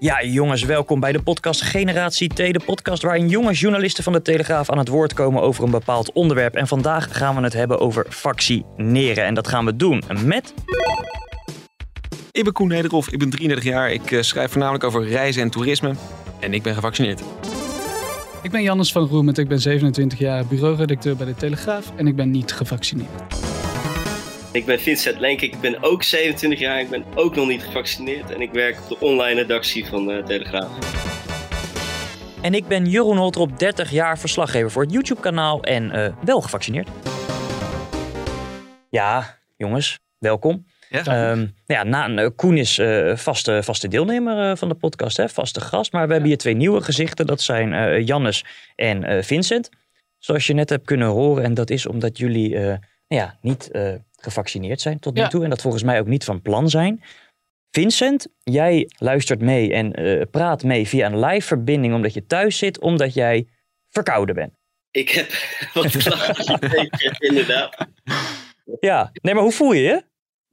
Ja, 0.00 0.24
jongens, 0.24 0.62
welkom 0.62 1.00
bij 1.00 1.12
de 1.12 1.22
podcast 1.22 1.62
Generatie 1.62 2.28
T, 2.28 2.36
de 2.36 2.60
podcast 2.64 3.02
waarin 3.02 3.28
jonge 3.28 3.52
journalisten 3.52 4.04
van 4.04 4.12
de 4.12 4.22
Telegraaf 4.22 4.70
aan 4.70 4.78
het 4.78 4.88
woord 4.88 5.14
komen 5.14 5.42
over 5.42 5.64
een 5.64 5.70
bepaald 5.70 6.12
onderwerp. 6.12 6.54
En 6.54 6.66
vandaag 6.66 7.16
gaan 7.16 7.36
we 7.36 7.42
het 7.42 7.52
hebben 7.52 7.80
over 7.80 8.06
vaccineren. 8.08 9.24
En 9.24 9.34
dat 9.34 9.48
gaan 9.48 9.64
we 9.64 9.76
doen 9.76 10.02
met. 10.24 10.54
Ik 12.30 12.44
ben 12.44 12.52
Koen 12.52 12.68
Nederhoff, 12.68 13.10
ik 13.10 13.18
ben 13.18 13.30
33 13.30 13.64
jaar. 13.72 13.92
Ik 13.92 14.10
eh, 14.10 14.22
schrijf 14.22 14.50
voornamelijk 14.50 14.84
over 14.84 15.08
reizen 15.08 15.42
en 15.42 15.50
toerisme. 15.50 15.94
En 16.38 16.54
ik 16.54 16.62
ben 16.62 16.74
gevaccineerd. 16.74 17.22
Ik 18.42 18.50
ben 18.50 18.62
Jannes 18.62 18.92
van 18.92 19.06
Roemet, 19.06 19.38
ik 19.38 19.48
ben 19.48 19.60
27 19.60 20.18
jaar 20.18 20.46
bureauredacteur 20.46 21.16
bij 21.16 21.26
de 21.26 21.34
Telegraaf 21.34 21.92
en 21.96 22.06
ik 22.06 22.16
ben 22.16 22.30
niet 22.30 22.52
gevaccineerd. 22.52 23.59
Ik 24.52 24.64
ben 24.64 24.80
Vincent 24.80 25.18
Lenk, 25.20 25.40
ik 25.40 25.60
ben 25.60 25.82
ook 25.82 26.02
27 26.02 26.58
jaar, 26.58 26.80
ik 26.80 26.90
ben 26.90 27.04
ook 27.14 27.34
nog 27.34 27.48
niet 27.48 27.62
gevaccineerd 27.62 28.30
en 28.30 28.40
ik 28.40 28.52
werk 28.52 28.80
op 28.80 28.88
de 28.88 29.06
online 29.06 29.40
redactie 29.40 29.86
van 29.86 30.06
de 30.06 30.22
Telegraaf. 30.26 30.98
En 32.42 32.54
ik 32.54 32.66
ben 32.66 32.86
Jeroen 32.86 33.16
Holtrop, 33.16 33.58
30 33.58 33.90
jaar 33.90 34.18
verslaggever 34.18 34.70
voor 34.70 34.82
het 34.82 34.92
YouTube-kanaal 34.92 35.62
en 35.62 35.90
eh, 35.90 36.12
wel 36.24 36.40
gevaccineerd. 36.40 36.88
Ja, 38.90 39.38
jongens, 39.56 39.98
welkom. 40.18 40.66
Ja, 40.88 41.04
Ehm, 41.04 41.46
ja, 41.66 41.82
na, 41.82 42.08
eh, 42.16 42.28
Koen 42.36 42.56
is 42.56 42.78
eh, 42.78 43.16
vaste, 43.16 43.62
vaste 43.62 43.88
deelnemer 43.88 44.50
eh, 44.50 44.56
van 44.56 44.68
de 44.68 44.74
podcast, 44.74 45.16
hè, 45.16 45.28
vaste 45.28 45.60
gast. 45.60 45.92
Maar 45.92 46.06
we 46.06 46.12
hebben 46.12 46.28
hier 46.30 46.38
twee 46.38 46.54
nieuwe 46.54 46.80
gezichten. 46.80 47.26
Dat 47.26 47.40
zijn 47.40 47.72
eh 47.72 48.06
Jannes 48.06 48.44
en 48.76 49.04
eh, 49.04 49.22
Vincent. 49.22 49.68
Zoals 50.18 50.46
je 50.46 50.54
net 50.54 50.68
hebt 50.70 50.86
kunnen 50.86 51.08
horen. 51.08 51.44
En 51.44 51.54
dat 51.54 51.70
is 51.70 51.86
omdat 51.86 52.18
jullie 52.18 52.56
eh, 52.56 52.62
nou 52.64 53.22
ja, 53.22 53.38
niet 53.40 53.70
eh, 53.70 53.92
gevaccineerd 54.22 54.80
zijn 54.80 54.98
tot 54.98 55.14
nu 55.14 55.20
Ja. 55.20 55.28
toe. 55.28 55.44
En 55.44 55.50
dat 55.50 55.60
volgens 55.60 55.82
mij 55.82 56.00
ook 56.00 56.06
niet 56.06 56.24
van 56.24 56.42
plan 56.42 56.68
zijn. 56.70 57.02
Vincent, 57.70 58.26
jij 58.42 58.90
luistert 58.98 59.40
mee 59.40 59.72
en 59.72 59.92
eh, 59.92 60.22
praat 60.30 60.62
mee 60.62 60.88
via 60.88 61.06
een 61.06 61.20
live 61.24 61.46
verbinding 61.46 61.94
omdat 61.94 62.14
je 62.14 62.26
thuis 62.26 62.58
zit, 62.58 62.80
omdat 62.80 63.14
jij 63.14 63.48
verkouden 63.90 64.34
bent. 64.34 64.52
Ik 64.90 65.10
heb 65.10 65.28
wat 65.74 65.96
klachten 65.96 67.16
inderdaad. 67.18 67.86
Ja, 68.80 69.10
nee, 69.22 69.34
maar 69.34 69.42
hoe 69.42 69.52
voel 69.52 69.72
je 69.72 69.82
je? 69.82 70.04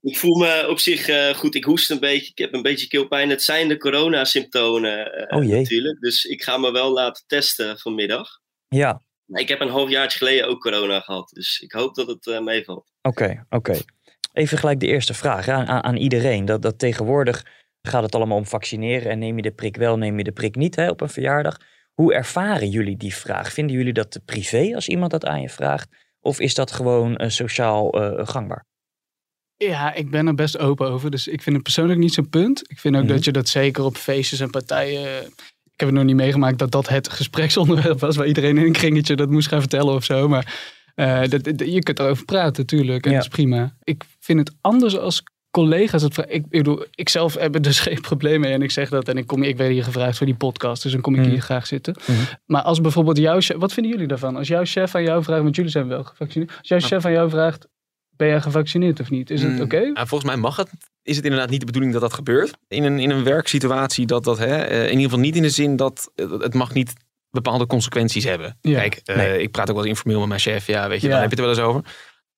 Ik 0.02 0.18
voel 0.18 0.36
me 0.38 0.68
op 0.70 0.80
zich 0.80 1.08
eh, 1.08 1.34
goed, 1.34 1.56
ik 1.56 1.64
hoest 1.64 1.90
een 1.92 2.00
beetje, 2.00 2.32
ik 2.32 2.38
heb 2.38 2.54
een 2.54 2.62
beetje 2.62 2.88
keelpijn. 2.88 3.30
Het 3.30 3.44
zijn 3.44 3.68
de 3.68 3.78
coronasymptomen 3.78 5.14
eh, 5.28 5.38
Oh 5.38 5.44
jee. 5.44 5.60
natuurlijk, 5.62 6.00
dus 6.00 6.26
ik 6.26 6.44
ga 6.44 6.58
me 6.58 6.72
wel 6.72 6.92
laten 6.94 7.24
testen 7.28 7.80
vanmiddag. 7.80 8.28
Ja, 8.68 9.02
ik 9.28 9.48
heb 9.48 9.60
een 9.62 9.70
halfjaartje 9.70 10.18
geleden 10.18 10.48
ook 10.48 10.62
corona 10.62 11.00
gehad, 11.00 11.30
dus 11.34 11.60
ik 11.60 11.72
hoop 11.72 11.96
dat 11.96 12.08
het 12.08 12.28
eh, 12.28 12.40
meevalt. 12.40 12.92
Oké, 13.02 13.46
oké. 13.50 13.78
Even 14.34 14.58
gelijk 14.58 14.80
de 14.80 14.88
eerste 14.88 15.14
vraag 15.14 15.48
aan, 15.48 15.68
aan 15.68 15.96
iedereen. 15.96 16.46
Dat, 16.46 16.62
dat 16.62 16.80
tegenwoordig 16.80 17.46
gaat 17.82 18.04
het 18.04 18.16
allemaal 18.16 18.38
om 18.38 18.46
vaccineren 18.46 19.12
en 19.12 19.20
neem 19.20 19.36
je 19.36 19.42
de 19.42 19.52
prik 19.52 19.76
wel, 19.76 19.98
neem 19.98 20.18
je 20.18 20.24
de 20.24 20.32
prik 20.32 20.56
niet 20.56 20.76
hè, 20.76 20.90
op 20.90 21.02
een 21.02 21.10
verjaardag. 21.10 21.58
Hoe 21.94 22.14
ervaren 22.14 22.70
jullie 22.70 22.98
die 22.98 23.16
vraag? 23.16 23.54
Vinden 23.54 23.76
jullie 23.76 23.94
dat 23.94 24.12
te 24.12 24.20
privé 24.20 24.72
als 24.76 24.88
iemand 24.88 25.12
dat 25.12 25.26
aan 25.26 25.42
je 25.42 25.50
vraagt? 25.50 25.90
Of 26.20 26.40
is 26.40 26.54
dat 26.54 26.72
gewoon 26.72 27.16
eh, 27.16 27.30
sociaal 27.30 27.92
eh, 27.92 28.28
gangbaar? 28.28 28.66
Ja, 29.56 29.94
ik 29.94 30.12
ben 30.12 30.28
er 30.28 30.34
best 30.36 30.58
open 30.58 30.90
over, 30.90 31.12
dus 31.12 31.28
ik 31.28 31.42
vind 31.42 31.56
het 31.56 31.64
persoonlijk 31.64 32.00
niet 32.00 32.14
zo'n 32.14 32.30
punt. 32.30 32.72
Ik 32.72 32.80
vind 32.80 32.96
ook 32.96 33.04
Mhm. 33.04 33.12
dat 33.12 33.24
je 33.24 33.32
dat 33.32 33.48
zeker 33.50 33.84
op 33.84 33.96
feestjes 33.98 34.40
en 34.40 34.50
partijen... 34.50 35.34
Ik 35.78 35.84
heb 35.86 35.90
het 35.96 35.98
nog 36.04 36.08
niet 36.08 36.16
meegemaakt 36.24 36.60
dat 36.60 36.72
dat 36.72 36.90
het 36.90 37.10
gespreksonderwerp 37.10 38.00
was... 38.00 38.16
waar 38.16 38.28
iedereen 38.28 38.58
in 38.58 38.66
een 38.66 38.72
kringetje 38.72 39.16
dat 39.16 39.30
moest 39.30 39.48
gaan 39.48 39.60
vertellen 39.60 39.94
of 39.94 40.04
zo. 40.04 40.28
Maar 40.28 40.60
eh, 40.96 41.20
dat, 41.30 41.44
dat- 41.44 41.60
je 41.74 41.80
kunt 41.84 42.00
erover 42.00 42.26
praten 42.26 42.62
natuurlijk 42.62 43.06
en 43.06 43.12
Ja. 43.12 43.18
dat 43.18 43.26
is 43.26 43.32
prima. 43.34 43.76
Ik 43.84 44.04
vind 44.20 44.40
het 44.40 44.52
anders 44.62 44.98
als 44.98 45.24
collega's 45.52 46.02
het 46.02 46.14
vragen. 46.14 46.34
Ik, 46.34 46.44
ik 46.44 46.50
bedoel, 46.50 46.86
ik 46.96 47.10
zelf 47.10 47.34
heb 47.38 47.56
er 47.56 47.62
dus 47.62 47.80
geen 47.90 48.02
probleem 48.02 48.40
mee 48.40 48.52
en 48.54 48.62
ik 48.62 48.72
zeg 48.72 48.90
dat. 48.90 49.08
En 49.08 49.18
ik, 49.18 49.28
kom, 49.28 49.44
ik 49.44 49.58
werd 49.58 49.72
hier 49.72 49.84
gevraagd 49.84 50.18
voor 50.18 50.26
die 50.26 50.36
podcast, 50.36 50.84
dus 50.84 50.92
dan 50.92 51.02
kom 51.02 51.14
ik 51.16 51.20
Mhm. 51.22 51.30
hier 51.30 51.42
graag 51.42 51.68
zitten. 51.68 51.96
Mhm. 52.08 52.18
Maar 52.46 52.62
als 52.62 52.82
bijvoorbeeld 52.82 53.18
jouw 53.18 53.42
chef, 53.42 53.58
wat 53.58 53.74
vinden 53.74 53.92
jullie 53.92 54.08
daarvan? 54.08 54.36
Als 54.36 54.48
jouw 54.48 54.66
chef 54.66 54.96
aan 54.96 55.04
jou 55.04 55.24
vraagt, 55.24 55.44
want 55.44 55.56
jullie 55.56 55.72
zijn 55.72 55.88
wel 55.88 56.04
gevaccineerd. 56.04 56.52
Als 56.60 56.68
jouw 56.68 56.80
chef 56.80 57.06
aan 57.06 57.12
jou 57.12 57.30
vraagt, 57.30 57.68
ben 58.18 58.28
jij 58.28 58.42
gevaccineerd 58.42 59.00
of 59.00 59.10
niet? 59.10 59.30
Is 59.30 59.42
het 59.42 59.52
Mm, 59.52 59.62
oké? 59.62 59.80
ja, 59.80 60.06
volgens 60.06 60.24
mij 60.32 60.40
mag 60.40 60.56
het. 60.56 60.70
Is 61.04 61.16
het 61.16 61.26
inderdaad 61.26 61.50
niet 61.50 61.60
de 61.60 61.66
bedoeling 61.66 61.94
dat 61.94 62.02
dat 62.02 62.14
gebeurt? 62.14 62.58
In 62.68 62.84
een, 62.84 63.00
in 63.00 63.10
een 63.10 63.24
werksituatie 63.24 64.06
dat 64.06 64.24
dat, 64.24 64.38
hè, 64.38 64.56
eh, 64.58 64.78
in 64.84 64.90
ieder 64.90 65.04
geval 65.04 65.20
niet 65.20 65.36
in 65.36 65.42
de 65.42 65.50
zin 65.50 65.76
dat 65.76 66.12
het 66.16 66.54
mag 66.54 66.74
niet 66.74 66.94
bepaalde 67.30 67.66
consequenties 67.66 68.24
hebben. 68.24 68.58
Ja. 68.62 68.80
Kijk, 68.80 68.96
eh, 69.04 69.16
Nee. 69.16 69.42
ik 69.42 69.52
praat 69.52 69.70
ook 69.70 69.76
wel 69.76 69.86
eens 69.86 69.94
informeel 69.96 70.20
met 70.20 70.28
mijn 70.28 70.40
chef. 70.40 70.68
Ja, 70.68 70.88
weet 70.90 71.02
je, 71.02 71.08
Ja. 71.08 71.14
daar 71.14 71.22
heb 71.22 71.32
je 71.32 71.42
het 71.42 71.46
er 71.50 71.56
wel 71.56 71.66
eens 71.66 71.76
over. 71.76 71.92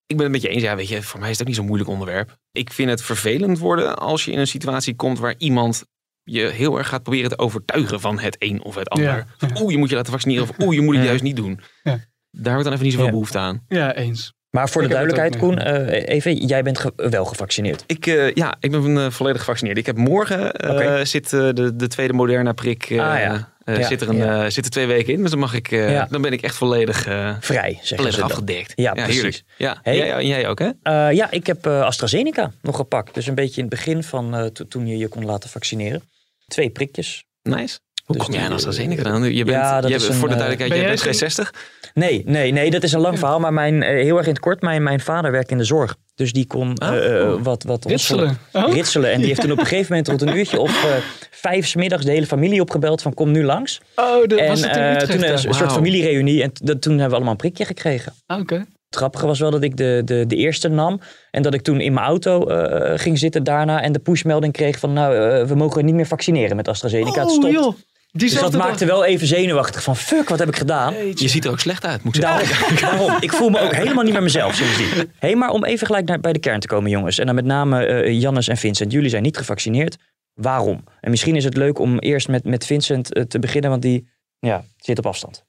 Ik 0.06 0.16
ben 0.16 0.24
het 0.26 0.32
met 0.32 0.42
je 0.42 0.48
eens. 0.50 0.62
Ja, 0.64 0.76
weet 0.76 0.88
je, 0.90 1.02
voor 1.04 1.20
mij 1.20 1.30
is 1.30 1.34
het 1.34 1.42
ook 1.42 1.48
niet 1.48 1.56
zo'n 1.58 1.66
moeilijk 1.66 1.90
onderwerp. 1.90 2.38
Ik 2.52 2.74
vind 2.74 2.90
het 2.90 3.02
vervelend 3.02 3.60
worden 3.60 3.98
als 3.98 4.26
je 4.26 4.32
in 4.32 4.40
een 4.40 4.48
situatie 4.48 4.96
komt 4.96 5.20
waar 5.20 5.36
iemand 5.38 5.84
je 6.24 6.42
heel 6.42 6.78
erg 6.78 6.88
gaat 6.88 7.04
proberen 7.04 7.30
te 7.30 7.38
overtuigen 7.38 8.00
van 8.00 8.20
het 8.20 8.36
een 8.40 8.64
of 8.64 8.76
het 8.76 8.90
ander. 8.90 9.26
Ja. 9.40 9.48
Oeh, 9.62 9.72
je 9.72 9.78
moet 9.78 9.90
je 9.90 9.96
laten 9.96 10.12
vaccineren 10.12 10.44
of 10.44 10.60
oeh, 10.60 10.74
je 10.76 10.82
moet 10.82 10.94
het 10.94 11.04
Ja. 11.04 11.10
juist 11.10 11.24
niet 11.24 11.36
doen. 11.36 11.60
Ja. 11.84 12.00
Daar 12.32 12.58
ik 12.58 12.64
dan 12.64 12.72
even 12.74 12.84
niet 12.84 12.92
zoveel 12.94 13.06
Ja. 13.08 13.12
behoefte 13.14 13.38
aan. 13.38 13.64
Ja, 13.68 13.96
eens. 13.96 14.34
Maar 14.52 14.70
voor 14.70 14.82
de 14.82 14.88
Ik 14.88 14.94
duidelijkheid, 14.94 15.38
Koen, 15.38 15.58
eh, 15.60 16.16
even, 16.16 16.36
jij 16.36 16.64
bent 16.64 16.80
ge- 16.80 16.94
wel 16.96 17.26
gevaccineerd. 17.26 17.84
Ik, 17.88 18.06
eh, 18.08 18.34
ja, 18.34 18.56
ik 18.60 18.72
ben 18.72 18.98
eh, 18.98 19.10
volledig 19.10 19.40
gevaccineerd. 19.40 19.78
Ik 19.78 19.86
heb 19.86 19.98
morgen 19.98 21.08
zit 21.08 21.30
de, 21.30 21.72
de 21.76 21.88
tweede 21.88 22.14
Moderna 22.14 22.52
prik. 22.52 22.84
Ah, 22.92 22.98
ja. 22.98 23.58
Ja, 23.66 23.84
zit, 23.88 24.02
er 24.02 24.10
een, 24.10 24.16
ja. 24.16 24.50
zit 24.50 24.66
er 24.66 24.72
twee 24.72 24.86
weken 24.88 25.14
in. 25.14 25.22
Dus 25.22 25.30
dan, 25.30 25.40
mag 25.40 25.54
ik, 25.54 25.70
dan 26.10 26.22
ben 26.22 26.34
ik 26.34 26.42
echt 26.42 26.56
volledig, 26.56 27.02
Vrij, 27.40 27.80
volledig 27.84 28.20
afgedekt. 28.22 28.72
Ja, 28.76 28.92
precies. 28.94 29.14
heerlijk. 29.16 29.44
Ja, 29.58 29.80
Hey. 29.82 29.98
jij, 29.98 30.26
jij 30.26 30.48
ook, 30.48 30.60
hè? 30.60 30.70
Ja, 31.10 31.32
ik 31.32 31.48
heb 31.48 31.68
AstraZeneca 31.68 32.52
nog 32.62 32.76
gepakt. 32.76 33.14
Dus 33.14 33.28
een 33.28 33.36
beetje 33.36 33.62
in 33.62 33.68
het 33.68 33.76
begin 33.76 34.04
van 34.04 34.50
to- 34.54 34.68
toen 34.68 34.88
je 34.88 34.98
je 34.98 35.08
kon 35.08 35.26
laten 35.26 35.50
vaccineren. 35.50 36.02
Twee 36.48 36.70
prikjes. 36.70 37.24
Nice. 37.42 37.80
Hoe 38.10 38.18
Dus 38.18 38.26
kom 38.28 38.36
jij 38.36 38.44
aan 38.46 38.52
AstraZeneca 38.54 39.04
eh, 39.04 39.12
dan? 39.12 39.24
Je 39.34 39.44
bent, 39.44 39.58
ja, 39.58 39.82
dat 39.82 39.90
je 39.90 39.96
is 39.96 40.02
bent- 40.02 40.14
een, 40.14 40.20
voor 40.20 40.28
de 40.28 40.34
eh, 40.34 40.40
duidelijkheid, 40.40 40.70
Ben 40.70 40.80
jij 40.80 40.88
bent 40.90 41.02
geen 41.02 41.14
zo- 41.14 41.44
60. 41.44 41.54
Nee, 41.94 42.24
nee, 42.26 42.52
nee, 42.52 42.70
dat 42.72 42.84
is 42.84 42.92
een 42.92 43.00
lang 43.00 43.20
verhaal. 43.20 43.40
Maar 43.40 43.54
mijn, 43.54 43.84
eh, 43.84 44.04
heel 44.04 44.18
erg 44.18 44.26
in 44.26 44.32
het 44.32 44.42
kort, 44.42 44.62
mijn, 44.62 44.84
mijn 44.84 45.00
vader 45.00 45.32
werkt 45.32 45.52
in 45.52 45.58
de 45.58 45.64
zorg. 45.64 45.96
Dus 46.16 46.34
die 46.34 46.46
kon 46.48 46.76
eh, 46.76 46.90
Oh. 46.90 46.98
eh, 47.06 47.42
wat, 47.44 47.64
wat 47.64 47.86
Ritselen. 47.86 48.38
Oh? 48.54 48.74
ritselen. 48.74 49.12
En 49.12 49.18
die 49.18 49.28
heeft 49.28 49.42
toen 49.42 49.52
op 49.52 49.60
een 49.60 49.66
gegeven 49.66 49.88
moment 49.90 50.08
rond 50.08 50.22
een 50.22 50.38
uurtje 50.38 50.60
of 50.60 50.84
eh, 50.86 50.92
vijf 51.32 51.68
's 51.68 51.76
middags 51.76 52.06
de 52.06 52.12
hele 52.12 52.26
familie 52.26 52.62
opgebeld 52.62 53.02
van 53.02 53.14
kom 53.14 53.32
nu 53.32 53.44
langs. 53.44 53.82
Oh, 53.96 54.28
dat 54.28 54.40
en 54.40 54.48
was 54.48 54.62
het 54.62 55.00
toen 55.10 55.24
een 55.24 55.30
ja? 55.30 55.38
soort 55.38 55.72
familiereunie. 55.72 56.42
En 56.44 56.52
toen 56.54 56.92
hebben 56.92 56.98
we 57.10 57.16
allemaal 57.16 57.32
een 57.32 57.36
prikje 57.38 57.66
gekregen. 57.66 58.14
Ah, 58.26 58.40
Oké. 58.40 58.56
Het 58.56 58.98
grappige 58.98 59.26
was 59.26 59.40
wel 59.40 59.52
dat 59.52 59.64
ik 59.64 59.78
de, 59.78 60.02
de, 60.06 60.26
de 60.28 60.36
eerste 60.36 60.68
nam. 60.68 61.00
En 61.32 61.42
dat 61.42 61.54
ik 61.54 61.62
toen 61.62 61.80
in 61.82 61.94
mijn 61.94 62.06
auto 62.06 62.48
eh, 62.48 63.00
ging 63.00 63.20
zitten 63.20 63.44
daarna. 63.44 63.82
En 63.82 63.92
de 63.92 64.00
pushmelding 64.00 64.54
kreeg 64.54 64.80
van 64.80 64.94
nou, 64.94 65.46
we 65.48 65.56
mogen 65.56 65.86
niet 65.86 65.96
meer 65.96 66.06
vaccineren 66.08 66.56
met 66.56 66.68
AstraZeneca. 66.68 67.20
het 67.20 67.30
Oh, 67.30 67.36
stopt. 67.36 67.54
joh. 67.54 67.76
Dus 68.12 68.34
dat 68.34 68.58
maakte 68.58 68.86
wel 68.86 69.06
even 69.06 69.28
zenuwachtig 69.28 69.84
van 69.84 69.96
fuck, 69.96 70.30
wat 70.30 70.40
heb 70.40 70.48
ik 70.48 70.56
gedaan? 70.56 70.94
Je 70.94 71.28
ziet 71.28 71.46
er 71.46 71.52
ook 71.52 71.60
slecht 71.60 71.86
uit, 71.86 72.04
moet 72.04 72.16
ik 72.16 72.22
zeggen. 72.22 72.76
Daarom, 72.76 73.00
daarom. 73.00 73.22
Ik 73.22 73.32
voel 73.32 73.50
me 73.50 73.60
ook 73.60 73.76
helemaal 73.76 74.04
niet 74.04 74.14
meer 74.14 74.24
mezelf 74.24 74.56
sindsdien. 74.56 75.12
Hé, 75.20 75.36
maar 75.36 75.50
om 75.50 75.66
even 75.66 75.88
gelijk 75.88 76.08
naar, 76.08 76.20
bij 76.20 76.34
de 76.34 76.40
kern 76.40 76.60
te 76.60 76.68
komen, 76.68 76.90
jongens. 76.90 77.18
En 77.18 77.26
dan 77.26 77.36
met 77.36 77.46
name 77.46 77.86
eh 77.86 78.20
Jannes 78.20 78.48
en 78.48 78.58
Vincent. 78.58 78.92
Jullie 78.92 79.10
zijn 79.10 79.24
niet 79.24 79.38
gevaccineerd. 79.38 79.98
Waarom? 80.34 80.84
En 81.02 81.10
misschien 81.10 81.36
is 81.36 81.44
het 81.44 81.58
leuk 81.58 81.80
om 81.80 82.00
eerst 82.00 82.28
met, 82.28 82.44
met 82.44 82.66
Vincent 82.66 83.14
eh, 83.14 83.24
te 83.24 83.40
beginnen, 83.40 83.70
want 83.70 83.82
die 83.82 84.08
ja, 84.40 84.64
zit 84.78 84.98
op 84.98 85.06
afstand. 85.06 85.46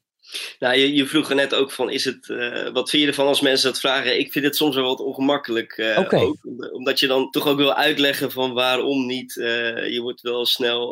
Nou, 0.58 0.76
je, 0.78 0.94
je 0.94 1.06
vroeg 1.06 1.28
er 1.28 1.34
net 1.34 1.54
ook 1.54 1.72
van, 1.72 1.90
is 1.90 2.04
het, 2.04 2.28
eh, 2.30 2.68
wat 2.72 2.90
vind 2.90 3.02
je 3.02 3.08
ervan 3.08 3.26
als 3.26 3.40
mensen 3.40 3.70
dat 3.70 3.80
vragen? 3.80 4.18
Ik 4.18 4.32
vind 4.32 4.44
het 4.44 4.56
soms 4.56 4.74
wel 4.74 4.84
wat 4.84 5.00
ongemakkelijk. 5.00 5.94
Oké. 5.96 6.16
ook, 6.16 6.36
om- 6.42 6.68
omdat 6.72 7.00
je 7.00 7.06
dan 7.06 7.30
toch 7.30 7.46
ook 7.46 7.56
wil 7.56 7.74
uitleggen 7.74 8.32
van 8.32 8.52
waarom 8.52 9.06
niet. 9.06 9.36
eh, 9.36 9.92
je 9.92 10.00
wordt 10.00 10.20
wel 10.20 10.46
snel 10.46 10.90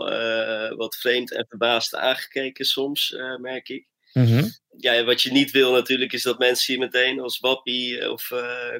wat 0.76 0.96
vreemd 0.96 1.32
en 1.32 1.46
verbaasd 1.48 1.94
aangekeken 1.94 2.64
soms, 2.64 3.16
merk 3.40 3.68
ik. 3.68 3.86
Mhm. 4.12 4.48
Ja, 4.76 5.04
wat 5.04 5.22
je 5.22 5.32
niet 5.32 5.50
wil 5.50 5.72
natuurlijk 5.72 6.12
is 6.12 6.22
dat 6.22 6.38
mensen 6.38 6.74
je 6.74 6.80
meteen 6.80 7.20
als 7.20 7.38
wappie 7.38 8.10
of 8.12 8.30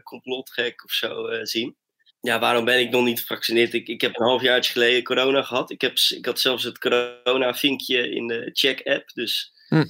complotgek 0.02 0.84
of 0.84 0.90
zo 0.92 1.26
zien. 1.42 1.76
Ja, 2.20 2.38
waarom 2.38 2.64
ben 2.64 2.80
ik 2.80 2.90
nog 2.90 3.04
niet 3.04 3.20
gevaccineerd? 3.20 3.74
Ik, 3.74 3.88
ik 3.88 4.00
heb 4.00 4.18
een 4.18 4.26
halfjaartje 4.26 4.72
geleden 4.72 5.02
corona 5.02 5.42
gehad. 5.42 5.70
Ik, 5.70 5.80
heb, 5.80 5.98
ik 6.08 6.24
had 6.24 6.40
zelfs 6.40 6.64
het 6.64 6.78
corona-vinkje 6.78 8.10
in 8.10 8.26
de 8.26 8.50
check-app. 8.52 9.10
Dus 9.14 9.52
Hm. 9.68 9.84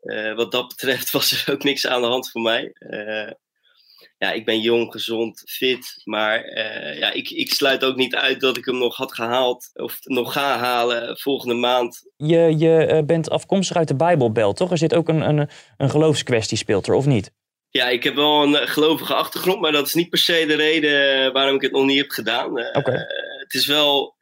Eh, 0.00 0.34
wat 0.34 0.52
dat 0.52 0.68
betreft 0.68 1.10
was 1.16 1.46
er 1.46 1.52
ook 1.52 1.62
niks 1.62 1.86
aan 1.86 2.00
de 2.00 2.06
hand 2.06 2.30
voor 2.30 2.40
mij. 2.40 2.70
Eh, 2.72 3.32
ja, 4.18 4.32
ik 4.32 4.44
ben 4.44 4.60
jong, 4.60 4.92
gezond, 4.92 5.42
fit. 5.46 6.00
Maar 6.04 6.42
eh, 6.42 6.98
ja, 6.98 7.12
ik, 7.12 7.30
ik 7.30 7.52
sluit 7.52 7.84
ook 7.84 7.96
niet 7.96 8.14
uit 8.14 8.40
dat 8.40 8.56
ik 8.56 8.64
hem 8.64 8.78
nog 8.78 8.96
had 8.96 9.14
gehaald. 9.14 9.70
Of 9.72 9.98
nog 10.02 10.32
ga 10.32 10.58
halen 10.58 11.18
volgende 11.18 11.54
maand. 11.54 12.10
Je, 12.16 12.54
je 12.58 13.02
bent 13.06 13.30
afkomstig 13.30 13.76
uit 13.76 13.88
de 13.88 13.96
Bijbelbelt, 13.96 14.56
toch? 14.56 14.70
Er 14.70 14.78
zit 14.78 14.94
ook 14.94 15.08
een, 15.08 15.20
een, 15.20 15.48
een 15.76 15.90
geloofskwestie 15.90 16.56
speelt 16.56 16.86
er, 16.86 16.94
of 16.94 17.06
niet? 17.06 17.32
Ja, 17.70 17.88
ik 17.88 18.02
heb 18.02 18.14
wel 18.14 18.42
een 18.42 18.68
gelovige 18.68 19.14
achtergrond, 19.14 19.60
maar 19.60 19.72
dat 19.72 19.86
is 19.86 19.94
niet 19.94 20.08
per 20.08 20.18
se 20.18 20.44
de 20.46 20.54
reden 20.54 21.32
waarom 21.32 21.54
ik 21.54 21.62
het 21.62 21.72
nog 21.72 21.84
niet 21.84 21.98
heb 21.98 22.10
gedaan. 22.10 22.50
Oké. 22.76 22.92
het 23.38 23.54
is 23.54 23.66
wel 23.66 24.18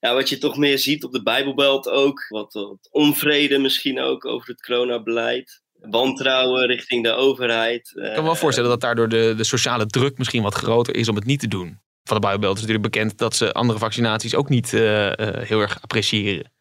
ja, 0.00 0.14
wat 0.14 0.28
je 0.28 0.38
toch 0.38 0.56
meer 0.56 0.78
ziet 0.78 1.04
op 1.04 1.12
de 1.12 1.22
Bijbelbelt 1.22 1.88
ook. 1.88 2.26
Wat, 2.28 2.52
wat 2.52 2.88
onvrede 2.90 3.58
misschien 3.58 4.00
ook 4.00 4.24
over 4.24 4.48
het 4.48 4.62
coronabeleid. 4.62 5.62
Wantrouwen 5.80 6.66
richting 6.66 7.02
de 7.04 7.12
overheid. 7.12 7.92
Ik 7.94 8.02
kan 8.02 8.14
me 8.14 8.22
wel 8.22 8.34
voorstellen 8.34 8.70
dat 8.70 8.80
daardoor 8.80 9.08
de, 9.08 9.34
de 9.36 9.44
sociale 9.44 9.86
druk 9.86 10.18
misschien 10.18 10.42
wat 10.42 10.54
groter 10.54 10.94
is 10.94 11.08
om 11.08 11.14
het 11.14 11.24
niet 11.24 11.40
te 11.40 11.48
doen. 11.48 11.80
Van 12.04 12.16
de 12.16 12.22
Bijbelbelt 12.22 12.56
is 12.56 12.60
natuurlijk 12.60 12.92
bekend 12.92 13.18
dat 13.18 13.36
ze 13.36 13.52
andere 13.52 13.78
vaccinaties 13.78 14.34
ook 14.34 14.48
niet 14.48 14.72
eh, 14.72 15.18
eh, 15.18 15.48
heel 15.48 15.60
erg 15.60 15.82
appreciëren. 15.82 16.52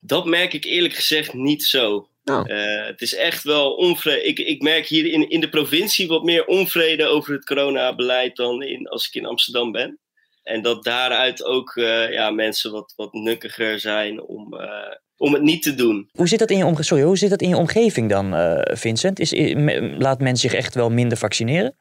Dat 0.00 0.26
merk 0.26 0.52
ik 0.52 0.64
eerlijk 0.64 0.94
gezegd 0.94 1.34
niet 1.34 1.64
zo. 1.64 2.08
Nou. 2.24 2.48
Eh, 2.48 2.86
het 2.86 3.00
is 3.00 3.14
echt 3.14 3.42
wel 3.42 3.72
onvrede. 3.72 4.22
Ik, 4.22 4.38
ik 4.38 4.62
merk 4.62 4.86
hier 4.86 5.06
in, 5.06 5.30
in 5.30 5.40
de 5.40 5.48
provincie 5.48 6.08
wat 6.08 6.24
meer 6.24 6.44
onvrede 6.44 7.06
over 7.06 7.32
het 7.32 7.44
coronabeleid 7.44 8.36
dan 8.36 8.62
in, 8.62 8.88
als 8.88 9.06
ik 9.06 9.14
in 9.14 9.26
Amsterdam 9.26 9.72
ben. 9.72 9.98
En 10.44 10.62
dat 10.62 10.84
daaruit 10.84 11.44
ook 11.44 11.76
eh, 11.76 12.12
ja, 12.12 12.30
mensen 12.30 12.72
wat, 12.72 12.92
wat 12.96 13.12
nukkiger 13.12 13.78
zijn 13.80 14.22
om, 14.22 14.54
eh, 14.54 14.68
om 15.16 15.32
het 15.32 15.42
niet 15.42 15.62
te 15.62 15.74
doen. 15.74 16.08
Hoe 16.12 16.28
zit 16.28 16.38
dat 16.38 16.50
in 16.50 16.56
je, 16.56 16.64
omge 16.66 16.82
Sorry, 16.82 17.04
hoe 17.04 17.18
zit 17.18 17.30
dat 17.30 17.42
in 17.42 17.48
je 17.48 17.56
omgeving 17.56 18.10
dan, 18.10 18.34
eh, 18.34 18.76
Vincent? 18.76 19.18
Is, 19.18 19.32
me- 19.54 19.94
laat 19.98 20.20
men 20.20 20.36
zich 20.36 20.54
echt 20.54 20.74
wel 20.74 20.90
minder 20.90 21.18
vaccineren? 21.18 21.76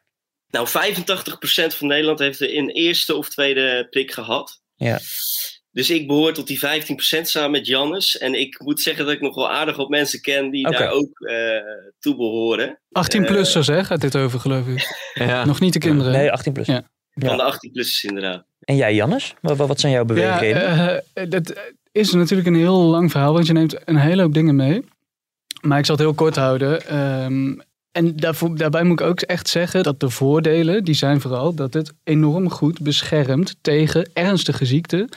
Nou, 0.48 0.68
85% 0.68 1.76
van 1.76 1.88
Nederland 1.88 2.20
heeft 2.20 2.40
de 2.40 2.54
in 2.54 2.70
eerste 2.70 3.16
of 3.16 3.30
tweede 3.30 3.88
prik 3.90 4.12
gehad. 4.12 4.62
Ja. 4.76 5.00
Dus 5.72 5.90
ik 5.90 6.08
behoor 6.08 6.34
tot 6.34 6.48
die 6.48 6.60
15% 6.60 7.30
samen 7.30 7.52
met 7.52 7.68
Jannes. 7.68 8.18
En 8.18 8.34
ik 8.34 8.60
moet 8.60 8.82
zeggen 8.82 9.06
dat 9.06 9.14
ik 9.14 9.22
nog 9.22 9.36
wel 9.36 9.50
aardig 9.52 9.76
wat 9.76 9.90
mensen 9.90 10.22
ken 10.22 10.50
die 10.50 10.70
daar 10.72 10.90
ook 10.92 11.20
eh 11.20 11.58
toe 12.00 12.16
behoren. 12.16 12.80
18-plussers, 13.00 13.68
hè, 13.68 13.84
gaat 13.84 14.02
dit 14.02 14.16
over, 14.18 14.40
geloof 14.40 14.68
ik. 14.68 15.12
Ja. 15.14 15.46
Nog 15.46 15.60
niet 15.60 15.74
de 15.74 15.80
kinderen. 15.80 16.12
Nee, 16.12 16.32
18 16.32 16.54
plus. 16.54 16.68
Ja. 17.14 17.30
Ja. 17.32 17.38
Van 17.38 17.38
de 17.38 17.54
18-plussers 17.54 18.04
inderdaad. 18.10 18.46
En 18.60 18.76
jij, 18.76 18.96
Jannes? 18.96 19.34
Wat, 19.42 19.58
wat 19.58 19.80
zijn 19.80 19.92
jouw 19.92 20.02
Ja, 20.02 20.08
beweegredenen? 20.08 21.04
eh, 21.14 21.30
dat 21.30 21.54
is 21.92 22.12
natuurlijk 22.14 22.48
een 22.48 22.56
heel 22.56 22.78
lang 22.82 23.12
verhaal, 23.12 23.34
want 23.34 23.48
je 23.48 23.54
neemt 23.54 23.88
een 23.90 23.98
hele 23.98 24.22
hoop 24.22 24.34
dingen 24.34 24.56
mee. 24.56 24.86
Maar 25.62 25.78
ik 25.80 25.86
zal 25.86 25.96
het 25.96 26.04
heel 26.04 26.14
kort 26.14 26.36
houden. 26.36 26.88
Ehm, 26.88 27.56
en 27.92 28.16
daarvoor, 28.16 28.58
daarbij 28.58 28.84
moet 28.84 29.00
ik 29.00 29.06
ook 29.06 29.22
echt 29.22 29.48
zeggen 29.50 29.84
dat 29.84 30.00
de 30.00 30.10
voordelen, 30.10 30.84
die 30.84 30.96
zijn 30.96 31.22
vooral 31.22 31.54
dat 31.56 31.74
het 31.74 31.94
enorm 32.04 32.50
goed 32.50 32.82
beschermt 32.82 33.56
tegen 33.62 34.10
ernstige 34.14 34.66
ziekten 34.66 35.10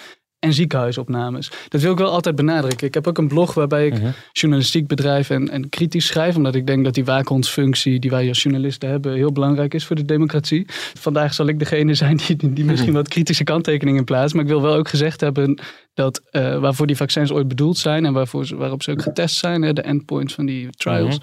en 0.47 0.53
ziekenhuisopnames. 0.53 1.51
Dat 1.69 1.81
wil 1.81 1.93
ik 1.93 1.99
wel 1.99 2.11
altijd 2.11 2.37
benadrukken. 2.37 2.87
Ik 2.87 2.95
heb 2.95 3.07
ook 3.07 3.19
een 3.19 3.29
blog 3.29 3.55
waarbij 3.55 3.87
ik 3.87 3.93
Mhm. 3.99 4.11
journalistiek 4.33 4.87
bedrijf 4.87 5.31
en, 5.31 5.49
en 5.51 5.69
kritisch 5.69 6.07
schrijf. 6.07 6.37
Omdat 6.37 6.55
ik 6.55 6.67
denk 6.67 6.85
dat 6.85 6.95
die 6.95 7.05
waakhondsfunctie 7.05 7.99
die 8.01 8.11
wij 8.11 8.29
als 8.29 8.43
journalisten 8.43 8.89
hebben 8.89 9.15
heel 9.15 9.33
belangrijk 9.33 9.75
is 9.75 9.87
voor 9.87 9.97
de 9.97 10.05
democratie. 10.05 10.65
Vandaag 10.99 11.35
zal 11.35 11.47
ik 11.47 11.59
degene 11.59 11.95
zijn 12.05 12.17
die, 12.17 12.53
die 12.53 12.65
misschien 12.65 12.93
wat 12.93 13.09
kritische 13.09 13.45
kanttekeningen 13.45 14.05
plaatst. 14.05 14.35
Maar 14.35 14.45
ik 14.45 14.51
wil 14.51 14.63
wel 14.63 14.75
ook 14.75 14.89
gezegd 14.89 15.21
hebben 15.21 15.59
dat 15.95 16.21
eh, 16.31 16.59
waarvoor 16.59 16.87
die 16.87 16.97
vaccins 16.97 17.31
ooit 17.33 17.49
bedoeld 17.49 17.79
zijn 17.79 18.05
en 18.05 18.13
waarvoor 18.13 18.47
ze, 18.47 18.57
waarop 18.57 18.83
ze 18.83 18.91
ook 18.91 19.03
getest 19.03 19.37
zijn, 19.37 19.63
hè, 19.63 19.73
de 19.73 19.83
endpoints 19.83 20.35
van 20.35 20.47
die 20.47 20.69
trials. 20.71 21.19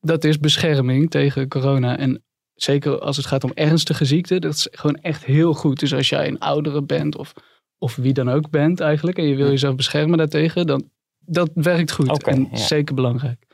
Dat 0.00 0.24
is 0.24 0.38
bescherming 0.38 1.10
tegen 1.10 1.48
corona. 1.48 1.98
En 1.98 2.22
zeker 2.54 2.98
als 3.00 3.16
het 3.16 3.26
gaat 3.26 3.44
om 3.44 3.50
ernstige 3.54 4.04
ziekten, 4.04 4.40
dat 4.40 4.54
is 4.54 4.68
gewoon 4.70 4.96
echt 4.96 5.24
heel 5.24 5.54
goed. 5.54 5.80
Dus 5.80 5.94
als 5.94 6.08
jij 6.08 6.28
een 6.28 6.38
oudere 6.38 6.82
bent 6.82 7.16
of, 7.16 7.32
of 7.78 7.96
wie 7.96 8.12
dan 8.12 8.28
ook 8.28 8.50
bent 8.50 8.80
eigenlijk 8.80 9.18
en 9.18 9.24
je 9.24 9.36
wil 9.36 9.48
jezelf 9.48 9.74
beschermen 9.74 10.18
daartegen, 10.18 10.66
dan 10.66 10.90
dat 11.18 11.50
werkt 11.54 11.92
goed 11.92 12.22
en 12.22 12.48
ja. 12.50 12.56
zeker 12.56 12.94
belangrijk. 12.94 13.46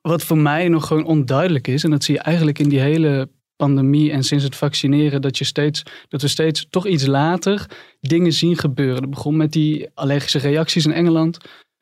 Wat 0.00 0.22
voor 0.22 0.38
mij 0.38 0.68
nog 0.68 0.86
gewoon 0.86 1.04
onduidelijk 1.04 1.68
is, 1.68 1.84
en 1.84 1.90
dat 1.90 2.04
zie 2.04 2.14
je 2.14 2.20
eigenlijk 2.20 2.58
in 2.58 2.68
die 2.68 2.80
hele 2.80 3.28
pandemie 3.56 4.10
en 4.10 4.22
sinds 4.22 4.44
het 4.44 4.56
vaccineren, 4.56 5.22
dat, 5.22 5.38
je 5.38 5.44
steeds, 5.44 5.82
dat 6.08 6.22
we 6.22 6.28
steeds 6.28 6.66
toch 6.70 6.86
iets 6.86 7.06
later 7.06 7.66
dingen 8.00 8.32
zien 8.32 8.56
gebeuren. 8.56 9.00
Dat 9.00 9.10
begon 9.10 9.36
met 9.36 9.52
die 9.52 9.88
allergische 9.94 10.38
reacties 10.38 10.84
in 10.84 10.92
Engeland. 10.92 11.38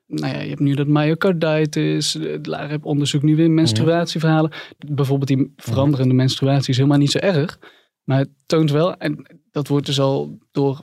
Nou 0.06 0.34
ja, 0.34 0.40
je 0.40 0.48
hebt 0.48 0.60
nu 0.60 0.74
dat 0.74 0.86
myocarditis, 0.86 2.18
daar 2.40 2.70
heb 2.70 2.84
onderzoek 2.84 3.22
nu 3.22 3.36
weer 3.36 3.50
menstruatieverhalen. 3.50 4.52
Bijvoorbeeld 4.78 5.28
die 5.28 5.52
veranderende 5.56 6.14
menstruatie 6.14 6.70
is 6.70 6.76
helemaal 6.76 6.98
niet 6.98 7.10
zo 7.10 7.18
erg. 7.18 7.58
Maar 8.04 8.18
het 8.18 8.30
toont 8.46 8.70
wel, 8.70 8.96
en 8.96 9.26
dat 9.50 9.68
wordt 9.68 9.86
dus 9.86 10.00
al 10.00 10.38
door 10.50 10.78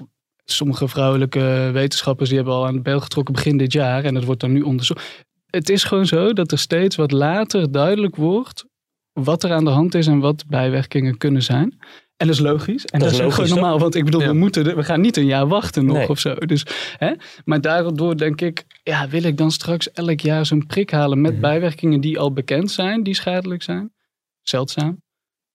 sommige 0.51 0.87
vrouwelijke 0.87 1.69
wetenschappers, 1.73 2.29
die 2.29 2.37
hebben 2.37 2.55
al 2.55 2.65
aan 2.67 2.73
de 2.75 2.81
bel 2.81 2.99
getrokken 2.99 3.33
begin 3.33 3.57
dit 3.57 3.71
jaar. 3.73 4.03
En 4.03 4.13
dat 4.13 4.23
wordt 4.23 4.41
dan 4.41 4.51
nu 4.51 4.61
onderzocht. 4.61 5.25
Het 5.45 5.69
is 5.69 5.83
gewoon 5.83 6.05
zo 6.05 6.33
dat 6.33 6.51
er 6.51 6.59
steeds 6.59 6.95
wat 6.95 7.11
later 7.11 7.71
duidelijk 7.71 8.15
wordt 8.15 8.65
wat 9.13 9.43
er 9.43 9.51
aan 9.51 9.63
de 9.65 9.69
hand 9.69 9.95
is 9.95 10.07
en 10.07 10.19
wat 10.19 10.43
bijwerkingen 10.47 11.17
kunnen 11.17 11.43
zijn. 11.43 11.77
En 12.17 12.27
dat 12.27 12.35
is 12.35 12.41
logisch. 12.41 12.85
En 12.85 12.99
dat, 12.99 13.07
is 13.11 13.13
is, 13.17 13.19
ook 13.23 13.29
logisch, 13.29 13.43
gewoon 13.43 13.59
normaal. 13.59 13.79
Want 13.79 13.95
ik 13.95 14.05
bedoel, 14.05 14.21
Ja. 14.21 14.27
we, 14.27 14.33
moeten, 14.33 14.75
we 14.75 14.83
gaan 14.83 15.01
niet 15.01 15.17
een 15.17 15.25
jaar 15.25 15.47
wachten 15.47 15.85
nog 15.85 15.97
Nee. 15.97 16.09
of 16.09 16.19
zo. 16.19 16.35
Dus, 16.35 16.65
hè? 16.97 17.11
Maar 17.45 17.61
daardoor 17.61 18.17
denk 18.17 18.41
ik, 18.41 18.63
ja, 18.83 19.07
wil 19.07 19.23
ik 19.23 19.37
dan 19.37 19.51
straks 19.51 19.91
elk 19.91 20.19
jaar 20.19 20.45
zo'n 20.45 20.65
prik 20.65 20.91
halen 20.91 21.21
met 21.21 21.31
Mhm. 21.31 21.41
bijwerkingen 21.41 22.01
die 22.01 22.19
al 22.19 22.33
bekend 22.33 22.71
zijn, 22.71 23.03
die 23.03 23.13
schadelijk 23.13 23.63
zijn? 23.63 23.93
Zeldzaam. 24.41 25.01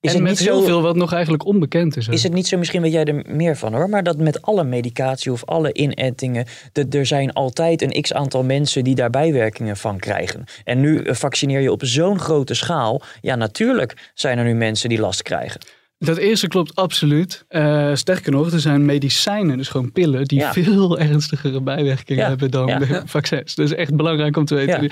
Is 0.04 0.10
en 0.10 0.16
het 0.16 0.28
met 0.28 0.38
niet 0.38 0.48
heel 0.48 0.58
zo- 0.60 0.66
veel 0.66 0.82
wat 0.82 0.96
nog 0.96 1.12
eigenlijk 1.12 1.44
onbekend 1.46 1.96
is. 1.96 2.08
ook. 2.08 2.14
Is 2.14 2.22
het 2.22 2.32
niet 2.32 2.46
zo, 2.46 2.58
misschien 2.58 2.82
weet 2.82 2.92
jij 2.92 3.04
er 3.04 3.24
meer 3.28 3.56
van 3.56 3.74
hoor, 3.74 3.88
maar 3.88 4.02
dat 4.02 4.18
met 4.18 4.42
alle 4.42 4.64
medicatie 4.64 5.32
of 5.32 5.44
alle 5.44 5.72
inettingen, 5.72 6.46
dat 6.72 6.94
er 6.94 7.06
zijn 7.06 7.32
altijd 7.32 7.82
een 7.82 8.02
x 8.02 8.12
aantal 8.12 8.42
mensen 8.44 8.84
die 8.84 8.94
daar 8.94 9.10
bijwerkingen 9.10 9.76
van 9.76 9.98
krijgen. 9.98 10.44
En 10.64 10.80
nu 10.80 10.98
eh, 11.02 11.14
vaccineer 11.14 11.60
je 11.60 11.72
op 11.72 11.84
zo'n 11.84 12.18
grote 12.18 12.54
schaal. 12.54 13.02
Ja, 13.20 13.34
natuurlijk 13.34 14.10
zijn 14.14 14.38
er 14.38 14.44
nu 14.44 14.54
mensen 14.54 14.88
die 14.88 15.00
last 15.00 15.22
krijgen. 15.22 15.60
Dat 15.98 16.16
eerste 16.16 16.48
klopt 16.48 16.74
absoluut. 16.74 17.44
Eh, 17.48 17.90
sterker 17.94 18.32
nog, 18.32 18.52
er 18.52 18.60
zijn 18.60 18.84
medicijnen, 18.84 19.56
dus 19.56 19.68
gewoon 19.68 19.92
pillen, 19.92 20.24
die 20.24 20.38
Ja. 20.38 20.52
veel 20.52 20.98
ernstigere 21.08 21.60
bijwerkingen 21.60 22.22
Ja, 22.22 22.28
hebben 22.28 22.50
dan 22.50 22.66
ja. 22.66 22.78
de 22.78 23.02
vaccins. 23.04 23.54
Dat 23.54 23.66
is 23.66 23.74
echt 23.74 23.96
belangrijk 23.96 24.36
om 24.36 24.44
te 24.44 24.54
weten. 24.54 24.90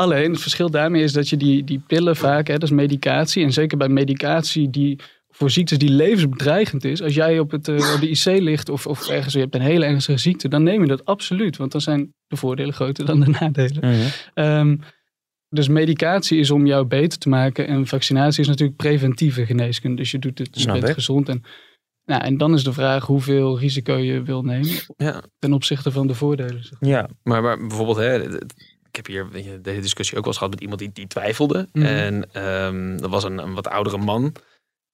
Alleen, 0.00 0.30
het 0.30 0.40
verschil 0.40 0.70
daarmee 0.70 1.02
is 1.02 1.12
dat 1.12 1.28
je 1.28 1.36
die, 1.36 1.64
die 1.64 1.82
pillen 1.86 2.16
vaak, 2.16 2.46
hè, 2.46 2.52
dat 2.52 2.62
is 2.62 2.70
medicatie, 2.70 3.44
en 3.44 3.52
zeker 3.52 3.78
bij 3.78 3.88
medicatie 3.88 4.70
die 4.70 4.98
voor 5.28 5.50
ziektes 5.50 5.78
die 5.78 5.90
levensbedreigend 5.90 6.84
is, 6.84 7.02
als 7.02 7.14
jij 7.14 7.38
op, 7.38 7.50
het, 7.50 7.68
eh, 7.68 7.92
op 7.94 8.00
de 8.00 8.08
IC 8.08 8.24
ligt 8.24 8.68
of, 8.68 8.86
of 8.86 9.08
ergens, 9.08 9.34
je 9.34 9.40
hebt 9.40 9.54
een 9.54 9.60
hele 9.60 9.84
ernstige 9.84 10.18
ziekte, 10.18 10.48
dan 10.48 10.62
neem 10.62 10.80
je 10.80 10.88
dat 10.88 11.04
absoluut, 11.04 11.56
want 11.56 11.72
dan 11.72 11.80
zijn 11.80 12.14
de 12.26 12.36
voordelen 12.36 12.74
groter 12.74 13.06
dan 13.06 13.20
de 13.20 13.36
nadelen. 13.40 14.10
Ehm, 14.34 14.76
dus 15.48 15.68
medicatie 15.68 16.38
is 16.38 16.50
om 16.50 16.66
jou 16.66 16.86
beter 16.86 17.18
te 17.18 17.28
maken. 17.28 17.66
En 17.66 17.86
vaccinatie 17.86 18.40
is 18.42 18.48
natuurlijk 18.48 18.78
preventieve 18.78 19.46
geneeskunde. 19.46 19.96
Dus 19.96 20.10
je 20.10 20.18
doet 20.18 20.38
het, 20.38 20.62
je 20.62 20.72
bent 20.72 20.90
gezond. 20.90 21.28
En, 21.28 21.42
nou, 22.04 22.22
en 22.22 22.36
dan 22.36 22.54
is 22.54 22.64
de 22.64 22.72
vraag 22.72 23.06
hoeveel 23.06 23.58
risico 23.58 23.96
je 23.96 24.22
wil 24.22 24.42
nemen 24.42 24.70
Ja. 24.96 25.22
ten 25.38 25.52
opzichte 25.52 25.90
van 25.92 26.06
de 26.06 26.14
voordelen. 26.14 26.64
zeg. 26.64 26.78
Ja, 26.80 27.08
Maar, 27.22 27.42
maar 27.42 27.58
bijvoorbeeld, 27.58 27.96
hè, 27.96 28.38
ik 28.90 28.96
heb 28.96 29.06
hier 29.06 29.30
weet 29.30 29.44
je, 29.44 29.60
deze 29.60 29.80
discussie 29.80 30.16
ook 30.16 30.24
wel 30.24 30.32
eens 30.32 30.42
gehad 30.42 30.52
met 30.52 30.62
iemand 30.62 30.80
die, 30.80 30.90
die 30.92 31.06
twijfelde. 31.06 31.68
Mhm. 31.72 31.86
En 31.86 32.32
ehm, 32.32 32.96
dat 32.96 33.10
was 33.10 33.24
een, 33.24 33.38
een 33.38 33.54
wat 33.54 33.68
oudere 33.68 33.98
man. 33.98 34.34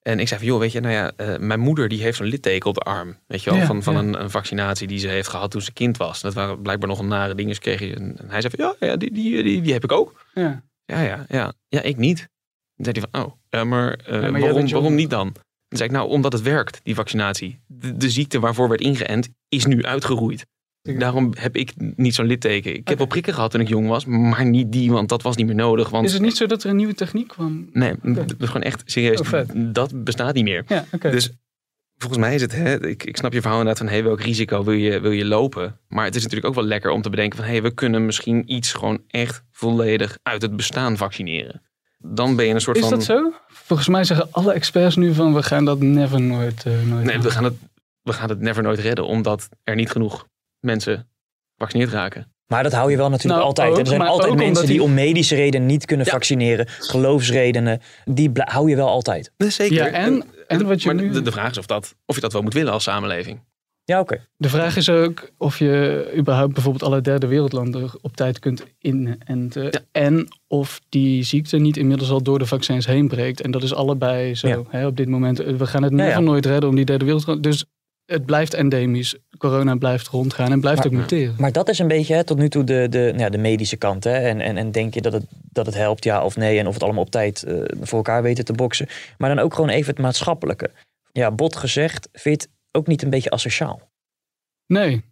En 0.02 0.20
ik 0.20 0.28
zei 0.28 0.40
van, 0.40 0.48
joh, 0.48 0.58
weet 0.58 0.72
je, 0.72 0.80
nou 0.80 0.94
ja, 0.94 1.12
eh, 1.16 1.38
mijn 1.38 1.60
moeder 1.60 1.88
die 1.88 2.02
heeft 2.02 2.16
zo'n 2.16 2.26
litteken 2.26 2.68
op 2.68 2.74
de 2.74 2.80
arm. 2.80 3.18
Weet 3.26 3.42
je 3.42 3.50
wel, 3.50 3.58
Ja, 3.58 3.66
van, 3.66 3.82
van 3.82 3.94
ja. 3.94 4.00
een, 4.00 4.20
een 4.20 4.30
vaccinatie 4.30 4.86
die 4.86 4.98
ze 4.98 5.08
heeft 5.08 5.28
gehad 5.28 5.50
toen 5.50 5.60
ze 5.60 5.72
kind 5.72 5.96
was. 5.96 6.20
Dat 6.20 6.34
waren 6.34 6.62
blijkbaar 6.62 6.88
nog 6.88 6.98
een 6.98 7.08
nare 7.08 7.34
dingen. 7.34 7.50
Dus 7.50 7.58
kreeg 7.58 7.80
je, 7.80 7.94
en 7.94 8.16
hij 8.26 8.40
zei 8.40 8.54
van, 8.56 8.64
ja, 8.66 8.86
ja 8.86 8.96
die, 8.96 9.12
die, 9.12 9.42
die, 9.42 9.60
die 9.60 9.72
heb 9.72 9.84
ik 9.84 9.92
ook. 9.92 10.24
Ja. 10.34 10.62
Ja, 10.84 11.00
ja, 11.00 11.24
ja. 11.28 11.52
Ja, 11.68 11.82
ik 11.82 11.96
niet. 11.96 12.28
Dan 12.74 12.84
zei 12.84 12.98
hij 13.00 13.08
van, 13.10 13.22
oh, 13.22 13.68
maar, 13.68 13.94
eh, 13.94 14.20
waarom, 14.20 14.68
waarom 14.68 14.94
niet 14.94 15.10
dan? 15.10 15.32
Dan 15.68 15.78
zei 15.78 15.88
ik, 15.88 15.94
nou, 15.94 16.08
omdat 16.08 16.32
het 16.32 16.42
werkt, 16.42 16.80
die 16.82 16.94
vaccinatie. 16.94 17.60
De, 17.66 17.96
de 17.96 18.10
ziekte 18.10 18.40
waarvoor 18.40 18.68
werd 18.68 18.80
ingeënt, 18.80 19.28
is 19.48 19.66
nu 19.66 19.84
uitgeroeid. 19.84 20.46
Daarom 20.98 21.32
heb 21.38 21.56
ik 21.56 21.72
niet 21.76 22.14
zo'n 22.14 22.26
litteken. 22.26 22.74
Ik 22.74 22.88
heb 22.88 22.98
wel 22.98 23.06
prikken 23.06 23.34
gehad 23.34 23.50
toen 23.50 23.60
ik 23.60 23.68
jong 23.68 23.88
was, 23.88 24.04
maar 24.04 24.46
niet 24.46 24.72
die, 24.72 24.90
want 24.90 25.08
dat 25.08 25.22
was 25.22 25.36
niet 25.36 25.46
meer 25.46 25.54
nodig. 25.54 25.88
Want 25.88 26.06
Is 26.06 26.12
het 26.12 26.22
niet 26.22 26.36
zo 26.36 26.46
dat 26.46 26.64
er 26.64 26.70
een 26.70 26.76
nieuwe 26.76 26.94
techniek 26.94 27.28
kwam? 27.28 27.68
Nee, 27.72 27.94
dat 28.02 28.34
is 28.38 28.46
gewoon 28.46 28.62
echt 28.62 28.82
serieus. 28.84 29.20
Oh, 29.20 29.40
dat 29.54 30.04
bestaat 30.04 30.34
niet 30.34 30.44
meer. 30.44 30.64
Ja. 30.66 30.84
Dus 31.00 31.32
volgens 31.96 32.20
mij 32.20 32.34
is 32.34 32.40
het, 32.40 32.52
hè, 32.52 32.86
ik, 32.86 33.04
ik 33.04 33.16
snap 33.16 33.32
je 33.32 33.40
verhaal 33.40 33.58
inderdaad 33.58 33.82
van 33.82 33.92
hey, 33.92 34.04
welk 34.04 34.20
risico 34.20 34.64
wil 34.64 34.74
je, 34.74 35.00
wil 35.00 35.10
je 35.10 35.24
lopen? 35.24 35.80
Maar 35.88 36.04
het 36.04 36.14
is 36.14 36.22
natuurlijk 36.22 36.48
ook 36.48 36.54
wel 36.54 36.64
lekker 36.64 36.90
om 36.90 37.02
te 37.02 37.10
bedenken 37.10 37.38
van 37.38 37.46
hey, 37.46 37.62
we 37.62 37.70
kunnen 37.70 38.06
misschien 38.06 38.52
iets 38.54 38.72
gewoon 38.72 39.02
echt 39.06 39.42
volledig 39.50 40.18
uit 40.22 40.42
het 40.42 40.56
bestaan 40.56 40.96
vaccineren. 40.96 41.62
Dan 41.98 42.36
ben 42.36 42.46
je 42.46 42.54
een 42.54 42.60
soort 42.60 42.76
is 42.76 42.82
van. 42.82 42.92
dat 42.92 43.04
zo? 43.04 43.32
Volgens 43.48 43.88
mij 43.88 44.04
zeggen 44.04 44.28
alle 44.30 44.52
experts 44.52 44.96
nu 44.96 45.14
van 45.14 45.34
we 45.34 45.42
gaan 45.42 45.64
dat 45.64 45.80
never 45.80 46.20
nooit, 46.20 46.64
eh, 46.64 46.72
nooit 46.84 47.04
Nee, 47.04 47.18
we 47.18 47.30
gaan, 47.30 47.44
het, 47.44 47.54
we 48.02 48.12
gaan 48.12 48.28
het 48.28 48.40
never 48.40 48.62
nooit 48.62 48.78
redden, 48.78 49.06
omdat 49.06 49.48
er 49.64 49.74
niet 49.74 49.90
genoeg 49.90 50.26
mensen 50.60 51.08
gevaccineerd 51.52 51.90
raken. 51.92 52.34
Maar 52.46 52.62
dat 52.62 52.72
hou 52.72 52.90
je 52.90 52.96
wel 52.96 53.08
natuurlijk 53.10 53.34
Nou, 53.34 53.46
altijd. 53.46 53.70
ook, 53.72 53.78
er 53.78 53.86
zijn 53.86 54.00
altijd 54.00 54.34
mensen 54.36 54.66
die 54.66 54.72
die- 54.74 54.82
om 54.82 54.94
medische 54.94 55.34
redenen 55.34 55.66
niet 55.66 55.84
kunnen 55.84 56.06
Ja. 56.06 56.12
vaccineren. 56.12 56.66
Geloofsredenen. 56.68 57.80
Die 58.04 58.30
hou 58.34 58.70
je 58.70 58.76
wel 58.76 58.88
altijd. 58.88 59.32
Nee, 59.36 59.50
Zeker. 59.50 59.76
Ja, 59.76 59.86
en- 59.86 60.24
en 60.46 60.66
wat 60.66 60.82
je 60.82 60.86
maar 60.94 61.02
nu- 61.04 61.10
de, 61.10 61.22
de 61.22 61.32
vraag 61.32 61.50
is 61.50 61.58
of, 61.58 61.66
dat, 61.66 61.94
of 62.06 62.14
je 62.14 62.20
dat 62.20 62.32
wel 62.32 62.42
moet 62.42 62.54
willen 62.54 62.72
als 62.72 62.82
samenleving. 62.82 63.40
Ja, 63.84 64.00
oké. 64.00 64.26
De 64.36 64.48
vraag 64.48 64.76
is 64.76 64.88
ook 64.88 65.30
of 65.38 65.58
je 65.58 66.12
überhaupt 66.16 66.52
bijvoorbeeld 66.52 66.82
alle 66.82 67.00
derde 67.00 67.26
wereldlanden 67.26 67.90
op 68.00 68.16
tijd 68.16 68.38
kunt 68.38 68.64
inenten. 68.78 69.62
Ja. 69.64 69.80
En 69.92 70.28
of 70.48 70.80
die 70.88 71.22
ziekte 71.22 71.56
niet 71.56 71.76
inmiddels 71.76 72.10
al 72.10 72.22
door 72.22 72.38
de 72.38 72.46
vaccins 72.46 72.86
heen 72.86 73.08
breekt. 73.08 73.40
En 73.40 73.50
dat 73.50 73.62
is 73.62 73.74
allebei 73.74 74.34
zo 74.34 74.48
Ja. 74.48 74.62
hè, 74.68 74.86
op 74.86 74.96
dit 74.96 75.08
moment. 75.08 75.38
We 75.38 75.66
gaan 75.66 75.82
het 75.82 75.92
Ja, 75.92 75.96
nu 75.98 76.04
ja. 76.04 76.14
van 76.14 76.24
nooit 76.24 76.46
redden 76.46 76.68
om 76.68 76.76
die 76.76 76.84
derde 76.84 77.04
wereld. 77.04 77.42
Dus 77.42 77.64
het 78.06 78.26
blijft 78.26 78.54
endemisch. 78.54 79.16
Corona 79.38 79.74
blijft 79.74 80.08
rondgaan 80.08 80.52
en 80.52 80.60
blijft 80.60 80.78
Maar- 80.78 80.86
ook 80.86 80.92
muteren. 80.98 81.34
Maar 81.38 81.52
dat 81.52 81.68
is 81.68 81.78
een 81.78 81.88
beetje 81.88 82.14
hè, 82.14 82.24
tot 82.24 82.38
nu 82.38 82.48
toe 82.48 82.64
de, 82.64 82.86
de, 82.90 82.98
nou 82.98 83.18
ja, 83.18 83.28
de 83.28 83.38
medische 83.38 83.76
kant. 83.76 84.04
Hè? 84.04 84.18
En, 84.18 84.40
en, 84.40 84.56
en 84.56 84.72
denk 84.72 84.94
je 84.94 85.00
dat 85.00 85.12
het, 85.12 85.24
dat 85.30 85.66
het 85.66 85.74
helpt, 85.74 86.04
ja 86.04 86.24
of 86.24 86.36
nee? 86.36 86.58
En 86.58 86.66
of 86.66 86.74
het 86.74 86.82
allemaal 86.82 87.02
op 87.02 87.10
tijd 87.10 87.42
eh, 87.42 87.54
voor 87.80 87.96
elkaar 87.96 88.22
weten 88.22 88.44
te 88.44 88.52
boksen. 88.52 88.88
Maar 89.18 89.34
dan 89.34 89.44
ook 89.44 89.54
gewoon 89.54 89.70
even 89.70 89.90
het 89.92 90.02
maatschappelijke. 90.02 90.70
Ja, 91.12 91.30
bot 91.30 91.56
gezegd, 91.56 92.08
vind 92.12 92.42
je 92.42 92.48
het 92.48 92.56
ook 92.72 92.86
niet 92.86 93.02
een 93.02 93.10
beetje 93.10 93.30
asociaal? 93.30 93.80
Nee. 94.66 95.04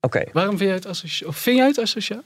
Oké, 0.00 0.24
Waarom 0.32 0.56
vind 0.56 0.68
jij 0.68 0.78
het 0.78 0.86
asociaal? 0.86 1.28
Of 1.28 1.36
vind 1.36 1.56
jij 1.56 1.66
het 1.66 1.78
asociaal? 1.78 2.22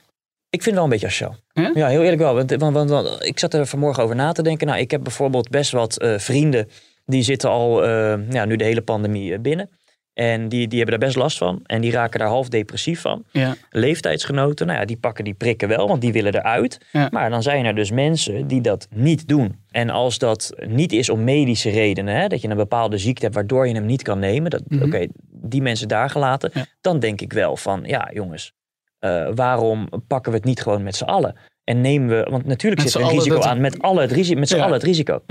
ik 0.50 0.62
vind 0.62 0.64
het 0.64 0.74
wel 0.74 0.84
een 0.84 0.90
beetje 0.90 1.06
asociaal. 1.06 1.36
Ja? 1.74 1.88
heel 1.88 2.02
eerlijk 2.02 2.22
wel. 2.22 2.34
Want, 2.34 2.50
want, 2.56 2.74
want, 2.74 2.90
want 2.90 3.24
ik 3.24 3.38
zat 3.38 3.54
er 3.54 3.66
vanmorgen 3.66 4.02
over 4.02 4.16
na 4.16 4.32
te 4.32 4.42
denken. 4.42 4.66
Nou, 4.66 4.78
ik 4.78 4.90
heb 4.90 5.02
bijvoorbeeld 5.02 5.48
best 5.48 5.72
wat 5.72 5.98
eh, 5.98 6.18
vrienden. 6.18 6.68
Die 7.04 7.22
zitten 7.22 7.50
al 7.50 7.84
eh, 7.84 8.30
ja, 8.30 8.44
nu 8.44 8.56
de 8.56 8.64
hele 8.64 8.82
pandemie 8.82 9.38
binnen. 9.38 9.70
En 10.14 10.48
die, 10.48 10.68
die 10.68 10.78
hebben 10.80 10.98
daar 10.98 11.08
best 11.08 11.20
last 11.20 11.38
van. 11.38 11.60
En 11.66 11.80
die 11.80 11.90
raken 11.92 12.18
daar 12.18 12.28
half 12.28 12.48
depressief 12.48 13.00
van. 13.00 13.24
Ja. 13.30 13.56
leeftijdsgenoten, 13.70 14.66
nou 14.66 14.78
ja, 14.78 14.84
die 14.84 14.96
pakken 14.96 15.24
die 15.24 15.34
prikken 15.34 15.68
wel, 15.68 15.88
want 15.88 16.00
die 16.00 16.12
willen 16.12 16.34
eruit. 16.34 16.78
Ja. 16.92 17.08
Maar 17.10 17.30
dan 17.30 17.42
zijn 17.42 17.64
er 17.64 17.74
dus 17.74 17.90
mensen 17.90 18.46
die 18.46 18.60
dat 18.60 18.88
niet 18.94 19.28
doen. 19.28 19.56
En 19.70 19.90
als 19.90 20.18
dat 20.18 20.54
niet 20.66 20.92
is 20.92 21.08
om 21.10 21.24
medische 21.24 21.70
redenen, 21.70 22.14
hè, 22.14 22.26
dat 22.26 22.40
je 22.42 22.48
een 22.48 22.56
bepaalde 22.56 22.98
ziekte 22.98 23.22
hebt 23.22 23.34
waardoor 23.34 23.68
je 23.68 23.74
hem 23.74 23.86
niet 23.86 24.02
kan 24.02 24.18
nemen, 24.18 24.50
dat, 24.50 24.62
Mhm. 24.68 24.82
oké, 24.84 25.06
die 25.30 25.62
mensen 25.62 25.88
daar 25.88 26.10
gelaten, 26.10 26.50
Ja. 26.54 26.66
dan 26.80 26.98
denk 26.98 27.20
ik 27.20 27.32
wel 27.32 27.56
van, 27.56 27.82
ja 27.86 28.10
jongens, 28.12 28.52
eh, 28.98 29.28
waarom 29.34 29.88
pakken 30.06 30.32
we 30.32 30.38
het 30.38 30.46
niet 30.46 30.62
gewoon 30.62 30.82
met 30.82 30.96
z'n 30.96 31.04
allen? 31.04 31.36
En 31.64 31.80
nemen 31.80 32.08
we, 32.08 32.30
want 32.30 32.46
natuurlijk 32.46 32.82
Met 32.82 32.90
zit 32.90 33.00
er 33.00 33.08
een 33.08 33.14
risico 33.14 33.34
dat- 33.34 33.44
aan 33.44 33.60
met, 33.60 33.78
alle 33.82 34.00
het 34.00 34.12
risico, 34.12 34.38
met 34.38 34.48
z'n 34.48 34.56
Ja. 34.56 34.62
allen 34.62 34.74
het 34.74 34.82
risico. 34.82 35.22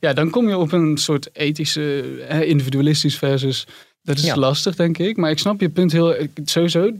Ja, 0.00 0.12
dan 0.12 0.30
kom 0.30 0.48
je 0.48 0.58
op 0.58 0.72
een 0.72 0.96
soort 0.96 1.28
ethische, 1.36 2.04
hè, 2.28 2.44
individualistisch 2.44 3.18
versus. 3.18 3.66
Dat 4.08 4.18
is 4.18 4.24
Ja. 4.24 4.36
lastig, 4.36 4.76
denk 4.76 4.98
ik. 4.98 5.16
Maar 5.16 5.30
ik 5.30 5.38
snap 5.38 5.60
je 5.60 5.70
punt 5.70 5.92
heel. 5.92 6.14
Sowieso, 6.44 6.90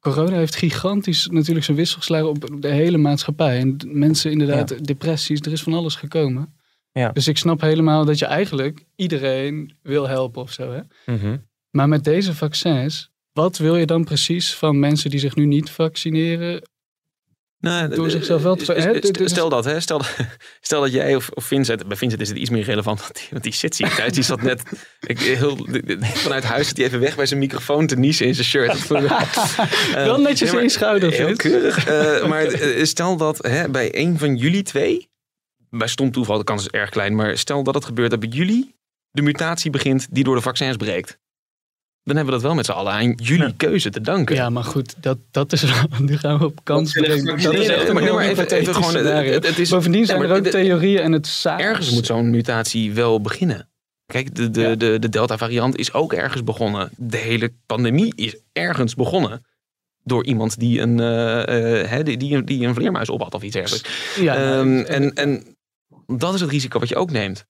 corona 0.00 0.36
heeft 0.36 0.56
gigantisch 0.56 1.28
natuurlijk 1.30 1.64
zijn 1.64 1.76
wissel 1.76 1.98
geslagen 1.98 2.28
op 2.28 2.62
de 2.62 2.68
hele 2.68 2.96
maatschappij. 2.98 3.58
En 3.58 3.76
mensen, 3.84 4.30
inderdaad, 4.30 4.86
depressies, 4.86 5.40
er 5.40 5.52
is 5.52 5.62
van 5.62 5.74
alles 5.74 5.94
gekomen. 5.94 6.54
Ja. 6.92 7.12
Dus 7.12 7.28
ik 7.28 7.38
snap 7.38 7.60
helemaal 7.60 8.04
dat 8.04 8.18
je 8.18 8.24
eigenlijk 8.26 8.84
iedereen 8.96 9.76
wil 9.82 10.08
helpen 10.08 10.42
of 10.42 10.52
zo. 10.52 10.72
Hè? 10.72 10.80
Mhm. 11.14 11.36
Maar 11.70 11.88
met 11.88 12.04
deze 12.04 12.34
vaccins, 12.34 13.10
wat 13.32 13.56
wil 13.58 13.76
je 13.76 13.86
dan 13.86 14.04
precies 14.04 14.54
van 14.54 14.78
mensen 14.78 15.10
die 15.10 15.20
zich 15.20 15.34
nu 15.36 15.44
niet 15.46 15.70
vaccineren? 15.70 16.62
Nou, 17.64 17.94
Door 17.94 18.08
d- 18.08 18.10
zichzelf 18.12 18.42
wel 18.42 18.56
te- 18.56 18.64
st- 18.64 18.92
dit 19.02 19.20
is- 19.20 19.30
Stel 19.30 19.48
dat, 19.48 19.64
hè? 19.64 19.80
Stel, 19.80 20.00
stel 20.60 20.80
dat 20.80 20.92
jij 20.92 21.14
of, 21.16 21.28
of 21.34 21.44
Vincent, 21.44 21.88
bij 21.88 21.96
Vincent 21.96 22.20
is 22.22 22.28
het 22.28 22.38
iets 22.38 22.50
meer 22.50 22.62
relevant, 22.64 23.00
want 23.00 23.14
die, 23.14 23.26
want 23.30 23.42
die 23.42 23.52
zit 23.54 23.74
ziek 23.76 23.86
thuis. 23.88 24.12
Die 24.12 24.22
zat 24.22 24.42
net 24.42 24.62
ik, 25.06 25.20
heel, 25.20 25.66
vanuit 26.00 26.44
huis 26.44 26.66
zit 26.68 26.76
hij 26.76 26.86
even 26.86 27.00
weg 27.00 27.16
bij 27.16 27.26
zijn 27.26 27.40
microfoon 27.40 27.86
te 27.86 27.96
niezen 27.96 28.26
in 28.26 28.34
zijn 28.34 28.46
shirt. 28.46 28.90
Eh, 29.94 30.04
Wel 30.04 30.20
netjes 30.20 30.52
in 30.52 30.70
schouder, 30.70 31.12
Heel 31.12 31.36
keurig. 31.36 31.86
Eh, 31.86 32.26
maar 32.26 32.44
eh, 32.46 32.84
stel 32.84 33.16
dat 33.16 33.38
hè, 33.46 33.68
bij 33.70 33.88
een 33.98 34.18
van 34.18 34.36
jullie 34.36 34.62
twee, 34.62 35.08
bij 35.70 35.88
stom 35.88 36.10
toeval, 36.10 36.38
de 36.38 36.44
kans 36.44 36.62
is 36.62 36.68
erg 36.70 36.90
klein, 36.90 37.14
maar 37.14 37.38
stel 37.38 37.62
dat 37.62 37.74
het 37.74 37.84
gebeurt 37.84 38.10
dat 38.10 38.20
bij 38.20 38.28
jullie 38.28 38.74
de 39.10 39.22
mutatie 39.22 39.70
begint 39.70 40.06
die 40.10 40.24
door 40.24 40.34
de 40.36 40.42
vaccins 40.42 40.76
breekt. 40.76 41.18
Dan 42.04 42.16
hebben 42.16 42.34
we 42.34 42.40
dat 42.40 42.48
wel 42.48 42.54
met 42.54 42.64
z'n 42.66 42.72
allen 42.72 42.92
aan 42.92 43.10
jullie 43.16 43.46
Ja. 43.46 43.52
keuze 43.56 43.90
te 43.90 44.00
danken. 44.00 44.34
Ja, 44.34 44.50
maar 44.50 44.64
goed, 44.64 44.94
dat, 45.02 45.18
dat 45.30 45.52
is. 45.52 45.64
Nu 45.98 46.16
gaan 46.16 46.38
we 46.38 46.44
op 46.44 46.60
kans 46.62 46.92
brengen. 46.92 47.08
Dat 47.24 47.42
is 47.44 47.68
echt 47.68 47.92
maar- 47.92 48.02
even- 48.46 48.74
gewoon, 48.74 48.90
scenario. 48.90 49.32
het- 49.32 49.46
het 49.46 49.58
is- 49.58 49.70
Bovendien 49.70 50.06
zijn 50.06 50.22
Ja, 50.22 50.28
er 50.28 50.36
ook 50.36 50.44
de- 50.44 50.50
theorieën 50.50 51.00
en 51.02 51.12
het 51.12 51.26
saai. 51.26 51.62
Ergens 51.62 51.90
moet 51.90 52.06
zo'n 52.06 52.30
mutatie 52.30 52.92
wel 52.92 53.20
beginnen. 53.20 53.68
Kijk, 54.06 54.34
de, 54.34 54.50
de, 54.50 54.60
Ja. 54.60 54.74
de, 54.74 54.98
de 54.98 55.08
Delta-variant 55.08 55.76
is 55.76 55.92
ook 55.92 56.12
ergens 56.12 56.44
begonnen. 56.44 56.90
De 56.96 57.16
hele 57.16 57.52
pandemie 57.66 58.12
is 58.16 58.36
ergens 58.52 58.94
begonnen. 58.94 59.44
Door 60.02 60.24
iemand 60.24 60.58
die 60.58 60.80
een, 60.80 61.00
eh, 61.00 61.80
eh, 61.80 61.88
hè, 61.88 62.02
die, 62.02 62.16
die, 62.16 62.36
een- 62.36 62.44
die 62.44 62.66
een 62.66 62.74
vleermuis 62.74 63.08
op 63.08 63.22
had 63.22 63.34
of 63.34 63.42
iets 63.42 63.54
dergelijks. 63.54 64.14
Ja, 64.20 64.34
nou, 64.38 64.76
Ehm, 64.78 64.84
en, 64.86 65.12
en 65.14 65.56
dat 66.06 66.34
is 66.34 66.40
het 66.40 66.50
risico 66.50 66.78
wat 66.78 66.88
je 66.88 66.96
ook 66.96 67.10
neemt. 67.10 67.44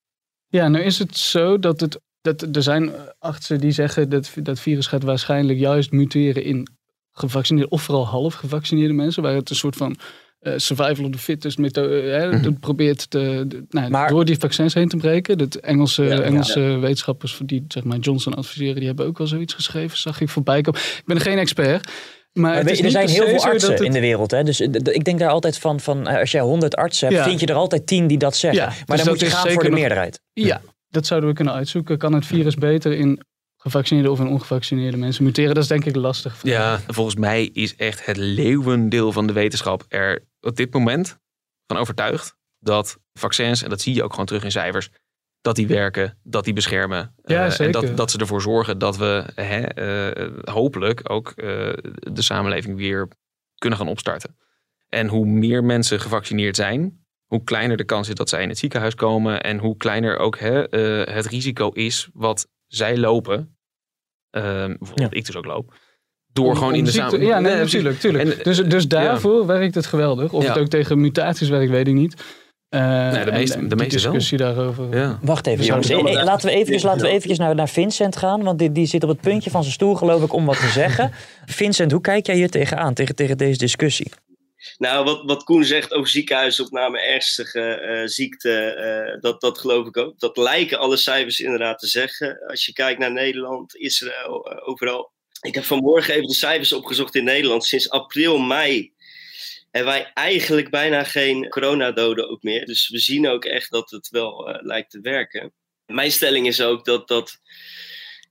ja, 0.48 0.68
nou 0.68 0.84
is 0.84 0.98
het 0.98 1.16
zo 1.16 1.58
dat 1.58 1.80
het. 1.80 1.98
Dat, 2.24 2.56
er 2.56 2.62
zijn 2.62 2.90
artsen 3.18 3.58
die 3.60 3.72
zeggen 3.72 4.08
dat 4.08 4.30
dat 4.42 4.60
virus 4.60 4.86
gaat 4.86 5.02
waarschijnlijk 5.02 5.58
juist 5.58 5.90
muteren 5.92 6.44
in 6.44 6.68
gevaccineerde 7.12 7.70
of 7.70 7.82
vooral 7.82 8.06
half 8.06 8.34
gevaccineerde 8.34 8.94
mensen, 8.94 9.22
waar 9.22 9.34
het 9.34 9.50
een 9.50 9.56
soort 9.56 9.76
van 9.76 9.96
eh, 10.40 10.52
survival 10.56 11.04
of 11.04 11.10
the 11.10 11.18
fittest 11.18 11.58
methode 11.58 11.94
hè, 12.00 12.26
Mhm. 12.32 12.42
dat 12.42 12.60
probeert 12.60 13.10
te, 13.10 13.44
de- 13.48 13.64
nou, 13.68 13.90
Maar- 13.90 14.08
door 14.08 14.24
die 14.24 14.38
vaccins 14.38 14.74
heen 14.74 14.88
te 14.88 14.96
breken. 14.96 15.38
Dat 15.38 15.54
Engelse, 15.54 16.02
Ja, 16.04 16.14
ja. 16.14 16.20
Engelse 16.22 16.60
wetenschappers 16.60 17.40
die 17.44 17.64
zeg 17.68 17.84
maar 17.84 17.98
Johnson 17.98 18.34
adviseren, 18.34 18.74
die 18.74 18.86
hebben 18.86 19.06
ook 19.06 19.18
wel 19.18 19.26
zoiets 19.26 19.54
geschreven, 19.54 19.98
zag 19.98 20.20
ik 20.20 20.28
voorbij 20.28 20.60
komen. 20.60 20.80
Ik 20.80 21.02
ben 21.04 21.20
geen 21.20 21.38
expert. 21.38 21.84
Maar, 22.32 22.42
Maar 22.42 22.54
het 22.54 22.62
weet 22.64 22.72
is 22.72 22.78
je, 22.78 22.84
er 22.84 22.90
zijn 22.90 23.08
heel 23.08 23.26
veel 23.38 23.50
artsen 23.50 23.70
het- 23.72 23.80
in 23.80 23.92
de 23.92 24.00
wereld. 24.00 24.30
Hè? 24.30 24.42
Dus 24.42 24.60
eh, 24.60 24.68
ik 24.82 25.04
denk 25.04 25.18
daar 25.18 25.30
altijd 25.30 25.58
van, 25.58 25.80
van 25.80 26.08
eh, 26.08 26.20
als 26.20 26.30
jij 26.30 26.40
100 26.40 26.76
artsen 26.76 27.06
hebt, 27.08 27.20
Ja. 27.20 27.26
vind 27.28 27.40
je 27.40 27.46
er 27.46 27.54
altijd 27.54 27.86
10 27.86 28.06
die 28.06 28.18
dat 28.18 28.36
zeggen. 28.36 28.62
Maar 28.66 28.84
dus 28.86 28.96
dan 28.96 29.08
moet 29.08 29.20
je 29.20 29.26
gaan 29.26 29.50
voor 29.52 29.62
de 29.62 29.68
nog- 29.68 29.78
meerderheid. 29.78 30.20
Ja, 30.32 30.60
dat 30.94 31.06
zouden 31.06 31.28
we 31.28 31.34
kunnen 31.34 31.54
uitzoeken. 31.54 31.98
Kan 31.98 32.12
het 32.12 32.26
virus 32.26 32.54
beter 32.54 32.92
in 32.92 33.20
gevaccineerde 33.56 34.10
of 34.10 34.20
in 34.20 34.26
ongevaccineerde 34.26 34.96
mensen 34.96 35.24
muteren? 35.24 35.54
Dat 35.54 35.62
is 35.62 35.68
denk 35.68 35.84
ik 35.84 35.96
lastig. 35.96 36.40
Ja, 36.42 36.80
volgens 36.86 37.16
mij 37.16 37.44
is 37.44 37.76
echt 37.76 38.06
het 38.06 38.16
leeuwendeel 38.16 39.12
van 39.12 39.26
de 39.26 39.32
wetenschap 39.32 39.84
er 39.88 40.24
op 40.40 40.56
dit 40.56 40.72
moment 40.72 41.18
van 41.66 41.76
overtuigd 41.76 42.36
dat 42.58 42.98
vaccins, 43.12 43.62
en 43.62 43.70
dat 43.70 43.80
zie 43.80 43.94
je 43.94 44.02
ook 44.02 44.10
gewoon 44.10 44.26
terug 44.26 44.44
in 44.44 44.50
cijfers, 44.50 44.90
dat 45.40 45.56
die 45.56 45.66
werken, 45.66 46.18
dat 46.22 46.44
die 46.44 46.52
beschermen. 46.52 47.14
Ja, 47.24 47.46
eh, 47.46 47.60
en 47.60 47.72
dat, 47.72 47.96
dat 47.96 48.10
ze 48.10 48.18
ervoor 48.18 48.42
zorgen 48.42 48.78
dat 48.78 48.96
we 48.96 49.24
hè, 49.34 49.60
eh, 49.60 50.52
hopelijk 50.54 51.10
ook 51.10 51.30
eh, 51.30 51.44
de 52.12 52.22
samenleving 52.22 52.76
weer 52.76 53.08
kunnen 53.54 53.78
gaan 53.78 53.88
opstarten. 53.88 54.36
En 54.88 55.08
hoe 55.08 55.26
meer 55.26 55.64
mensen 55.64 56.00
gevaccineerd 56.00 56.56
zijn, 56.56 57.03
hoe 57.34 57.44
kleiner 57.44 57.76
de 57.76 57.84
kans 57.84 58.08
is 58.08 58.14
dat 58.14 58.28
zij 58.28 58.42
in 58.42 58.48
het 58.48 58.58
ziekenhuis 58.58 58.94
komen 58.94 59.40
en 59.42 59.58
hoe 59.58 59.76
kleiner 59.76 60.18
ook 60.18 60.38
hè, 60.38 60.68
eh, 60.68 61.14
het 61.14 61.26
risico 61.26 61.68
is 61.70 62.08
wat 62.12 62.46
zij 62.66 62.96
lopen. 62.98 63.56
Ehm, 64.30 64.68
bijvoorbeeld 64.78 65.12
Ja. 65.12 65.18
ik 65.18 65.26
dus 65.26 65.36
ook 65.36 65.44
loop. 65.44 65.74
Door 66.32 66.48
Om- 66.48 66.54
gewoon 66.56 66.72
om 66.72 66.78
in 66.78 66.84
de 66.84 66.90
ziekte- 66.90 67.08
samenleving. 67.10 67.44
Ja, 67.46 67.50
nee, 67.52 67.62
natuurlijk. 67.62 67.98
tuurlijk. 68.00 68.28
En, 68.30 68.42
dus, 68.42 68.56
dus 68.64 68.88
daarvoor 68.88 69.46
werkt 69.46 69.74
het 69.74 69.86
geweldig. 69.86 70.32
Of 70.32 70.42
Ja. 70.42 70.48
het 70.48 70.58
ook 70.58 70.68
tegen 70.68 71.00
mutaties 71.00 71.48
werkt, 71.48 71.70
weet 71.70 71.88
ik 71.88 71.94
niet. 71.94 72.22
Eh, 72.68 72.80
de 73.24 73.30
meeste- 73.32 73.56
en 73.58 73.68
de 73.68 73.76
meeste 73.76 74.00
wel. 74.02 74.12
discussie 74.12 74.38
daarover. 74.38 74.96
Ja. 74.96 75.18
Wacht 75.22 75.46
even, 75.46 75.64
jongens. 75.64 75.88
Eh, 75.90 75.98
eh, 75.98 76.24
laten 76.24 76.48
we 76.48 76.54
eventjes, 76.54 76.82
laten 76.82 77.02
we 77.02 77.08
eventjes 77.08 77.38
naar, 77.38 77.54
naar 77.54 77.68
Vincent 77.68 78.16
gaan. 78.16 78.42
Want 78.42 78.58
die, 78.58 78.72
die 78.72 78.86
zit 78.86 79.02
op 79.02 79.08
het 79.08 79.20
puntje 79.20 79.50
van 79.50 79.62
zijn 79.62 79.74
stoel, 79.74 79.94
geloof 79.94 80.22
ik, 80.22 80.32
om 80.32 80.44
wat 80.44 80.60
te 80.60 80.66
zeggen. 80.68 81.10
Vincent, 81.46 81.92
hoe 81.92 82.00
kijk 82.00 82.26
jij 82.26 82.34
hier 82.36 82.50
tegenaan, 82.50 82.94
tegen, 82.94 83.14
tegen 83.14 83.38
deze 83.38 83.58
discussie? 83.58 84.10
Nou, 84.78 85.04
wat, 85.04 85.22
wat 85.24 85.44
Koen 85.44 85.64
zegt 85.64 85.92
over 85.92 86.10
ziekenhuisopname, 86.10 87.00
ernstige 87.00 87.60
eh, 87.60 88.06
ziekte, 88.06 88.52
eh, 88.52 89.20
dat, 89.20 89.40
dat 89.40 89.58
geloof 89.58 89.86
ik 89.86 89.96
ook. 89.96 90.18
Dat 90.18 90.36
lijken 90.36 90.78
alle 90.78 90.96
cijfers 90.96 91.40
inderdaad 91.40 91.78
te 91.78 91.86
zeggen. 91.86 92.46
Als 92.46 92.66
je 92.66 92.72
kijkt 92.72 92.98
naar 92.98 93.12
Nederland, 93.12 93.76
Israël, 93.76 94.50
eh, 94.50 94.68
overal. 94.68 95.12
Ik 95.40 95.54
heb 95.54 95.64
vanmorgen 95.64 96.14
even 96.14 96.26
de 96.26 96.34
cijfers 96.34 96.72
opgezocht 96.72 97.14
in 97.14 97.24
Nederland. 97.24 97.64
Sinds 97.64 97.90
april, 97.90 98.38
mei 98.38 98.92
hebben 99.70 99.92
wij 99.92 100.10
eigenlijk 100.14 100.70
bijna 100.70 101.04
geen 101.04 101.48
coronadoden 101.48 102.30
ook 102.30 102.42
meer. 102.42 102.66
Dus 102.66 102.88
we 102.88 102.98
zien 102.98 103.28
ook 103.28 103.44
echt 103.44 103.70
dat 103.70 103.90
het 103.90 104.08
wel 104.08 104.58
lijkt 104.60 104.90
te 104.90 105.00
werken. 105.00 105.52
Mijn 105.86 106.12
stelling 106.12 106.46
is 106.46 106.60
ook 106.60 106.84
dat, 106.84 107.08
dat 107.08 107.40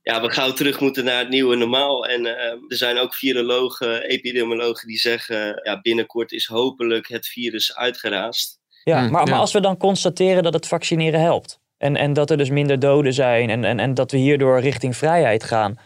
ja, 0.04 0.20
we 0.20 0.30
gauw 0.30 0.52
terug 0.52 0.80
moeten 0.80 1.04
naar 1.04 1.18
het 1.18 1.28
nieuwe 1.28 1.56
normaal. 1.56 2.06
En 2.06 2.26
eh, 2.26 2.52
er 2.68 2.76
zijn 2.76 2.98
ook 2.98 3.14
virologen, 3.14 4.02
epidemiologen 4.02 4.88
die 4.88 4.98
zeggen... 4.98 5.60
Ja, 5.62 5.80
binnenkort 5.80 6.32
is 6.32 6.46
hopelijk 6.46 7.08
het 7.08 7.26
virus 7.26 7.76
uitgeraasd. 7.76 8.58
Ja, 8.82 9.04
Hm, 9.04 9.10
maar, 9.10 9.24
ja. 9.24 9.30
maar 9.30 9.40
als 9.40 9.52
we 9.52 9.60
dan 9.60 9.76
constateren 9.76 10.42
dat 10.42 10.54
het 10.54 10.66
vaccineren 10.66 11.20
helpt. 11.20 11.60
En, 11.76 11.96
en 11.96 12.12
dat 12.12 12.30
er 12.30 12.36
dus 12.36 12.50
minder 12.50 12.78
doden 12.78 13.12
zijn. 13.12 13.50
En, 13.50 13.64
en, 13.64 13.78
en 13.80 13.94
dat 13.94 14.10
we 14.10 14.18
hierdoor 14.18 14.60
richting 14.60 14.96
vrijheid 14.96 15.44
gaan. 15.44 15.78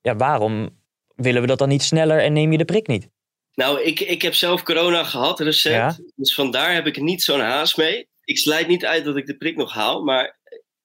Ja, 0.00 0.16
waarom 0.16 0.78
willen 1.14 1.40
we 1.40 1.46
dat 1.46 1.58
dan 1.58 1.68
niet 1.68 1.82
sneller 1.82 2.22
en 2.22 2.32
neem 2.32 2.52
je 2.52 2.58
de 2.58 2.64
prik 2.64 2.86
niet? 2.86 3.08
Nou, 3.54 3.82
ik, 3.82 4.00
ik 4.00 4.22
heb 4.22 4.34
zelf 4.34 4.62
corona 4.62 5.04
gehad 5.04 5.40
recent. 5.40 5.96
Ja. 5.96 6.12
Dus 6.16 6.34
vandaar 6.34 6.74
heb 6.74 6.86
ik 6.86 7.00
niet 7.00 7.22
zo'n 7.22 7.40
haast 7.40 7.76
mee. 7.76 8.08
Ik 8.24 8.38
sluit 8.38 8.68
niet 8.68 8.84
uit 8.84 9.04
dat 9.04 9.16
ik 9.16 9.26
de 9.26 9.36
prik 9.36 9.56
nog 9.56 9.72
haal. 9.72 10.04
Maar 10.04 10.38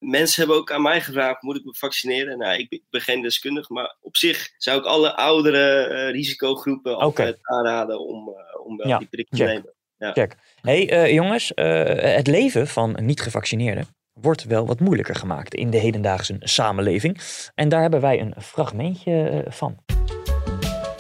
mensen 0.09 0.39
hebben 0.39 0.57
ook 0.57 0.71
aan 0.71 0.81
mij 0.81 1.01
gevraagd, 1.01 1.41
moet 1.41 1.55
ik 1.55 1.65
me 1.65 1.75
vaccineren? 1.77 2.38
Nou, 2.38 2.57
ik 2.57 2.81
ben 2.89 3.01
geen 3.01 3.21
deskundige, 3.21 3.74
maar 3.74 3.95
op 4.01 4.17
zich 4.17 4.50
zou 4.57 4.79
ik 4.79 4.85
alle 4.85 5.15
oudere 5.15 5.85
eh, 5.85 6.12
risicogroepen 6.12 6.97
altijd 6.97 7.38
aanraden 7.41 8.00
om, 8.00 8.29
uh, 8.29 8.65
om 8.65 8.88
Ja, 8.88 8.97
die 8.97 9.07
prik 9.07 9.29
te 9.29 9.35
check. 9.35 9.47
nemen. 9.47 9.74
Ja. 9.97 10.12
Check. 10.12 10.35
hey, 10.62 10.89
eh, 10.89 11.13
jongens, 11.13 11.53
eh, 11.53 12.15
het 12.15 12.27
leven 12.27 12.67
van 12.67 12.97
niet-gevaccineerden 13.01 13.88
wordt 14.13 14.43
wel 14.43 14.65
wat 14.65 14.79
moeilijker 14.79 15.15
gemaakt 15.15 15.53
in 15.53 15.69
de 15.69 15.77
hedendaagse 15.77 16.35
samenleving. 16.39 17.19
En 17.55 17.69
daar 17.69 17.81
hebben 17.81 18.01
wij 18.01 18.19
een 18.21 18.33
fragmentje 18.41 19.29
eh, 19.29 19.51
van. 19.51 19.77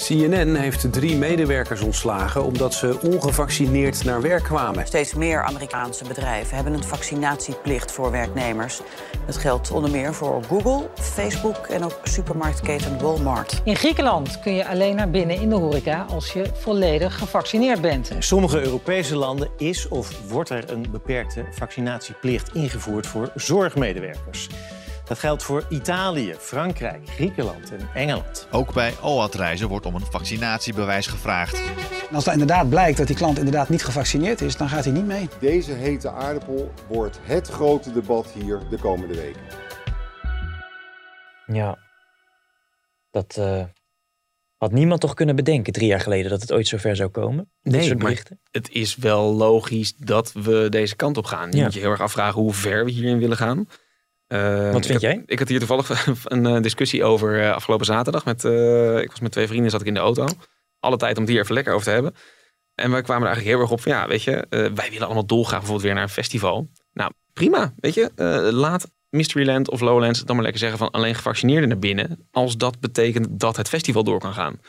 CNN 0.05 0.55
heeft 0.55 0.93
drie 0.93 1.15
medewerkers 1.15 1.81
ontslagen 1.81 2.43
omdat 2.43 2.73
ze 2.73 2.99
ongevaccineerd 3.01 4.03
naar 4.03 4.21
werk 4.21 4.43
kwamen. 4.43 4.87
Steeds 4.87 5.13
meer 5.13 5.43
Amerikaanse 5.43 6.03
bedrijven 6.03 6.55
hebben 6.55 6.73
een 6.73 6.83
vaccinatieplicht 6.83 7.91
voor 7.91 8.11
werknemers. 8.11 8.81
Dat 9.25 9.37
geldt 9.37 9.71
onder 9.71 9.91
meer 9.91 10.13
voor 10.13 10.43
Google, 10.43 10.89
Facebook 10.95 11.55
en 11.55 11.83
ook 11.83 11.99
supermarktketen 12.03 12.99
Walmart. 13.01 13.61
In 13.63 13.75
Griekenland 13.75 14.39
kun 14.39 14.53
je 14.53 14.67
alleen 14.67 14.95
naar 14.95 15.09
binnen 15.09 15.41
in 15.41 15.49
de 15.49 15.55
horeca 15.55 16.05
als 16.09 16.33
je 16.33 16.45
volledig 16.53 17.17
gevaccineerd 17.17 17.81
bent. 17.81 18.09
In 18.09 18.23
sommige 18.23 18.61
Europese 18.61 19.15
landen 19.15 19.49
is 19.57 19.87
of 19.87 20.27
wordt 20.27 20.49
er 20.49 20.71
een 20.71 20.85
beperkte 20.91 21.45
vaccinatieplicht 21.51 22.53
ingevoerd 22.53 23.07
voor 23.07 23.31
zorgmedewerkers. 23.35 24.49
Dat 25.05 25.19
geldt 25.19 25.43
voor 25.43 25.65
Italië, 25.69 26.35
Frankrijk, 26.39 27.09
Griekenland 27.09 27.71
en 27.71 27.89
Engeland. 27.93 28.47
Ook 28.51 28.73
bij 28.73 28.93
OAT-reizen 29.01 29.67
wordt 29.67 29.85
om 29.85 29.95
een 29.95 30.05
vaccinatiebewijs 30.11 31.07
gevraagd. 31.07 31.61
En 32.09 32.15
als 32.15 32.23
dan 32.23 32.33
inderdaad 32.33 32.69
blijkt 32.69 32.97
dat 32.97 33.07
die 33.07 33.15
klant 33.15 33.37
inderdaad 33.37 33.69
niet 33.69 33.83
gevaccineerd 33.83 34.41
is, 34.41 34.57
dan 34.57 34.69
gaat 34.69 34.83
hij 34.83 34.93
niet 34.93 35.05
mee. 35.05 35.29
Deze 35.39 35.71
hete 35.71 36.09
aardappel 36.09 36.71
wordt 36.87 37.19
het 37.23 37.47
grote 37.47 37.91
debat 37.91 38.31
hier 38.31 38.59
de 38.69 38.77
komende 38.77 39.15
weken. 39.15 39.41
Ja, 41.47 41.77
dat 43.11 43.35
eh, 43.37 43.63
had 44.57 44.71
niemand 44.71 45.01
toch 45.01 45.13
kunnen 45.13 45.35
bedenken 45.35 45.73
drie 45.73 45.87
jaar 45.87 45.99
geleden 45.99 46.29
dat 46.31 46.41
het 46.41 46.51
ooit 46.51 46.67
zover 46.67 46.95
zou 46.95 47.09
komen. 47.09 47.49
Nee, 47.61 47.87
maar 47.87 47.97
berichten. 47.97 48.39
het 48.51 48.69
is 48.71 48.95
wel 48.95 49.33
logisch 49.33 49.93
dat 49.97 50.31
we 50.33 50.67
deze 50.69 50.95
kant 50.95 51.17
op 51.17 51.25
gaan. 51.25 51.51
Je 51.51 51.57
Ja. 51.57 51.63
moet 51.63 51.73
je 51.73 51.79
heel 51.79 51.89
erg 51.91 52.01
afvragen 52.01 52.41
hoe 52.41 52.53
ver 52.53 52.85
we 52.85 52.91
hierin 52.91 53.19
willen 53.19 53.37
gaan. 53.37 53.67
Eh, 54.27 54.71
Wat 54.71 54.85
vind 54.85 54.85
ik 54.85 54.91
had, 54.91 55.01
jij? 55.01 55.23
Ik 55.25 55.39
had 55.39 55.47
hier 55.47 55.59
toevallig 55.59 56.07
een 56.23 56.45
eh, 56.45 56.61
discussie 56.61 57.03
over 57.03 57.41
eh, 57.41 57.53
afgelopen 57.53 57.85
zaterdag. 57.85 58.25
Met, 58.25 58.43
ik 59.03 59.09
was 59.09 59.19
met 59.19 59.31
twee 59.31 59.47
vrienden, 59.47 59.71
zat 59.71 59.81
ik 59.81 59.87
in 59.87 59.93
de 59.93 59.99
auto. 59.99 60.27
Alle 60.79 60.97
tijd 60.97 61.15
om 61.17 61.23
het 61.23 61.31
hier 61.31 61.41
even 61.41 61.53
lekker 61.53 61.73
over 61.73 61.85
te 61.85 61.91
hebben. 61.91 62.15
En 62.75 62.91
wij 62.91 63.01
kwamen 63.01 63.27
er 63.27 63.27
eigenlijk 63.27 63.55
heel 63.55 63.65
erg 63.65 63.73
op 63.73 63.81
van, 63.81 63.91
ja, 63.91 64.07
weet 64.07 64.23
je, 64.23 64.45
wij 64.49 64.89
willen 64.89 65.05
allemaal 65.05 65.25
dolgraag 65.25 65.59
bijvoorbeeld 65.59 65.85
weer 65.85 65.93
naar 65.93 66.03
een 66.03 66.09
festival. 66.09 66.69
Nou, 66.93 67.11
prima, 67.33 67.73
weet 67.79 67.93
je. 67.93 68.11
laat 68.53 68.91
Mysteryland 69.09 69.69
of 69.69 69.81
Lowlands 69.81 70.23
dan 70.23 70.35
maar 70.35 70.43
lekker 70.43 70.61
zeggen 70.61 70.79
van 70.79 70.91
alleen 70.91 71.15
gevaccineerden 71.15 71.69
naar 71.69 71.79
binnen. 71.79 72.27
Als 72.31 72.57
dat 72.57 72.79
betekent 72.79 73.39
dat 73.39 73.57
het 73.57 73.69
festival 73.69 74.03
door 74.03 74.19
kan 74.19 74.33
gaan. 74.33 74.59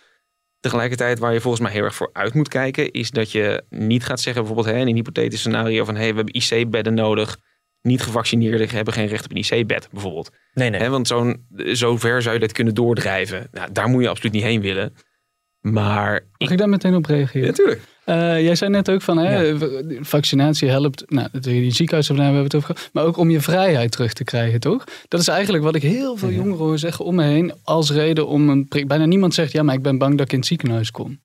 Tegelijkertijd 0.61 1.19
waar 1.19 1.33
je 1.33 1.41
volgens 1.41 1.63
mij 1.63 1.73
heel 1.73 1.83
erg 1.83 1.95
voor 1.95 2.11
uit 2.13 2.35
moet 2.35 2.49
kijken, 2.49 2.91
is 2.93 3.11
dat 3.11 3.33
je 3.33 3.65
niet 3.71 4.05
gaat 4.05 4.21
zeggen, 4.21 4.43
bijvoorbeeld 4.43 4.75
hè, 4.75 4.81
in 4.81 4.89
een 4.89 4.95
hypothetisch 4.95 5.41
scenario 5.41 5.85
van 5.85 5.95
hey, 5.97 6.15
we 6.15 6.17
hebben 6.17 6.35
IC-bedden 6.35 6.95
nodig. 6.95 7.39
Niet 7.87 8.03
gevaccineerden 8.03 8.69
hebben 8.69 8.95
geen 8.95 9.07
recht 9.07 9.25
op 9.25 9.31
een 9.31 9.37
IC-bed, 9.59 9.89
bijvoorbeeld. 9.93 10.31
Nee, 10.55 10.71
nee. 10.71 10.81
Hè, 10.81 10.89
want 10.89 11.07
zo'n, 11.07 11.47
zo 11.73 11.97
ver 11.97 12.23
zou 12.23 12.35
je 12.35 12.41
dit 12.41 12.53
kunnen 12.53 12.75
doordrijven. 12.75 13.49
Nou, 13.53 13.73
daar 13.73 13.89
moet 13.89 14.03
je 14.03 14.09
absoluut 14.09 14.33
niet 14.33 14.43
heen 14.43 14.61
willen. 14.61 14.95
Maar 15.61 16.27
Mag 16.39 16.51
ik 16.51 16.59
daar 16.59 16.69
meteen 16.69 16.95
op 16.95 17.05
reageren? 17.07 17.47
natuurlijk. 17.47 17.81
Eh, 18.05 18.43
jij 18.43 18.55
zei 18.55 18.71
net 18.71 18.91
ook 18.91 19.03
van, 19.03 19.19
hè, 19.19 19.57
vaccinatie 20.05 20.69
helpt, 20.69 21.11
nou, 21.11 21.29
die 21.41 21.71
ziekenhuizen 21.71 22.17
hebben 22.17 22.37
we 22.39 22.43
het 22.45 22.55
over 22.55 22.75
gehad, 22.75 22.91
maar 22.93 23.05
ook 23.05 23.17
om 23.17 23.31
je 23.31 23.41
vrijheid 23.41 23.91
terug 23.93 24.13
te 24.13 24.25
krijgen, 24.25 24.61
toch? 24.61 24.85
Dat 25.09 25.21
is 25.21 25.29
eigenlijk 25.29 25.65
wat 25.65 25.75
ik 25.75 25.83
heel 25.83 26.17
veel 26.17 26.31
jongeren 26.31 26.59
hoor 26.65 26.79
zeggen 26.79 27.05
om 27.05 27.15
me 27.15 27.25
heen 27.25 27.53
als 27.63 27.91
reden 27.91 28.27
om 28.27 28.49
een 28.49 28.69
prik. 28.69 28.89
Bijna 28.89 29.05
niemand 29.05 29.35
zegt, 29.35 29.53
ja, 29.53 29.63
maar 29.63 29.75
ik 29.75 29.83
ben 29.83 29.99
bang 29.99 30.17
dat 30.17 30.27
ik 30.27 30.33
in 30.33 30.39
het 30.39 30.47
ziekenhuis 30.47 30.91
kom. 30.91 31.21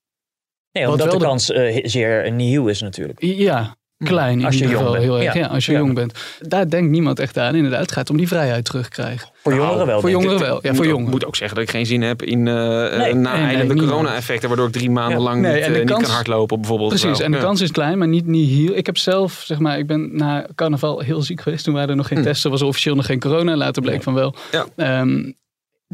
Nee, 0.71 0.89
omdat 0.89 1.11
de 1.11 1.17
de- 1.17 1.23
kans 1.23 1.51
eh, 1.51 1.79
zeer 1.85 2.31
nieuw 2.31 2.67
is 2.67 2.81
natuurlijk. 2.81 3.21
Ja, 3.23 3.75
klein 4.03 4.39
in 4.39 4.45
Als 4.45 4.55
je 4.55 4.61
ieder 4.61 4.77
jong 4.77 4.87
geval. 4.87 5.01
bent. 5.01 5.13
Heel 5.13 5.23
erg, 5.25 5.33
Ja. 5.33 5.39
ja. 5.39 5.47
als 5.47 5.65
je 5.65 5.71
Ja. 5.71 5.77
jong 5.77 5.93
bent. 5.93 6.13
Daar 6.39 6.69
denkt 6.69 6.89
niemand 6.91 7.19
echt 7.19 7.37
aan. 7.37 7.55
Inderdaad, 7.55 7.81
het 7.81 7.91
gaat 7.91 8.09
om 8.09 8.17
die 8.17 8.27
vrijheid 8.27 8.65
terugkrijgen. 8.65 9.29
Voor 9.43 9.53
jongeren 9.55 9.85
wel. 9.85 9.99
Voor 9.99 10.09
ik. 10.09 10.15
jongeren 10.15 10.39
wel. 10.39 10.59
Ja, 10.61 10.67
moet 10.67 10.75
voor 10.75 10.85
ook- 10.85 10.91
jongeren. 10.91 11.11
moet 11.11 11.25
ook 11.25 11.35
zeggen 11.35 11.57
dat 11.57 11.65
ik 11.65 11.71
geen 11.71 11.85
zin 11.85 12.01
heb 12.01 12.23
in 12.23 12.45
uh, 12.45 12.53
Nee. 12.97 13.13
naeilende 13.13 13.73
nee, 13.73 13.83
corona-effecten, 13.87 14.47
waardoor 14.47 14.67
ik 14.67 14.73
drie 14.73 14.89
maanden 14.89 15.17
Ja. 15.17 15.23
lang 15.23 15.41
Nee, 15.41 15.53
niet, 15.53 15.63
eh, 15.63 15.73
niet 15.79 15.83
kans- 15.89 16.03
kan 16.03 16.11
hardlopen 16.11 16.59
bijvoorbeeld. 16.59 16.89
Precies, 16.89 17.19
en 17.19 17.31
de 17.31 17.37
Ja. 17.37 17.43
kans 17.43 17.61
is 17.61 17.71
klein, 17.71 17.97
maar 17.97 18.07
niet, 18.07 18.25
niet 18.25 18.49
hier. 18.49 18.75
Ik 18.75 18.85
heb 18.85 18.97
zelf, 18.97 19.43
zeg 19.45 19.59
maar, 19.59 19.77
ik 19.77 19.87
ben 19.87 20.09
na 20.15 20.45
carnaval 20.55 20.99
heel 20.99 21.21
ziek 21.21 21.41
geweest. 21.41 21.63
Toen 21.63 21.73
waren 21.73 21.89
er 21.89 21.95
nog 21.95 22.07
geen 22.07 22.17
Hm. 22.17 22.23
testen, 22.23 22.51
was 22.51 22.61
er 22.61 22.67
officieel 22.67 22.95
nog 22.95 23.05
geen 23.05 23.19
corona. 23.19 23.55
Later 23.55 23.81
bleek 23.81 24.03
van 24.03 24.13
wel. 24.13 24.35
Ja. 24.51 24.65
Ehm, 24.75 25.31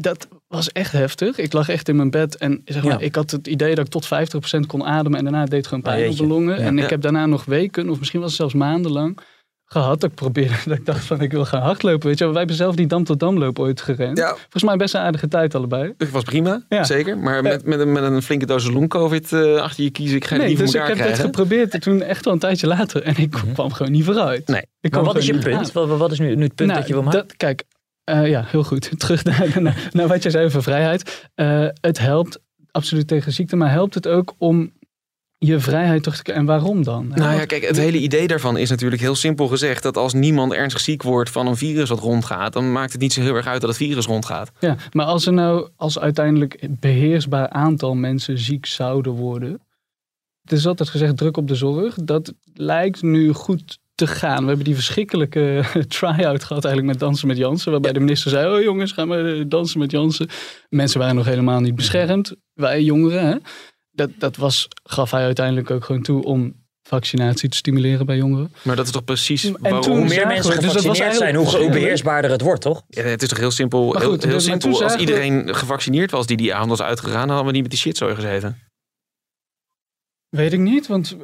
dat 0.00 0.28
was 0.48 0.72
echt 0.72 0.92
heftig. 0.92 1.38
Ik 1.38 1.52
lag 1.52 1.68
echt 1.68 1.88
in 1.88 1.96
mijn 1.96 2.10
bed 2.10 2.36
en 2.36 2.62
zeg 2.64 2.82
maar, 2.84 2.92
Ja. 2.92 3.04
ik 3.06 3.14
had 3.14 3.30
het 3.30 3.46
idee 3.46 3.74
dat 3.74 3.84
ik 3.84 3.90
tot 3.90 4.06
50% 4.06 4.66
kon 4.66 4.84
ademen. 4.84 5.18
En 5.18 5.24
daarna 5.24 5.44
deed 5.44 5.52
het 5.58 5.66
gewoon 5.66 5.84
Ah, 5.84 5.92
pijn 5.94 6.10
op 6.10 6.16
de 6.16 6.26
longen. 6.26 6.58
Ja. 6.58 6.64
En 6.66 6.76
ik 6.78 6.84
Ja. 6.84 6.88
heb 6.90 7.00
daarna 7.00 7.26
nog 7.26 7.44
weken, 7.44 7.90
of 7.90 7.98
misschien 7.98 8.20
was 8.20 8.28
het 8.28 8.38
zelfs 8.38 8.54
maandenlang, 8.54 9.18
gehad. 9.64 10.00
Dat 10.00 10.10
ik 10.10 10.16
probeerde, 10.16 10.54
dat 10.66 10.78
ik 10.78 10.86
dacht 10.86 11.04
van 11.04 11.20
ik 11.20 11.30
wil 11.32 11.44
gaan 11.44 11.62
hardlopen. 11.62 12.08
Weet 12.08 12.18
je, 12.18 12.26
wij 12.28 12.38
hebben 12.38 12.56
zelf 12.56 12.74
die 12.74 12.86
dam 12.86 13.04
tot 13.04 13.20
damloop 13.20 13.58
ooit 13.58 13.80
gerend. 13.80 14.18
Ja. 14.18 14.28
Volgens 14.34 14.62
mij 14.62 14.76
best 14.76 14.94
een 14.94 15.00
aardige 15.00 15.28
tijd 15.28 15.54
allebei. 15.54 15.94
Het 15.98 16.10
was 16.10 16.22
prima, 16.24 16.62
Ja. 16.68 16.84
zeker. 16.84 17.18
Maar 17.18 17.42
met, 17.42 17.64
met, 17.64 17.80
een, 17.80 17.92
met 17.92 18.02
een 18.02 18.22
flinke 18.22 18.46
dosis 18.46 18.70
long-covid 18.72 19.32
eh, 19.32 19.56
achter 19.56 19.84
je 19.84 19.90
kiezen, 19.90 20.16
ik 20.16 20.24
ga 20.24 20.30
het 20.32 20.38
Nee, 20.38 20.48
niet 20.48 20.56
voor 20.58 20.66
dus 20.66 20.74
ik 20.74 20.86
heb 20.86 20.96
krijgen. 20.96 21.24
geprobeerd 21.24 21.74
en 21.74 21.80
toen 21.80 22.02
echt 22.02 22.24
wel 22.24 22.34
een 22.34 22.40
tijdje 22.40 22.66
later. 22.66 23.02
En 23.02 23.16
ik 23.16 23.30
kwam 23.54 23.72
gewoon 23.72 23.92
niet 23.92 24.04
vooruit. 24.04 24.46
Nee. 24.48 24.62
Ik 24.80 24.92
Maar 24.92 25.04
wat 25.04 25.16
is 25.16 25.26
je 25.26 25.38
punt? 25.38 25.54
aan. 25.76 25.88
Wat, 25.88 25.98
wat 25.98 26.12
is 26.12 26.18
nu, 26.18 26.34
nu 26.36 26.42
het 26.44 26.54
punt 26.54 26.68
Nou, 26.68 26.80
dat 26.80 26.88
je 26.88 26.94
wil 26.94 27.02
maken? 27.02 27.20
dat- 27.26 27.36
kijk, 27.36 27.64
eh, 28.08 28.28
ja, 28.28 28.44
heel 28.46 28.64
goed. 28.64 28.90
Terug 29.00 29.24
naar, 29.24 29.62
naar, 29.62 29.88
naar 29.92 30.08
wat 30.08 30.22
jij 30.22 30.32
zei 30.32 30.44
over 30.44 30.62
vrijheid. 30.62 31.28
Eh, 31.34 31.66
het 31.80 31.98
helpt 31.98 32.40
absoluut 32.70 33.06
tegen 33.06 33.32
ziekte, 33.32 33.56
maar 33.56 33.70
helpt 33.70 33.94
het 33.94 34.08
ook 34.08 34.34
om 34.38 34.72
je 35.38 35.60
vrijheid 35.60 36.02
terug 36.02 36.16
te 36.16 36.22
krijgen? 36.22 36.44
En 36.44 36.50
waarom 36.50 36.84
dan? 36.84 37.08
Nou 37.08 37.34
ja, 37.34 37.44
kijk, 37.44 37.64
het 37.64 37.76
hele 37.76 37.98
idee 37.98 38.26
daarvan 38.26 38.56
is 38.56 38.70
natuurlijk 38.70 39.00
heel 39.00 39.14
simpel 39.14 39.48
gezegd 39.48 39.82
dat 39.82 39.96
als 39.96 40.12
niemand 40.12 40.52
ernstig 40.52 40.82
ziek 40.82 41.02
wordt 41.02 41.30
van 41.30 41.46
een 41.46 41.56
virus 41.56 41.88
wat 41.88 41.98
rondgaat, 41.98 42.52
dan 42.52 42.72
maakt 42.72 42.92
het 42.92 43.00
niet 43.00 43.12
zo 43.12 43.20
heel 43.20 43.34
erg 43.34 43.46
uit 43.46 43.60
dat 43.60 43.70
het 43.70 43.78
virus 43.78 44.06
rondgaat. 44.06 44.52
Ja, 44.60 44.76
maar 44.92 45.06
als 45.06 45.26
er 45.26 45.32
nou 45.32 45.68
als 45.76 45.98
uiteindelijk 45.98 46.66
beheersbaar 46.68 47.48
aantal 47.48 47.94
mensen 47.94 48.38
ziek 48.38 48.66
zouden 48.66 49.12
worden. 49.12 49.60
Het 50.42 50.52
is 50.58 50.66
altijd 50.66 50.88
gezegd 50.88 51.16
druk 51.16 51.36
op 51.36 51.48
de 51.48 51.54
zorg. 51.54 51.94
Dat 51.94 52.32
lijkt 52.54 53.02
nu 53.02 53.32
goed 53.32 53.78
te 53.98 54.06
gaan. 54.06 54.40
We 54.40 54.46
hebben 54.46 54.64
die 54.64 54.74
verschrikkelijke 54.74 55.64
try-out 55.98 56.44
gehad 56.44 56.64
eigenlijk 56.64 56.86
met 56.86 56.98
Dansen 56.98 57.28
met 57.28 57.36
Jansen. 57.36 57.70
Waarbij 57.70 57.92
de 57.92 58.00
minister 58.00 58.30
zei, 58.30 58.56
oh 58.56 58.62
jongens, 58.62 58.92
gaan 58.92 59.08
we 59.08 59.44
dansen 59.48 59.78
met 59.78 59.90
Jansen. 59.90 60.28
Mensen 60.68 61.00
waren 61.00 61.14
nog 61.14 61.24
helemaal 61.24 61.60
niet 61.60 61.74
beschermd. 61.74 62.34
Wij 62.52 62.82
jongeren, 62.82 63.26
hè. 63.26 63.36
Dat, 63.90 64.10
dat 64.18 64.36
was, 64.36 64.68
gaf 64.82 65.10
hij 65.10 65.22
uiteindelijk 65.22 65.70
ook 65.70 65.84
gewoon 65.84 66.02
toe 66.02 66.24
om 66.24 66.66
vaccinatie 66.82 67.48
te 67.48 67.56
stimuleren 67.56 68.06
bij 68.06 68.16
jongeren. 68.16 68.52
Maar 68.62 68.76
dat 68.76 68.86
is 68.86 68.92
toch 68.92 69.04
precies 69.04 69.44
En 69.44 69.56
waarom... 69.60 69.80
toen 69.80 69.96
Hoe 69.96 70.08
meer 70.08 70.26
mensen 70.26 70.60
dus 70.60 70.72
dat 70.72 70.84
was 70.84 70.98
gevaccineerd 70.98 71.16
zijn, 71.16 71.34
hoe, 71.34 71.70
beheersbaarder 71.70 72.30
het 72.30 72.40
wordt, 72.40 72.60
toch? 72.60 72.82
Ja, 72.88 73.02
het 73.02 73.22
is 73.22 73.28
toch 73.28 73.38
heel 73.38 73.50
simpel. 73.50 73.92
Heel 73.92 74.00
heel 74.00 74.16
dus- 74.16 74.30
maar 74.30 74.40
simpel. 74.40 74.72
toen 74.72 74.82
Als 74.82 74.94
we- 74.94 75.00
iedereen 75.00 75.54
gevaccineerd 75.54 76.10
was 76.10 76.26
die 76.26 76.36
die 76.36 76.54
avond 76.54 76.70
was 76.70 76.82
uitgegaan, 76.82 77.26
dan 77.26 77.36
hadden 77.36 77.46
we 77.46 77.52
niet 77.52 77.62
met 77.62 77.70
die 77.70 77.80
shitzooi 77.80 78.14
gezeten. 78.14 78.58
Weet 80.28 80.52
ik 80.52 80.60
niet, 80.60 80.86
want... 80.86 81.16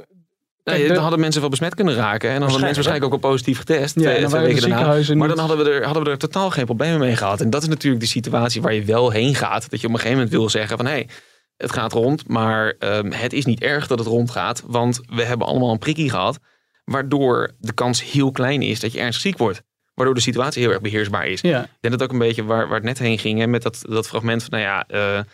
Nee, 0.65 0.89
dan 0.89 0.97
hadden 0.97 1.21
mensen 1.21 1.41
wel 1.41 1.51
besmet 1.51 1.75
kunnen 1.75 1.95
raken. 1.95 2.29
En 2.29 2.35
dan 2.35 2.43
hadden 2.43 2.61
mensen 2.61 2.85
waarschijnlijk 2.85 3.15
ook 3.15 3.23
al 3.23 3.31
positief 3.31 3.59
getest. 3.59 3.95
Ja, 3.95 4.01
twee, 4.01 4.15
en 4.15 4.21
dan 4.21 4.31
twee 4.31 4.43
weken 4.43 4.71
daarna. 4.71 5.15
Maar 5.15 5.29
dan 5.29 5.39
hadden 5.39 5.59
we, 5.59 5.71
er, 5.71 5.85
hadden 5.85 6.05
we 6.05 6.11
er 6.11 6.19
totaal 6.19 6.51
geen 6.51 6.65
problemen 6.65 6.99
mee 6.99 7.17
gehad. 7.17 7.41
En 7.41 7.51
dat 7.51 7.63
is 7.63 7.69
natuurlijk 7.69 8.03
de 8.03 8.09
situatie 8.09 8.63
waar 8.63 8.75
je 8.75 8.85
wel 8.85 9.11
heen 9.11 9.35
gaat. 9.35 9.71
Dat 9.71 9.81
je 9.81 9.87
op 9.87 9.93
een 9.93 9.99
gegeven 9.99 10.19
moment 10.19 10.37
wil 10.37 10.51
zeggen 10.51 10.77
van... 10.77 10.87
hé, 10.87 10.93
hey, 10.93 11.09
het 11.57 11.73
gaat 11.73 11.93
rond, 11.93 12.29
maar 12.29 12.75
ehm, 12.79 13.11
het 13.11 13.33
is 13.33 13.45
niet 13.45 13.61
erg 13.61 13.87
dat 13.87 13.99
het 13.99 14.09
rondgaat. 14.09 14.63
Want 14.67 15.01
we 15.07 15.23
hebben 15.23 15.47
allemaal 15.47 15.71
een 15.71 15.79
prikkie 15.79 16.11
gehad. 16.11 16.39
Waardoor 16.85 17.51
de 17.59 17.73
kans 17.73 18.13
heel 18.13 18.31
klein 18.31 18.63
is 18.63 18.81
dat 18.81 18.93
je 18.93 19.01
ernstig 19.01 19.23
ziek 19.23 19.39
wordt. 19.39 19.63
Waardoor 19.95 20.15
de 20.15 20.21
situatie 20.21 20.63
heel 20.63 20.71
erg 20.71 20.81
beheersbaar 20.81 21.27
is. 21.27 21.41
Ja, 21.41 21.63
Ik 21.63 21.69
denk 21.81 21.99
dat 21.99 22.03
ook 22.03 22.13
een 22.13 22.19
beetje 22.27 22.45
waar, 22.45 22.67
waar 22.67 22.77
het 22.77 22.85
net 22.85 22.99
heen 22.99 23.19
ging. 23.19 23.39
Hè, 23.39 23.47
met 23.47 23.63
dat, 23.63 23.85
dat 23.89 24.09
fragment 24.09 24.43
van, 24.43 24.51
nou 24.51 24.63
ja, 24.63 24.85
eh, 24.87 25.25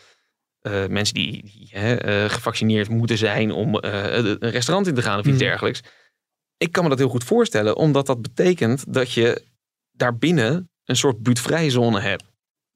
eh, 0.60 0.86
mensen 0.86 1.14
die, 1.14 1.42
die 1.42 1.68
hè, 1.70 1.94
eh, 1.94 2.30
gevaccineerd 2.30 2.88
moeten 2.88 3.18
zijn 3.18 3.50
om 3.52 3.78
eh, 3.78 4.14
een 4.16 4.50
restaurant 4.50 4.86
in 4.86 4.94
te 4.94 5.02
gaan 5.02 5.18
of 5.18 5.24
iets 5.24 5.34
Mhm. 5.36 5.44
dergelijks. 5.44 5.80
Ik 6.56 6.72
kan 6.72 6.82
me 6.82 6.88
dat 6.88 6.98
heel 6.98 7.08
goed 7.08 7.24
voorstellen, 7.24 7.76
omdat 7.76 8.06
dat 8.06 8.22
betekent 8.22 8.84
dat 8.94 9.12
je 9.12 9.42
daarbinnen 9.92 10.70
een 10.84 10.96
soort 10.96 11.18
buurtvrijzone 11.22 12.00
hebt. 12.00 12.24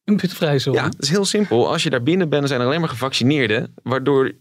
een 0.04 0.18
vrij 0.20 0.58
zo. 0.58 0.72
Ja, 0.72 0.82
dat 0.82 1.02
is 1.02 1.08
heel 1.08 1.24
simpel. 1.24 1.68
Als 1.68 1.82
je 1.82 1.90
daar 1.90 2.02
binnen 2.02 2.28
bent, 2.28 2.40
dan 2.40 2.48
zijn 2.48 2.60
er 2.60 2.66
alleen 2.66 2.80
maar 2.80 2.88
gevaccineerden. 2.88 3.74
Waardoor 3.82 4.32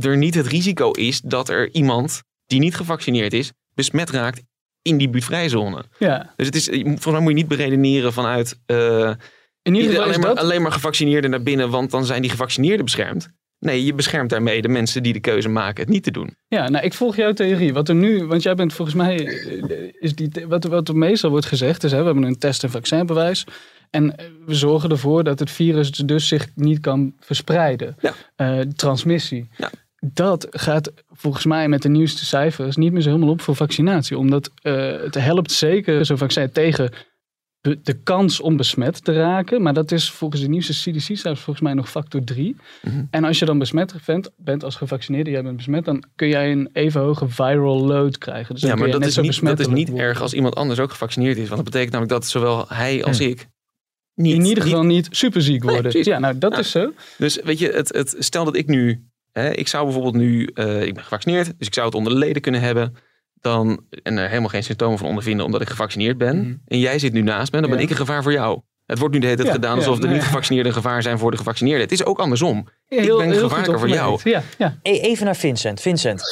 er 0.00 0.16
niet 0.16 0.34
het 0.34 0.46
risico 0.46 0.90
is 0.90 1.20
dat 1.20 1.48
er 1.48 1.74
iemand 1.74 2.22
die 2.46 2.60
niet 2.60 2.76
gevaccineerd 2.76 3.32
is, 3.32 3.52
besmet 3.74 4.10
raakt 4.10 4.42
in 4.82 4.96
die 4.96 5.08
buurtvrijzone. 5.08 5.84
ja. 5.98 6.32
Dus 6.36 6.46
het 6.46 6.54
is, 6.56 6.66
volgens 6.66 7.04
mij 7.04 7.20
moet 7.20 7.28
je 7.30 7.34
niet 7.36 7.48
beredeneren 7.48 8.12
vanuit... 8.12 8.58
In 9.66 9.74
ieder 9.74 9.90
geval 9.90 10.04
is 10.04 10.08
alleen, 10.08 10.20
maar, 10.20 10.34
dat... 10.34 10.44
alleen 10.44 10.62
maar 10.62 10.72
gevaccineerden 10.72 11.30
naar 11.30 11.42
binnen, 11.42 11.70
want 11.70 11.90
dan 11.90 12.04
zijn 12.04 12.22
die 12.22 12.30
gevaccineerden 12.30 12.84
beschermd. 12.84 13.28
Nee, 13.58 13.84
je 13.84 13.94
beschermt 13.94 14.30
daarmee 14.30 14.62
de 14.62 14.68
mensen 14.68 15.02
die 15.02 15.12
de 15.12 15.20
keuze 15.20 15.48
maken 15.48 15.82
het 15.84 15.92
niet 15.92 16.02
te 16.02 16.10
doen. 16.10 16.36
Ja, 16.48 16.68
nou, 16.68 16.84
ik 16.84 16.94
volg 16.94 17.16
jouw 17.16 17.32
theorie. 17.32 17.72
Wat 17.72 17.88
er 17.88 17.94
nu, 17.94 18.24
want 18.24 18.42
jij 18.42 18.54
bent 18.54 18.72
volgens 18.72 18.96
mij, 18.96 19.16
is 19.98 20.14
die, 20.14 20.30
wat, 20.48 20.64
wat 20.64 20.88
er 20.88 20.96
meestal 20.96 21.30
wordt 21.30 21.46
gezegd 21.46 21.84
is, 21.84 21.90
hè, 21.90 21.98
we 21.98 22.04
hebben 22.04 22.22
een 22.22 22.38
test- 22.38 22.62
en 22.62 22.70
vaccinbewijs. 22.70 23.44
En 23.90 24.16
eh, 24.16 24.26
we 24.46 24.54
zorgen 24.54 24.90
ervoor 24.90 25.24
dat 25.24 25.38
het 25.38 25.50
virus 25.50 25.90
dus 25.90 26.28
zich 26.28 26.48
niet 26.54 26.80
kan 26.80 27.14
verspreiden. 27.20 27.96
Ja. 28.00 28.14
Eh, 28.36 28.60
transmissie. 28.60 29.48
Ja. 29.56 29.70
Dat 30.12 30.46
gaat 30.50 30.92
volgens 31.12 31.44
mij 31.44 31.68
met 31.68 31.82
de 31.82 31.88
nieuwste 31.88 32.24
cijfers 32.24 32.76
niet 32.76 32.92
meer 32.92 33.02
zo 33.02 33.10
helemaal 33.10 33.30
op 33.30 33.40
voor 33.40 33.56
vaccinatie. 33.56 34.18
Omdat 34.18 34.50
eh, 34.62 35.00
het 35.00 35.14
helpt 35.14 35.52
zeker 35.52 36.04
zo'n 36.06 36.18
vaccin 36.18 36.52
tegen 36.52 36.90
de, 37.66 37.78
de 37.82 38.02
kans 38.02 38.40
om 38.40 38.56
besmet 38.56 39.04
te 39.04 39.12
raken. 39.12 39.62
Maar 39.62 39.74
dat 39.74 39.92
is 39.92 40.10
volgens 40.10 40.40
de 40.42 40.48
nieuwste 40.48 40.72
CDC-cijfers 40.72 41.40
volgens 41.40 41.60
mij 41.60 41.74
nog 41.74 41.90
factor 41.90 42.24
3. 42.24 42.56
Mhm. 42.82 43.04
En 43.10 43.24
als 43.24 43.38
je 43.38 43.44
dan 43.44 43.58
besmet 43.58 43.94
bent, 44.06 44.30
bent 44.36 44.64
als 44.64 44.76
gevaccineerde, 44.76 45.30
jij 45.30 45.42
bent 45.42 45.56
besmet, 45.56 45.84
dan 45.84 46.04
kun 46.16 46.28
jij 46.28 46.52
een 46.52 46.68
even 46.72 47.00
hoge 47.00 47.28
viral 47.28 47.84
load 47.86 48.18
krijgen. 48.18 48.54
Dus 48.54 48.62
ja, 48.62 48.74
maar 48.74 48.90
dat 48.90 49.06
is, 49.06 49.16
niet, 49.16 49.40
dat 49.44 49.60
is 49.60 49.66
niet 49.66 49.88
worden. 49.88 50.06
erg 50.06 50.20
als 50.20 50.32
iemand 50.34 50.54
anders 50.54 50.80
ook 50.80 50.90
gevaccineerd 50.90 51.36
is. 51.36 51.48
Want 51.48 51.56
dat 51.56 51.64
betekent 51.64 51.92
namelijk 51.92 52.20
dat 52.20 52.30
zowel 52.30 52.64
hij 52.68 53.04
als 53.04 53.18
Ja. 53.18 53.26
ik 53.26 53.48
niet... 54.14 54.34
in 54.34 54.44
ieder 54.44 54.62
geval 54.62 54.84
niet 54.84 55.08
superziek 55.10 55.62
worden. 55.62 56.04
ja, 56.04 56.18
nou 56.18 56.38
dat 56.38 56.52
Ja. 56.52 56.58
is 56.58 56.70
zo. 56.70 56.92
Dus 57.18 57.40
weet 57.42 57.58
je, 57.58 57.68
het, 57.70 57.94
het, 57.94 58.16
stel 58.18 58.44
dat 58.44 58.56
ik 58.56 58.66
nu... 58.66 59.04
Hè, 59.32 59.50
ik 59.50 59.68
zou 59.68 59.84
bijvoorbeeld 59.84 60.14
nu... 60.14 60.50
eh, 60.54 60.82
ik 60.82 60.94
ben 60.94 61.02
gevaccineerd, 61.02 61.46
dus 61.58 61.66
ik 61.66 61.74
zou 61.74 61.86
het 61.86 61.94
onder 61.94 62.12
de 62.12 62.18
leden 62.18 62.42
kunnen 62.42 62.60
hebben. 62.60 62.94
Dan, 63.40 63.84
en 64.02 64.16
er 64.18 64.28
helemaal 64.28 64.48
geen 64.48 64.62
symptomen 64.62 64.98
van 64.98 65.06
ondervinden 65.08 65.44
omdat 65.46 65.60
ik 65.60 65.68
gevaccineerd 65.68 66.18
ben. 66.18 66.38
Mhm. 66.40 66.54
En 66.66 66.78
jij 66.78 66.98
zit 66.98 67.12
nu 67.12 67.22
naast 67.22 67.52
me, 67.52 67.60
dan 67.60 67.70
ben 67.70 67.78
Ja. 67.78 67.84
ik 67.84 67.90
een 67.90 67.96
gevaar 67.96 68.22
voor 68.22 68.32
jou. 68.32 68.60
Het 68.86 68.98
wordt 68.98 69.14
nu 69.14 69.20
de 69.20 69.26
hele 69.26 69.38
tijd 69.38 69.48
Ja, 69.48 69.54
gedaan 69.54 69.70
ja, 69.72 69.76
alsof 69.78 69.98
de 69.98 70.06
nee. 70.06 70.14
niet-gevaccineerden 70.14 70.72
een 70.72 70.78
gevaar 70.82 71.02
zijn 71.02 71.18
voor 71.18 71.30
de 71.30 71.36
gevaccineerden. 71.36 71.82
Het 71.82 71.92
is 71.92 72.04
ook 72.04 72.18
andersom. 72.18 72.68
Heel- 72.86 73.00
ik 73.00 73.06
ben 73.06 73.16
heel 73.18 73.30
goed 73.32 73.40
gevaarlijker 73.40 73.78
voor 73.78 73.88
jou. 73.88 74.12
opgemerkt. 74.12 74.54
Ja, 74.58 74.66
ja. 74.82 74.90
E- 74.92 75.00
Even 75.00 75.24
naar 75.24 75.36
Vincent. 75.36 75.80
Vincent, 75.80 76.22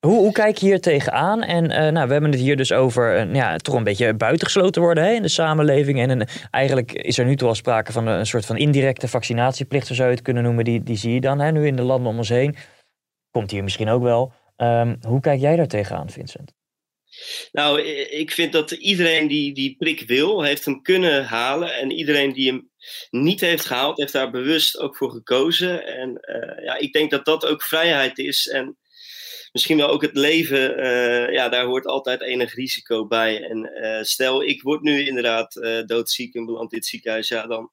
hoe, 0.00 0.18
hoe 0.18 0.32
kijk 0.32 0.56
je 0.56 0.66
hier 0.66 0.80
tegenaan? 0.80 1.42
En 1.42 1.70
eh, 1.70 1.92
nou, 1.92 2.06
we 2.06 2.12
hebben 2.12 2.30
het 2.30 2.40
hier 2.40 2.56
dus 2.56 2.72
over 2.72 3.16
eh, 3.16 3.34
ja, 3.34 3.56
toch 3.56 3.74
een 3.74 3.84
beetje 3.84 4.14
buitengesloten 4.14 4.82
worden 4.82 5.04
hè, 5.04 5.10
in 5.12 5.22
de 5.22 5.28
samenleving. 5.28 6.00
En 6.00 6.10
een, 6.10 6.26
eigenlijk 6.50 6.92
is 6.92 7.18
er 7.18 7.24
nu 7.24 7.36
toch 7.36 7.48
al 7.48 7.54
sprake 7.54 7.92
van 7.92 8.06
een, 8.06 8.18
een 8.18 8.26
soort 8.26 8.46
van 8.46 8.56
indirecte 8.56 9.08
vaccinatieplicht, 9.08 9.86
zo 9.86 9.94
zou 9.94 10.08
je 10.08 10.14
het 10.14 10.24
kunnen 10.24 10.42
noemen. 10.42 10.64
Die, 10.64 10.82
die 10.82 10.96
zie 10.96 11.14
je 11.14 11.20
dan 11.20 11.38
hè, 11.40 11.50
nu 11.52 11.66
in 11.66 11.76
de 11.76 11.82
landen 11.82 12.10
om 12.10 12.18
ons 12.18 12.28
heen. 12.28 12.56
Komt 13.30 13.50
hier 13.50 13.62
misschien 13.62 13.88
ook 13.88 14.02
wel. 14.02 14.32
Ehm, 14.62 14.96
hoe 15.00 15.20
kijk 15.20 15.40
jij 15.40 15.56
daar 15.56 15.68
tegenaan, 15.68 16.10
Vincent? 16.10 16.52
Nou, 17.52 17.80
ik 18.10 18.30
vind 18.30 18.52
dat 18.52 18.70
iedereen 18.70 19.28
die 19.28 19.54
die 19.54 19.76
prik 19.78 20.00
wil, 20.06 20.42
heeft 20.42 20.64
hem 20.64 20.82
kunnen 20.82 21.24
halen. 21.24 21.74
En 21.74 21.90
iedereen 21.90 22.32
die 22.32 22.50
hem 22.50 22.70
niet 23.10 23.40
heeft 23.40 23.64
gehaald, 23.64 23.98
heeft 23.98 24.12
daar 24.12 24.30
bewust 24.30 24.78
ook 24.78 24.96
voor 24.96 25.10
gekozen. 25.10 25.86
En 25.86 26.16
eh, 26.16 26.64
ja, 26.64 26.76
ik 26.78 26.92
denk 26.92 27.10
dat 27.10 27.24
dat 27.24 27.46
ook 27.46 27.62
vrijheid 27.62 28.18
is. 28.18 28.48
En 28.48 28.78
misschien 29.52 29.76
wel 29.76 29.88
ook 29.88 30.02
het 30.02 30.16
leven. 30.16 30.76
eh, 30.76 31.32
ja, 31.32 31.48
daar 31.48 31.64
hoort 31.64 31.86
altijd 31.86 32.20
enig 32.20 32.54
risico 32.54 33.06
bij. 33.06 33.42
En 33.42 33.64
eh, 33.64 34.02
stel, 34.02 34.42
ik 34.42 34.62
word 34.62 34.82
nu 34.82 35.06
inderdaad 35.06 35.56
eh, 35.56 35.84
doodziek 35.84 36.34
en 36.34 36.46
beland 36.46 36.72
in 36.72 36.78
het 36.78 36.86
ziekenhuis. 36.86 37.28
Ja, 37.28 37.46
dan, 37.46 37.70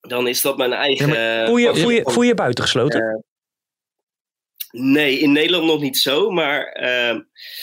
dan 0.00 0.28
is 0.28 0.42
dat 0.42 0.56
mijn 0.56 0.72
eigen... 0.72 1.08
Ja, 1.08 1.46
voel, 1.46 1.56
je, 1.56 1.76
voel, 1.76 1.90
je, 1.90 2.02
voel 2.04 2.22
je 2.22 2.34
buitengesloten? 2.34 3.24
Nee, 4.70 5.18
in 5.18 5.32
Nederland 5.32 5.64
nog 5.64 5.80
niet 5.80 5.98
zo, 5.98 6.30
maar... 6.30 6.64
eh, 6.66 7.10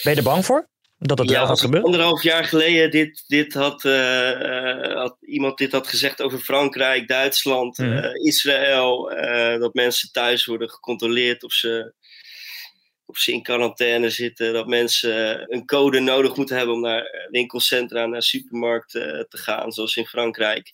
ben 0.02 0.12
je 0.12 0.14
er 0.14 0.22
bang 0.22 0.44
voor? 0.44 0.68
Dat 0.98 1.18
het 1.18 1.28
ja, 1.30 1.38
wel 1.38 1.46
gaat 1.46 1.60
gebeuren? 1.60 1.84
Anderhalf 1.88 2.22
jaar 2.22 2.44
geleden 2.44 2.90
dit, 2.90 3.24
dit 3.26 3.54
had, 3.54 3.84
eh, 3.84 4.30
eh, 4.30 4.96
had 4.96 5.16
iemand 5.20 5.58
dit 5.58 5.72
had 5.72 5.86
gezegd 5.86 6.22
over 6.22 6.38
Frankrijk, 6.38 7.08
Duitsland, 7.08 7.78
Mhm. 7.78 7.92
eh, 7.92 8.24
Israël. 8.24 9.14
dat 9.58 9.74
mensen 9.74 10.12
thuis 10.12 10.44
worden 10.46 10.70
gecontroleerd 10.70 11.42
of 11.42 11.52
ze, 11.52 11.92
of 13.06 13.18
ze 13.18 13.32
in 13.32 13.42
quarantaine 13.42 14.10
zitten. 14.10 14.52
Dat 14.52 14.66
mensen 14.66 15.44
een 15.52 15.66
code 15.66 16.00
nodig 16.00 16.36
moeten 16.36 16.56
hebben 16.56 16.74
om 16.74 16.80
naar 16.80 17.26
winkelcentra, 17.30 18.06
naar 18.06 18.22
supermarkten 18.22 19.26
te 19.28 19.38
gaan, 19.38 19.72
zoals 19.72 19.96
in 19.96 20.06
Frankrijk. 20.06 20.70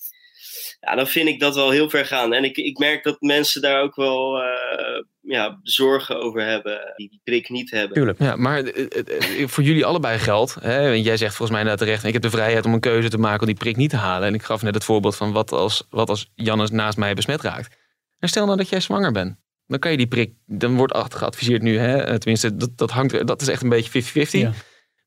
Ja, 0.81 0.95
dan 0.95 1.07
vind 1.07 1.29
ik 1.29 1.41
dat 1.41 1.55
wel 1.55 1.71
heel 1.71 1.91
ver 1.91 2.07
gaan. 2.07 2.33
En 2.33 2.45
ik, 2.45 2.57
ik 2.57 2.79
merk 2.79 3.05
dat 3.05 3.21
mensen 3.21 3.63
daar 3.63 3.83
ook 3.83 3.97
wel 3.97 4.43
eh, 4.43 5.03
ja, 5.21 5.61
zorgen 5.63 6.21
over 6.21 6.45
hebben, 6.45 6.93
die 6.97 7.09
die 7.09 7.21
prik 7.25 7.49
niet 7.49 7.71
hebben. 7.71 7.93
Tuurlijk. 7.93 8.19
Ja, 8.19 8.37
maar 8.37 8.65
eh, 8.65 9.41
eh, 9.41 9.49
voor 9.49 9.65
jullie 9.65 9.85
allebei 9.85 10.19
geldt. 10.19 10.55
Hè, 10.61 10.91
want 10.91 11.05
jij 11.05 11.17
zegt 11.17 11.35
volgens 11.35 11.51
mij 11.51 11.61
inderdaad 11.61 11.87
terecht. 11.87 12.05
Ik 12.05 12.13
heb 12.13 12.23
de 12.23 12.31
vrijheid 12.31 12.65
om 12.65 12.73
een 12.73 12.81
keuze 12.81 13.09
te 13.09 13.19
maken 13.19 13.41
om 13.41 13.47
die 13.47 13.55
prik 13.55 13.77
niet 13.77 13.91
te 13.91 13.97
halen. 13.97 14.29
En 14.29 14.35
ik 14.35 14.43
gaf 14.43 14.63
net 14.63 14.75
het 14.75 14.85
voorbeeld 14.85 15.17
van 15.17 15.33
wat 15.33 15.53
als, 15.53 15.87
wat 15.91 16.09
als 16.09 16.31
Jannes 16.35 16.71
naast 16.71 16.99
mij 16.99 17.15
besmet 17.15 17.41
raakt. 17.41 17.77
En 18.19 18.29
stel 18.29 18.45
nou 18.45 18.57
dat 18.57 18.69
jij 18.69 18.81
zwanger 18.81 19.13
bent. 19.13 19.41
Dan 19.67 19.79
kan 19.79 19.91
je 19.91 19.97
die 19.97 20.07
prik, 20.07 20.35
dan 20.47 20.77
wordt 20.77 20.93
achter 20.93 21.19
geadviseerd 21.19 21.63
nu, 21.63 21.79
hè, 21.79 22.19
tenminste, 22.19 22.57
dat, 22.57 22.79
dat, 22.79 22.91
hangt, 22.91 23.27
dat 23.27 23.43
is 23.43 23.49
echt 23.49 23.63
een 23.63 23.69
beetje 23.69 24.03
50-50. 24.03 24.31
Ja. 24.31 24.53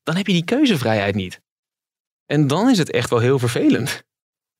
Dan 0.02 0.16
heb 0.16 0.26
je 0.26 0.32
die 0.32 0.44
keuzevrijheid 0.44 1.14
niet. 1.14 1.40
En 2.26 2.46
dan 2.46 2.70
is 2.70 2.78
het 2.78 2.90
echt 2.90 3.10
wel 3.10 3.18
heel 3.18 3.38
vervelend. 3.38 4.05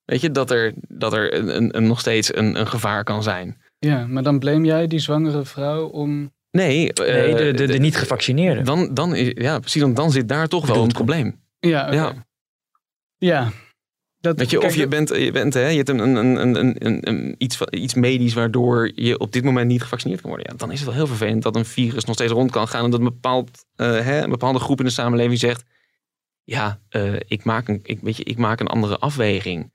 Weet 0.07 0.21
je, 0.21 0.31
dat 0.31 0.51
er, 0.51 0.73
dat 0.89 1.13
er 1.13 1.35
een, 1.35 1.57
een, 1.57 1.77
een- 1.77 1.87
nog 1.87 2.01
steeds 2.01 2.35
een, 2.37 2.61
een 2.61 2.67
gevaar 2.67 3.05
kan 3.05 3.23
zijn. 3.23 3.61
ja, 3.79 4.07
maar 4.07 4.23
dan 4.23 4.39
blame 4.39 4.67
jij 4.67 4.87
die 4.87 4.99
zwangere 4.99 5.45
vrouw 5.45 5.87
om... 5.87 6.35
Nee, 6.51 6.93
eh, 6.93 7.15
Nee, 7.15 7.35
de, 7.35 7.53
de, 7.53 7.67
de 7.67 7.79
niet 7.79 7.97
gevaccineerden. 7.97 8.65
dan, 8.65 8.95
dan, 8.95 9.15
ja, 9.17 9.59
precies, 9.59 9.81
dan, 9.81 9.95
dan 9.95 10.11
zit 10.11 10.29
daar 10.29 10.49
toch 10.49 10.67
wel 10.67 10.83
een 10.83 10.93
probleem. 10.93 11.41
Ja. 11.59 11.93
Ja. 11.93 12.27
ja. 13.17 13.51
Dat, 14.19 14.39
Weet 14.39 14.51
je, 14.51 14.59
kijk, 14.59 14.71
of 14.71 14.77
je 14.79 14.89
bent, 14.89 15.09
je 15.09 15.33
bent 15.33 15.55
hè, 15.55 15.69
je 15.69 15.77
hebt 15.77 15.89
een, 15.89 15.99
een, 15.99 16.17
een, 16.17 16.55
een, 16.57 16.77
een, 16.87 17.09
een- 17.09 17.35
iets, 17.39 17.57
van- 17.57 17.69
iets 17.71 17.95
medisch 17.95 18.35
waardoor 18.35 18.91
je 18.95 19.19
op 19.19 19.33
dit 19.33 19.45
moment 19.45 19.69
niet 19.69 19.83
gevaccineerd 19.83 20.21
kan 20.21 20.31
worden. 20.31 20.51
Ja, 20.51 20.57
dan 20.59 20.71
is 20.73 20.77
het 20.79 20.87
wel 20.89 20.97
heel 20.97 21.07
vervelend 21.07 21.43
dat 21.43 21.57
een 21.57 21.65
virus 21.65 22.05
nog 22.05 22.15
steeds 22.15 22.33
rond 22.33 22.51
kan 22.51 22.69
gaan 22.69 22.85
en 22.85 22.91
dat 22.91 22.99
een, 23.01 23.05
bepaald, 23.07 23.51
eh, 23.77 23.87
hè, 24.01 24.23
een 24.23 24.31
bepaalde 24.31 24.59
groep 24.59 24.79
in 24.79 24.85
de 24.85 24.91
samenleving 24.91 25.39
zegt: 25.39 25.65
Ja, 26.45 26.81
eh, 26.89 27.15
ik, 27.27 27.45
maak 27.45 27.69
een, 27.69 27.81
ik, 27.83 28.01
weet 28.01 28.17
je, 28.17 28.25
ik 28.25 28.37
maak 28.39 28.61
een 28.61 28.67
andere 28.67 28.99
afweging. 28.99 29.73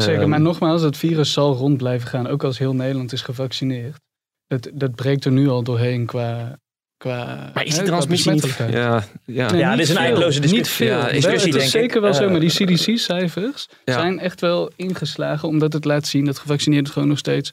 Zeker, 0.00 0.20
Ehm, 0.20 0.28
maar 0.28 0.40
nogmaals, 0.40 0.82
het 0.82 0.96
virus 0.96 1.32
zal 1.32 1.54
rond 1.54 1.76
blijven 1.76 2.08
gaan, 2.08 2.26
ook 2.26 2.44
als 2.44 2.58
heel 2.58 2.74
Nederland 2.74 3.12
is 3.12 3.22
gevaccineerd. 3.22 4.00
Dat, 4.46 4.70
dat 4.74 4.94
breekt 4.94 5.24
er 5.24 5.32
nu 5.32 5.48
al 5.48 5.62
doorheen 5.62 6.06
qua. 6.06 6.56
qua 6.96 7.50
Maar 7.54 7.64
is 7.64 7.74
die 7.74 7.84
transmissie 7.84 8.32
niet... 8.32 8.56
Ja, 8.70 9.04
ja. 9.24 9.50
Nee, 9.50 9.60
Ja, 9.60 9.68
niet 9.68 9.78
dit 9.78 9.80
is 9.80 9.88
een 9.88 9.94
veel. 9.96 10.04
eindeloze 10.04 10.40
Niet 10.40 10.48
discussie. 10.50 10.86
veel. 10.86 10.96
Ja, 10.96 11.02
Wel, 11.02 11.12
discussie, 11.12 11.52
het 11.52 11.62
is 11.62 11.70
denk 11.70 11.84
ik. 11.84 11.90
zeker 11.90 12.00
wel 12.00 12.14
zo, 12.14 12.24
Eh, 12.24 12.30
maar 12.30 12.40
die 12.40 12.50
CDC-cijfers 12.50 13.68
Ja. 13.84 13.92
zijn 13.92 14.18
echt 14.18 14.40
wel 14.40 14.70
ingeslagen, 14.76 15.48
omdat 15.48 15.72
het 15.72 15.84
laat 15.84 16.06
zien 16.06 16.24
dat 16.24 16.38
gevaccineerden 16.38 16.92
gewoon 16.92 17.08
nog 17.08 17.18
steeds 17.18 17.52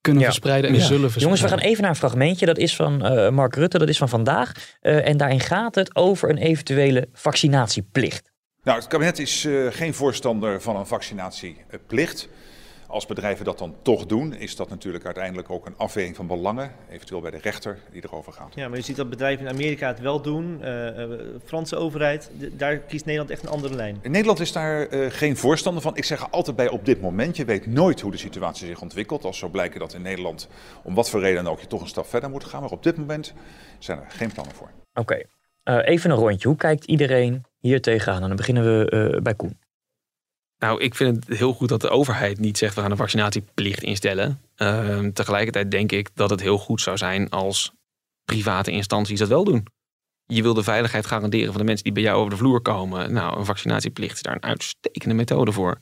kunnen 0.00 0.22
Ja. 0.22 0.28
verspreiden 0.28 0.70
en 0.70 0.76
Ja. 0.76 0.82
zullen 0.82 1.10
verspreiden. 1.10 1.22
Jongens, 1.38 1.40
we 1.54 1.60
gaan 1.60 1.70
even 1.70 1.82
naar 1.82 1.90
een 1.90 1.96
fragmentje. 1.96 2.46
Dat 2.46 2.58
is 2.58 2.76
van 2.76 3.04
eh, 3.04 3.30
Mark 3.30 3.54
Rutte, 3.54 3.78
dat 3.78 3.88
is 3.88 3.98
van 3.98 4.08
vandaag. 4.08 4.52
Eh, 4.80 5.08
en 5.08 5.16
daarin 5.16 5.40
gaat 5.40 5.74
het 5.74 5.96
over 5.96 6.30
een 6.30 6.38
eventuele 6.38 7.08
vaccinatieplicht. 7.12 8.31
Nou, 8.64 8.78
het 8.78 8.86
kabinet 8.86 9.18
is 9.18 9.44
eh, 9.44 9.66
geen 9.70 9.94
voorstander 9.94 10.60
van 10.60 10.76
een 10.76 10.86
vaccinatieplicht. 10.86 12.28
Als 12.86 13.06
bedrijven 13.06 13.44
dat 13.44 13.58
dan 13.58 13.74
toch 13.82 14.06
doen, 14.06 14.34
is 14.34 14.56
dat 14.56 14.68
natuurlijk 14.68 15.04
uiteindelijk 15.04 15.50
ook 15.50 15.66
een 15.66 15.74
afweging 15.76 16.16
van 16.16 16.26
belangen, 16.26 16.70
eventueel 16.90 17.20
bij 17.20 17.30
de 17.30 17.38
rechter 17.38 17.78
die 17.92 18.02
erover 18.04 18.32
gaat. 18.32 18.54
Ja, 18.54 18.68
maar 18.68 18.78
je 18.78 18.84
ziet 18.84 18.96
dat 18.96 19.10
bedrijven 19.10 19.46
in 19.46 19.52
Amerika 19.52 19.86
het 19.88 20.00
wel 20.00 20.20
doen. 20.22 20.62
eh, 20.62 21.02
eh, 21.02 21.10
Franse 21.44 21.76
overheid, 21.76 22.30
d- 22.40 22.58
daar 22.58 22.78
kiest 22.78 23.04
Nederland 23.04 23.30
echt 23.32 23.42
een 23.42 23.48
andere 23.48 23.74
lijn. 23.74 23.98
In 24.02 24.10
Nederland 24.10 24.40
is 24.40 24.52
daar 24.52 24.86
eh, 24.86 25.10
geen 25.10 25.36
voorstander 25.36 25.82
van. 25.82 25.96
Ik 25.96 26.04
zeg 26.04 26.20
er 26.20 26.28
altijd 26.30 26.56
bij 26.56 26.68
op 26.68 26.84
dit 26.84 27.00
moment. 27.00 27.36
Je 27.36 27.44
weet 27.44 27.66
nooit 27.66 28.00
hoe 28.00 28.10
de 28.10 28.16
situatie 28.16 28.66
zich 28.66 28.80
ontwikkelt. 28.80 29.24
Als 29.24 29.38
zou 29.38 29.50
blijken 29.50 29.80
dat 29.80 29.94
in 29.94 30.02
Nederland, 30.02 30.48
om 30.82 30.94
wat 30.94 31.10
voor 31.10 31.20
reden 31.20 31.44
dan 31.44 31.52
ook, 31.52 31.60
je 31.60 31.66
toch 31.66 31.80
een 31.80 31.88
stap 31.88 32.06
verder 32.06 32.30
moet 32.30 32.44
gaan. 32.44 32.60
Maar 32.60 32.70
op 32.70 32.82
dit 32.82 32.96
moment 32.96 33.32
zijn 33.78 33.98
er 33.98 34.06
geen 34.10 34.32
plannen 34.32 34.54
voor. 34.54 34.70
Oké, 34.94 35.22
Eh, 35.62 35.78
even 35.88 36.10
een 36.10 36.16
rondje. 36.16 36.48
Hoe 36.48 36.56
kijkt 36.56 36.84
iedereen 36.84 37.44
hier 37.62 37.80
tegenaan? 37.80 38.22
En 38.22 38.28
dan 38.28 38.36
beginnen 38.36 38.64
we 38.64 38.90
eh, 38.90 39.22
bij 39.22 39.34
Koen. 39.34 39.58
Nou, 40.58 40.80
ik 40.80 40.94
vind 40.94 41.26
het 41.26 41.38
heel 41.38 41.52
goed 41.52 41.68
dat 41.68 41.80
de 41.80 41.88
overheid 41.88 42.38
niet 42.38 42.58
zegt 42.58 42.74
we 42.74 42.80
gaan 42.80 42.90
een 42.90 42.96
vaccinatieplicht 42.96 43.82
instellen. 43.82 44.40
Ehm, 44.54 45.12
tegelijkertijd 45.12 45.70
denk 45.70 45.92
ik 45.92 46.10
dat 46.14 46.30
het 46.30 46.40
heel 46.40 46.58
goed 46.58 46.80
zou 46.80 46.96
zijn 46.96 47.30
als 47.30 47.72
private 48.24 48.70
instanties 48.70 49.18
dat 49.18 49.28
wel 49.28 49.44
doen. 49.44 49.66
Je 50.26 50.42
wil 50.42 50.54
de 50.54 50.62
veiligheid 50.62 51.06
garanderen 51.06 51.48
van 51.48 51.60
de 51.60 51.64
mensen 51.64 51.84
die 51.84 51.92
bij 51.92 52.02
jou 52.02 52.18
over 52.18 52.30
de 52.30 52.36
vloer 52.36 52.60
komen. 52.60 53.12
Nou, 53.12 53.38
een 53.38 53.44
vaccinatieplicht 53.44 54.14
is 54.14 54.22
daar 54.22 54.34
een 54.34 54.42
uitstekende 54.42 55.14
methode 55.14 55.52
voor. 55.52 55.78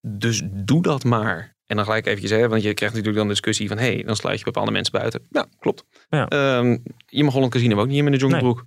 Dus 0.00 0.42
doe 0.44 0.82
dat 0.82 1.04
maar. 1.04 1.56
En 1.66 1.76
dan 1.76 1.84
gelijk 1.84 2.06
eventjes, 2.06 2.30
hè, 2.30 2.48
want 2.48 2.62
je 2.62 2.74
krijgt 2.74 2.94
natuurlijk 2.94 3.22
dan 3.22 3.28
discussie 3.28 3.68
van... 3.68 3.78
hé, 3.78 3.94
hey, 3.94 4.02
dan 4.02 4.16
sluit 4.16 4.38
je 4.38 4.44
bepaalde 4.44 4.70
mensen 4.70 4.92
buiten. 4.92 5.26
Ja, 5.30 5.46
klopt. 5.58 5.84
Ja. 6.08 6.28
Ehm, 6.28 6.78
je 7.06 7.24
mag 7.24 7.32
Holland 7.32 7.52
Casino 7.52 7.80
ook 7.80 7.86
niet 7.86 7.96
in 7.96 8.04
met 8.04 8.12
een 8.12 8.18
joggingbroek. 8.18 8.64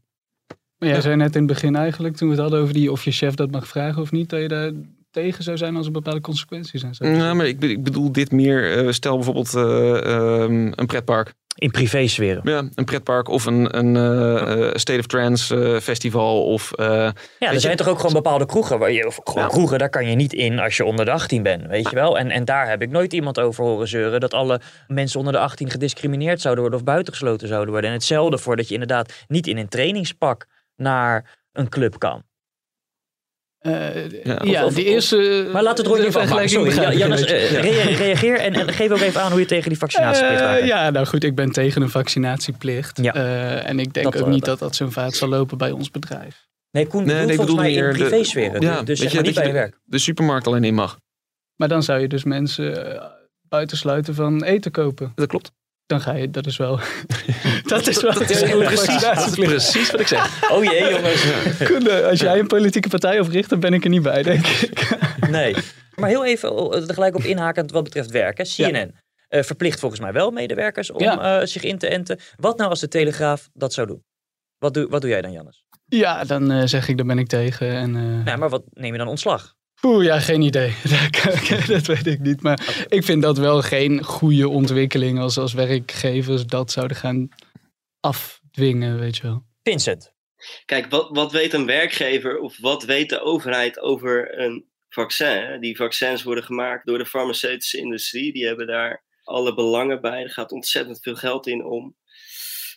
Maar 0.79 0.89
jij 0.89 1.01
zei 1.01 1.15
net 1.15 1.35
in 1.35 1.41
het 1.43 1.51
begin 1.51 1.75
eigenlijk, 1.75 2.15
toen 2.15 2.27
we 2.27 2.33
het 2.33 2.43
hadden 2.43 2.61
over 2.61 2.73
die, 2.73 2.91
of 2.91 3.03
je 3.03 3.11
chef 3.11 3.33
dat 3.33 3.51
mag 3.51 3.67
vragen 3.67 4.01
of 4.01 4.11
niet, 4.11 4.29
dat 4.29 4.41
je 4.41 4.47
daar 4.47 4.71
tegen 5.11 5.43
zou 5.43 5.57
zijn 5.57 5.75
als 5.75 5.85
er 5.85 5.91
bepaalde 5.91 6.21
consequenties 6.21 6.81
zijn. 6.89 7.17
Nou, 7.17 7.35
maar 7.35 7.47
ik, 7.47 7.59
be- 7.59 7.69
ik 7.69 7.83
bedoel 7.83 8.11
dit 8.11 8.31
meer, 8.31 8.77
eh, 8.77 8.91
stel 8.91 9.15
bijvoorbeeld 9.15 9.53
eh, 9.55 9.97
ehm, 10.41 10.71
een 10.75 10.85
pretpark. 10.85 11.33
In 11.55 11.71
privésferen. 11.71 12.41
Ja, 12.43 12.63
een 12.75 12.85
pretpark 12.85 13.27
of 13.27 13.45
een, 13.45 13.77
een 13.77 13.95
eh, 13.95 14.69
State 14.73 14.99
of 14.99 15.05
Trance 15.05 15.55
eh, 15.73 15.79
festival. 15.79 16.43
Of, 16.45 16.71
eh, 16.73 16.85
Ja, 16.87 17.13
er 17.39 17.53
je- 17.53 17.59
zijn 17.59 17.77
toch 17.77 17.87
ook 17.87 17.97
gewoon 17.97 18.13
bepaalde 18.13 18.45
kroegen, 18.45 18.79
waar 18.79 18.91
je, 18.91 19.07
of 19.07 19.19
gewoon 19.23 19.43
Ja. 19.43 19.49
kroegen, 19.49 19.79
daar 19.79 19.89
kan 19.89 20.09
je 20.09 20.15
niet 20.15 20.33
in 20.33 20.59
als 20.59 20.77
je 20.77 20.85
onder 20.85 21.05
de 21.05 21.11
18 21.11 21.43
bent, 21.43 21.67
weet 21.67 21.89
je 21.89 21.95
wel. 21.95 22.17
En, 22.17 22.29
en 22.29 22.45
daar 22.45 22.69
heb 22.69 22.81
ik 22.81 22.89
nooit 22.89 23.13
iemand 23.13 23.39
over 23.39 23.63
horen 23.63 23.87
zeuren 23.87 24.19
dat 24.19 24.33
alle 24.33 24.61
mensen 24.87 25.19
onder 25.19 25.33
de 25.33 25.39
18 25.39 25.69
gediscrimineerd 25.69 26.41
zouden 26.41 26.61
worden 26.63 26.79
of 26.79 26.85
buitengesloten 26.85 27.47
zouden 27.47 27.69
worden. 27.71 27.89
En 27.89 27.95
hetzelfde 27.95 28.37
voor 28.37 28.55
dat 28.55 28.67
je 28.67 28.73
inderdaad 28.73 29.13
niet 29.27 29.47
in 29.47 29.57
een 29.57 29.69
trainingspak 29.69 30.47
naar 30.79 31.37
een 31.51 31.69
club 31.69 31.99
kan. 31.99 32.23
Eh, 33.59 34.09
Ja, 34.23 34.41
ja, 34.43 34.65
of- 34.65 34.73
die 34.73 34.85
of- 34.85 34.91
eerste... 34.91 35.49
Maar 35.53 35.63
laat 35.63 35.77
het 35.77 35.87
rondje 35.87 36.05
de 36.05 36.11
van 36.11 36.27
maken. 36.29 36.49
Sorry, 36.49 36.71
vergelijking 36.71 37.01
Ja- 37.01 37.07
Jannes, 37.07 37.21
begrijp 37.25 37.83
ik 37.89 37.89
eh, 37.89 37.97
reageer 37.97 38.39
en, 38.39 38.53
en 38.53 38.73
geef 38.73 38.91
ook 38.91 38.99
even 38.99 39.21
aan 39.21 39.31
hoe 39.31 39.39
je 39.39 39.45
tegen 39.45 39.69
die 39.69 39.77
vaccinatieplicht 39.77 40.39
Eh, 40.41 40.47
aankijkt. 40.47 40.67
ja, 40.67 40.89
nou 40.89 41.05
goed, 41.05 41.23
ik 41.23 41.35
ben 41.35 41.51
tegen 41.51 41.81
een 41.81 41.89
vaccinatieplicht. 41.89 42.99
Ja. 43.01 43.13
Eh, 43.13 43.69
en 43.69 43.79
ik 43.79 43.93
denk 43.93 44.11
Dat 44.11 44.21
ook 44.21 44.27
niet 44.27 44.45
dat- 44.45 44.59
dat 44.59 44.75
zo'n 44.75 44.91
vaart 44.91 45.15
zal 45.15 45.27
lopen 45.27 45.57
bij 45.57 45.71
ons 45.71 45.91
bedrijf. 45.91 46.47
Nee, 46.71 46.87
Koen 46.87 47.05
Nee, 47.05 47.15
nee, 47.15 47.27
ik 47.27 47.35
volgens 47.35 47.55
mij 47.57 47.73
in 47.73 47.79
meer 47.83 47.93
de- 47.93 48.55
ja, 48.59 48.83
dus 48.83 48.99
zeg 48.99 49.09
je, 49.09 49.15
maar 49.15 49.25
niet 49.25 49.33
bij 49.35 49.43
je 49.43 49.49
je 49.49 49.55
werk. 49.55 49.79
de 49.83 49.97
supermarkt 49.97 50.47
alleen 50.47 50.63
in 50.63 50.73
mag. 50.73 50.99
Maar 51.55 51.67
dan 51.67 51.83
zou 51.83 51.99
je 51.99 52.07
dus 52.07 52.23
mensen 52.23 53.01
buitensluiten 53.41 54.15
van 54.15 54.43
eten 54.43 54.71
kopen. 54.71 55.11
Dat 55.15 55.27
klopt. 55.27 55.51
Dan 55.89 56.01
ga 56.01 56.13
je, 56.13 56.29
dat 56.29 56.45
is 56.45 56.57
wel... 56.57 56.79
dat 57.67 57.87
is 57.87 58.01
wel 58.01 58.13
Dat 58.13 58.29
is 58.29 58.41
precies, 58.41 59.01
dat 59.01 59.27
is 59.27 59.35
precies 59.35 59.91
wat 59.91 59.99
ik 59.99 60.07
zeg. 60.07 60.51
Oh 60.51 60.63
jee, 60.63 60.89
jongens. 60.89 61.23
Eh, 61.89 62.05
als 62.07 62.19
jij 62.19 62.39
een 62.39 62.47
politieke 62.47 62.89
partij 62.89 63.19
opricht, 63.19 63.49
dan 63.49 63.59
ben 63.59 63.73
ik 63.73 63.83
er 63.83 63.89
niet 63.89 64.01
bij, 64.01 64.23
denk 64.23 64.47
ik. 64.47 64.97
Nee. 65.29 65.55
Maar 65.95 66.09
heel 66.09 66.25
even 66.25 66.49
eh, 66.49 66.81
tegelijk 66.83 67.15
op 67.15 67.23
inhakend 67.23 67.71
wat 67.71 67.83
betreft 67.83 68.09
werk. 68.11 68.37
Hè. 68.37 68.43
CNN 68.43 68.95
eh, 69.27 69.43
verplicht 69.43 69.79
volgens 69.79 70.01
mij 70.01 70.11
wel 70.11 70.31
medewerkers 70.31 70.91
om 70.91 71.01
Ja. 71.01 71.39
eh, 71.39 71.45
zich 71.47 71.63
in 71.63 71.77
te 71.77 71.87
enten. 71.87 72.19
Wat 72.35 72.57
nou 72.57 72.69
als 72.69 72.79
de 72.79 72.87
Telegraaf 72.87 73.49
dat 73.53 73.73
zou 73.73 73.87
doen? 73.87 74.03
Wat 74.57 74.73
doe, 74.73 74.87
wat 74.89 75.01
doe 75.01 75.09
jij 75.09 75.21
dan, 75.21 75.31
Jannes? 75.31 75.63
Ja, 75.85 76.23
dan 76.23 76.67
zeg 76.67 76.87
ik, 76.87 76.97
daar 76.97 77.05
ben 77.05 77.19
ik 77.19 77.27
tegen. 77.27 77.69
En, 77.71 78.21
Ja, 78.25 78.35
maar 78.35 78.49
wat 78.49 78.63
neem 78.69 78.91
je 78.91 78.97
dan 78.97 79.07
ontslag? 79.07 79.55
Oeh, 79.81 80.05
ja, 80.05 80.19
geen 80.19 80.41
idee. 80.41 80.75
dat 81.67 81.85
weet 81.85 82.07
ik 82.07 82.19
niet. 82.19 82.41
Maar 82.41 82.85
ik 82.89 83.03
vind 83.03 83.21
dat 83.21 83.37
wel 83.37 83.61
geen 83.61 84.03
goede 84.03 84.49
ontwikkeling 84.49 85.19
als, 85.19 85.37
als 85.37 85.53
werkgevers 85.53 86.45
dat 86.45 86.71
zouden 86.71 86.97
gaan 86.97 87.29
afdwingen, 87.99 88.99
weet 88.99 89.17
je 89.17 89.23
wel. 89.23 89.45
Vincent. 89.63 90.13
Kijk, 90.65 90.89
wat, 90.89 91.09
wat 91.09 91.31
weet 91.31 91.53
een 91.53 91.65
werkgever 91.65 92.39
of 92.39 92.57
wat 92.59 92.83
weet 92.83 93.09
de 93.09 93.21
overheid 93.21 93.79
over 93.79 94.39
een 94.39 94.65
vaccin? 94.89 95.59
Die 95.59 95.75
vaccins 95.75 96.23
worden 96.23 96.43
gemaakt 96.43 96.85
door 96.85 96.97
de 96.97 97.05
farmaceutische 97.05 97.77
industrie. 97.77 98.33
Die 98.33 98.45
hebben 98.45 98.67
daar 98.67 99.03
alle 99.23 99.53
belangen 99.53 100.01
bij. 100.01 100.23
Er 100.23 100.31
gaat 100.31 100.51
ontzettend 100.51 100.99
veel 101.01 101.15
geld 101.15 101.47
in 101.47 101.65
om. 101.65 101.97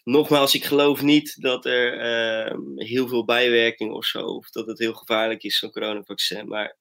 Nogmaals, 0.05 0.55
ik 0.55 0.65
geloof 0.65 1.03
niet 1.03 1.43
dat 1.43 1.67
er 1.67 1.99
ehm, 1.99 2.61
heel 2.77 3.09
veel 3.09 3.25
bijwerking 3.25 3.93
of 3.93 4.05
zo, 4.05 4.19
of 4.19 4.51
dat 4.51 4.67
het 4.67 4.79
heel 4.79 4.95
gevaarlijk 4.95 5.43
is, 5.43 5.59
zo'n 5.59 5.71
coronavaccin. 5.71 6.49
Maar 6.49 6.77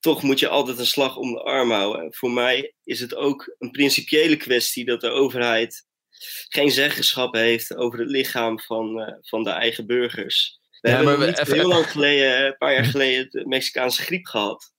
toch 0.00 0.22
moet 0.22 0.38
je 0.38 0.48
altijd 0.48 0.78
een 0.78 0.86
slag 0.86 1.16
om 1.16 1.32
de 1.32 1.42
arm 1.42 1.70
houden. 1.70 2.14
Voor 2.14 2.30
mij 2.30 2.74
is 2.84 3.00
het 3.00 3.14
ook 3.14 3.54
een 3.58 3.70
principiële 3.70 4.36
kwestie 4.36 4.84
dat 4.84 5.00
de 5.00 5.10
overheid 5.10 5.86
geen 6.48 6.70
zeggenschap 6.70 7.34
heeft 7.34 7.76
over 7.76 7.98
het 7.98 8.10
lichaam 8.10 8.60
van, 8.60 9.00
eh, 9.00 9.14
van 9.20 9.42
de 9.44 9.50
eigen 9.50 9.86
burgers. 9.86 10.58
We 10.80 10.88
Ja, 10.90 10.96
hebben 10.96 11.26
niet 11.26 11.38
even- 11.38 11.54
heel 11.54 11.68
lang 11.68 11.90
geleden, 11.90 12.46
een 12.46 12.56
paar 12.56 12.72
jaar 12.72 12.84
geleden, 12.84 13.30
de 13.30 13.46
Mexicaanse 13.46 14.02
griep 14.02 14.26
gehad. 14.26 14.72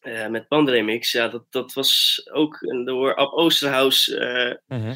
Eh, 0.00 0.26
met 0.28 0.48
pandemix. 0.48 1.12
Ja, 1.12 1.28
dat, 1.28 1.44
dat 1.50 1.72
was 1.72 2.20
ook 2.32 2.58
door 2.84 3.14
Ab 3.14 3.32
Oosterhuis 3.32 4.08
eh, 4.08 4.52
Mhm. 4.66 4.94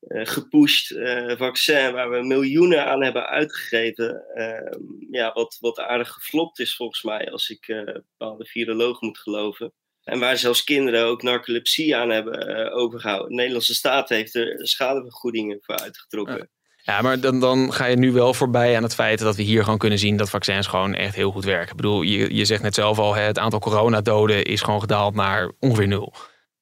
Eh, 0.00 0.26
gepusht 0.26 0.90
eh, 0.90 1.36
vaccin 1.36 1.92
waar 1.92 2.10
we 2.10 2.22
miljoenen 2.22 2.86
aan 2.86 3.02
hebben 3.02 3.26
uitgegeven. 3.26 4.24
Eh, 4.34 4.78
ja, 5.10 5.32
wat, 5.32 5.56
wat 5.60 5.78
aardig 5.78 6.08
geflopt 6.08 6.58
is 6.58 6.76
volgens 6.76 7.02
mij, 7.02 7.30
als 7.30 7.50
ik 7.50 7.68
eh, 7.68 7.94
bepaalde 8.18 8.44
virologen 8.44 9.06
moet 9.06 9.18
geloven. 9.18 9.72
En 10.04 10.18
waar 10.18 10.36
zelfs 10.36 10.64
kinderen 10.64 11.04
ook 11.04 11.22
narcolepsie 11.22 11.96
aan 11.96 12.10
hebben 12.10 12.48
eh, 12.48 12.76
overgehouden. 12.76 13.28
De 13.28 13.34
Nederlandse 13.34 13.74
staat 13.74 14.08
heeft 14.08 14.34
er 14.34 14.66
schadevergoedingen 14.66 15.58
voor 15.60 15.76
uitgetrokken. 15.76 16.50
Ja, 16.82 17.02
maar 17.02 17.20
dan, 17.20 17.40
dan 17.40 17.72
ga 17.72 17.84
je 17.84 17.96
nu 17.96 18.12
wel 18.12 18.34
voorbij 18.34 18.76
aan 18.76 18.82
het 18.82 18.94
feit 18.94 19.18
dat 19.18 19.36
we 19.36 19.42
hier 19.42 19.62
gewoon 19.64 19.78
kunnen 19.78 19.98
zien 19.98 20.16
dat 20.16 20.30
vaccins 20.30 20.66
gewoon 20.66 20.94
echt 20.94 21.14
heel 21.14 21.30
goed 21.30 21.44
werken. 21.44 21.70
Ik 21.70 21.76
bedoel, 21.76 22.02
je, 22.02 22.34
je 22.34 22.44
zegt 22.44 22.62
net 22.62 22.74
zelf 22.74 22.98
al, 22.98 23.14
het 23.14 23.38
aantal 23.38 23.58
coronadoden 23.58 24.44
is 24.44 24.60
gewoon 24.60 24.80
gedaald 24.80 25.14
naar 25.14 25.52
ongeveer 25.58 25.88
nul. 25.88 26.14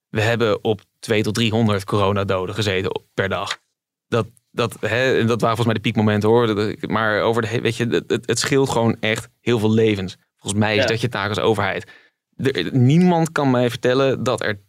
We 0.08 0.20
hebben 0.20 0.64
op 0.64 0.80
2 0.98 1.22
tot 1.22 1.34
300 1.34 1.84
coronadoden 1.84 2.54
gezeten 2.54 3.02
per 3.14 3.28
dag. 3.28 3.58
Dat, 4.06 4.26
dat, 4.50 4.76
hè, 4.80 5.24
dat 5.24 5.40
waren 5.40 5.56
volgens 5.56 5.64
mij 5.66 5.74
de 5.74 5.80
piekmomenten 5.80 6.28
hoor. 6.28 6.74
Maar 6.88 7.20
over 7.22 7.42
de, 7.42 7.60
weet 7.60 7.76
je, 7.76 7.86
het, 7.86 8.10
het, 8.10 8.26
het 8.26 8.38
scheelt 8.38 8.68
gewoon 8.70 8.96
echt 9.00 9.28
heel 9.40 9.58
veel 9.58 9.72
levens. 9.72 10.16
Volgens 10.36 10.62
mij 10.62 10.76
is 10.76 10.82
Ja. 10.82 10.88
dat 10.88 11.00
je 11.00 11.08
taak 11.08 11.28
als 11.28 11.38
overheid. 11.38 11.90
Er- 12.36 12.76
niemand 12.76 13.32
kan 13.32 13.50
mij 13.50 13.70
vertellen 13.70 14.22
dat 14.22 14.42
er 14.42 14.60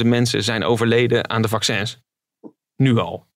20.000 0.00 0.06
mensen 0.06 0.42
zijn 0.44 0.64
overleden 0.64 1.30
aan 1.30 1.42
de 1.42 1.48
vaccins. 1.48 1.98
Nu 2.76 2.98
al. 2.98 3.28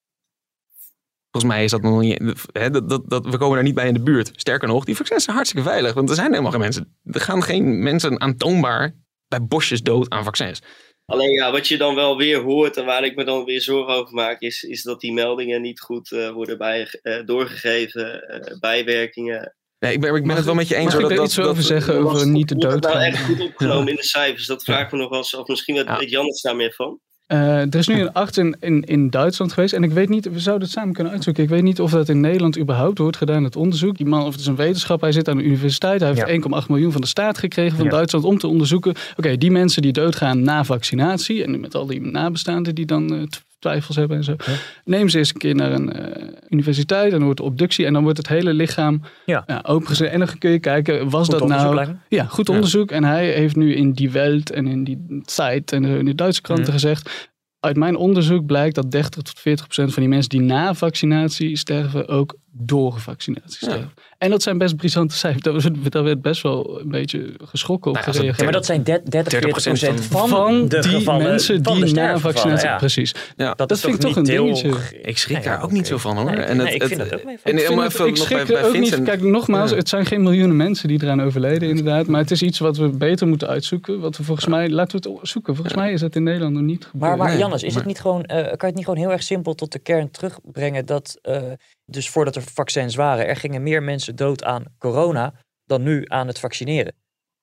Volgens 1.31 1.53
mij 1.55 1.65
is 1.65 1.71
dat 1.71 1.83
nog 1.83 2.01
niet. 2.01 2.23
Hè, 2.53 2.71
dat, 2.71 2.89
dat, 2.89 3.11
dat, 3.11 3.25
we 3.27 3.39
komen 3.39 3.55
daar 3.55 3.65
niet 3.65 3.75
bij 3.75 3.89
in 3.89 3.95
de 3.95 4.03
buurt. 4.03 4.31
Sterker 4.35 4.69
nog, 4.69 4.85
die 4.85 4.97
vaccins 4.97 5.25
zijn 5.25 5.37
hartstikke 5.37 5.69
veilig. 5.69 5.95
Want 5.95 6.09
er 6.09 6.15
zijn 6.15 6.31
helemaal 6.31 6.51
geen 6.51 6.61
mensen. 6.61 6.97
Er 7.05 7.21
gaan 7.21 7.43
geen 7.43 7.83
mensen 7.83 8.21
aantoonbaar 8.21 8.95
bij 9.29 9.43
bosjes 9.43 9.83
dood 9.83 10.11
aan 10.11 10.25
vaccins. 10.25 10.63
Alleen 11.07 11.31
ja, 11.31 11.51
wat 11.53 11.69
je 11.69 11.77
dan 11.77 11.95
wel 11.95 12.17
weer 12.17 12.39
hoort 12.41 12.77
en 12.77 12.85
waar 12.85 13.05
ik 13.05 13.17
me 13.17 13.25
dan 13.25 13.45
weer 13.45 13.61
zorgen 13.61 13.95
over 13.95 14.15
maak, 14.15 14.41
is, 14.41 14.63
is 14.63 14.83
dat 14.83 15.01
die 15.01 15.13
meldingen 15.13 15.61
niet 15.63 15.81
goed 15.81 16.13
eh, 16.13 16.31
worden 16.31 16.59
bij, 16.59 16.89
eh, 17.03 17.25
doorgegeven, 17.25 18.29
eh, 18.29 18.59
bijwerkingen. 18.61 19.55
Nee, 19.79 19.93
ik 19.93 20.01
ben, 20.01 20.15
ik 20.15 20.27
ben 20.27 20.37
het 20.37 20.45
wel 20.45 20.55
met 20.55 20.69
je 20.69 20.75
eens. 20.75 20.85
mag 20.85 20.93
hoor, 20.93 21.03
ik 21.03 21.09
dat, 21.09 21.17
er 21.19 21.23
dat, 21.25 21.27
iets 21.27 21.39
over 21.39 21.55
dat- 21.55 21.65
zeggen 21.65 21.95
over 21.99 22.29
niet 22.29 22.49
te 22.49 22.55
Wordt 22.55 22.83
dat 22.83 22.93
nou 22.93 23.05
doodgaan? 23.05 23.13
echt 23.13 23.25
goed 23.25 23.41
opgenomen 23.49 23.89
in 23.89 23.95
de 23.97 24.05
cijfers? 24.17 24.47
Dat 24.47 24.65
vraag 24.65 24.85
ik 24.87 24.93
me 24.93 24.99
nog 24.99 25.09
wel 25.09 25.19
eens 25.19 25.37
af. 25.37 25.47
Misschien 25.47 25.75
weet 25.75 25.99
weet 25.99 26.11
Jannes 26.11 26.41
daar 26.41 26.57
meer 26.57 26.73
van. 26.73 27.01
Eh, 27.27 27.61
er 27.61 27.75
is 27.75 27.87
nu 27.87 28.01
een 28.01 28.13
arts 28.23 28.39
in, 28.39 28.57
in, 28.61 28.83
in 28.83 29.11
Duitsland 29.11 29.53
geweest. 29.53 29.73
En 29.73 29.83
ik 29.83 29.93
weet 29.93 30.09
niet, 30.09 30.31
we 30.31 30.41
zouden 30.41 30.65
het 30.65 30.77
samen 30.77 30.95
kunnen 30.95 31.13
uitzoeken. 31.13 31.43
Ik 31.43 31.49
weet 31.49 31.63
niet 31.63 31.81
of 31.81 31.91
dat 31.91 32.09
in 32.09 32.21
Nederland 32.21 32.59
überhaupt 32.59 32.99
wordt 32.99 33.17
gedaan, 33.17 33.45
het 33.45 33.57
onderzoek. 33.57 33.97
Die 33.97 34.07
man, 34.07 34.25
of 34.25 34.31
het 34.31 34.41
is 34.41 34.47
een 34.47 34.57
wetenschap, 34.57 35.01
hij 35.01 35.13
zit 35.13 35.29
aan 35.29 35.37
de 35.37 35.45
universiteit. 35.45 36.01
Hij 36.01 36.13
heeft 36.15 36.45
1,8 36.63 36.67
miljoen 36.69 36.93
van 36.93 37.01
de 37.01 37.07
staat 37.07 37.39
gekregen 37.39 37.77
van 37.77 37.85
Ja. 37.85 37.91
Duitsland 37.91 38.25
om 38.25 38.39
te 38.39 38.47
onderzoeken. 38.47 38.95
Oké, 39.17 39.37
die 39.37 39.51
mensen 39.51 39.83
die 39.83 39.93
doodgaan 39.93 40.43
na 40.43 40.65
vaccinatie. 40.65 41.45
En 41.45 41.61
met 41.61 41.75
al 41.75 41.87
die 41.87 42.01
nabestaanden 42.01 42.75
die 42.75 42.87
dan 42.87 43.15
eh, 43.15 43.23
twijfels 43.65 43.97
hebben 43.97 44.17
en 44.17 44.25
zo. 44.25 44.37
Neem 44.85 45.09
ze 45.09 45.19
eens 45.19 45.29
een 45.33 45.39
keer 45.41 45.55
naar 45.55 45.73
een 45.73 45.93
eh, 45.93 46.27
universiteit. 46.49 47.05
En 47.05 47.11
dan 47.11 47.23
wordt 47.25 47.39
de 47.39 47.45
obductie. 47.45 47.87
En 47.87 47.93
dan 47.93 48.03
wordt 48.03 48.19
het 48.19 48.29
hele 48.29 48.53
lichaam 48.55 49.01
Ja. 49.27 49.45
opengezet. 49.63 50.11
En 50.11 50.19
dan 50.19 50.29
kun 50.39 50.51
je 50.51 50.59
kijken, 50.59 51.11
was 51.11 51.29
Goed 51.29 51.39
dat 51.39 51.49
nou... 51.49 51.87
Ja, 52.09 52.25
goed 52.25 52.47
Ja. 52.49 52.55
onderzoek. 52.55 52.91
En 52.91 53.05
hij 53.05 53.31
heeft 53.31 53.57
nu 53.57 53.75
in 53.75 53.93
Die 53.93 54.11
Welt 54.11 54.51
en 54.51 54.67
in 54.67 54.85
die 54.85 55.23
Zeit 55.25 55.73
en 55.73 55.85
in 55.85 56.05
de 56.05 56.15
Duitse 56.15 56.41
kranten 56.41 56.65
Mhm. 56.67 56.73
gezegd... 56.75 57.33
Uit 57.61 57.77
mijn 57.77 57.97
onderzoek 57.97 58.47
blijkt 58.47 58.75
dat 58.75 58.91
30 58.91 59.23
tot 59.23 59.39
40 59.41 59.65
procent 59.65 59.93
van 59.93 60.03
die 60.03 60.11
mensen 60.11 60.29
die 60.31 60.41
na 60.41 60.75
vaccinatie 60.75 61.57
sterven 61.57 62.09
ook 62.09 62.37
door 62.57 63.03
sterven. 63.47 63.93
En 64.19 64.31
dat 64.31 64.43
zijn 64.43 64.59
best 64.59 64.77
brisante 64.77 65.15
cijfers. 65.15 65.43
Daar 65.43 65.53
werd, 65.53 65.93
daar 65.93 66.03
werd 66.03 66.23
best 66.23 66.43
wel 66.43 66.81
een 66.81 66.89
beetje 66.89 67.35
geschrokken 67.45 67.91
op 67.91 67.97
Nou 67.97 68.07
het 68.07 68.17
gereageerd. 68.17 68.39
Ja, 68.39 68.45
maar 68.45 68.53
dat 68.53 68.67
zijn 68.67 68.83
30, 68.83 69.11
40 69.29 69.51
procent 69.51 70.01
van, 70.05 70.29
van 70.29 70.69
de 70.69 70.81
die 70.81 70.91
gevallen, 70.91 71.23
mensen 71.23 71.63
van 71.65 71.75
die 71.75 71.85
de 71.85 71.93
na 71.93 72.19
vaccinatie... 72.19 72.69
ja. 72.69 72.77
Precies. 72.77 73.15
Ja, 73.37 73.55
Dat 73.55 73.81
vind 73.81 73.95
ik 73.95 74.01
toch 74.01 74.17
niet 74.17 74.29
een 74.29 74.33
heel- 74.33 74.45
dingetje. 74.45 75.01
ik 75.03 75.19
schrik 75.19 75.43
daar 75.43 75.63
ook 75.63 75.71
niet 75.71 75.87
zo 75.87 75.97
van 75.99 76.17
hoor. 76.17 76.25
Nee, 76.31 76.37
en 76.37 76.57
nee, 76.57 76.67
het, 76.67 76.75
ik 76.75 76.81
het- 76.83 76.91
vind 76.91 77.11
dat 77.11 77.19
ook 77.21 77.25
mee. 77.25 77.39
En, 77.43 77.53
Ik, 77.59 77.61
vind 77.61 77.81
het- 77.99 78.19
schrik 78.19 78.29
bij, 78.47 78.57
er 78.57 78.63
bij 78.63 78.65
ook 78.71 78.79
niet. 78.79 79.03
Kijk, 79.03 79.23
nogmaals, 79.23 79.71
het 79.71 79.89
zijn 79.89 80.07
geen 80.07 80.23
miljoenen 80.23 80.57
mensen 80.57 80.89
die 80.89 81.03
eraan 81.03 81.23
overleden, 81.23 81.69
inderdaad. 81.69 82.07
Maar 82.07 82.21
het 82.21 82.31
is 82.31 82.43
iets 82.43 82.59
wat 82.59 82.77
we 82.77 82.89
beter 82.89 83.27
moeten 83.27 83.49
uitzoeken. 83.49 84.01
Wat 84.01 84.17
we 84.17 84.25
volgens 84.25 84.47
mij, 84.47 84.71
laten 84.71 85.01
we 85.01 85.09
het 85.11 85.29
zoeken. 85.29 85.55
Volgens 85.55 85.77
mij 85.77 85.93
is 85.93 86.01
dat 86.01 86.15
in 86.17 86.23
Nederland 86.23 86.53
nog 86.55 86.63
niet 86.63 86.85
gebeurd. 86.85 87.17
Maar, 87.17 87.27
maar 87.29 87.39
Jannes, 87.39 87.63
is 87.63 87.75
het 87.75 87.85
niet 87.85 88.01
gewoon, 88.01 88.23
eh, 88.25 88.37
kan 88.37 88.45
je 88.59 88.67
het 88.67 88.75
niet 88.75 88.85
gewoon 88.85 89.01
heel 89.01 89.13
erg 89.13 89.23
simpel 89.23 89.55
tot 89.55 89.73
de 89.73 89.79
kern 89.79 90.11
terugbrengen 90.11 90.87
dat, 90.87 91.19
eh, 91.23 91.43
dus 91.87 92.09
voordat 92.11 92.37
er 92.37 92.43
vaccins 92.43 92.95
waren, 92.95 93.27
er 93.27 93.37
gingen 93.37 93.63
meer 93.63 93.83
mensen 93.83 94.17
dood 94.17 94.45
aan 94.45 94.65
corona 94.79 95.35
dan 95.65 95.83
nu 95.83 96.03
aan 96.07 96.27
het 96.27 96.39
vaccineren. 96.39 96.95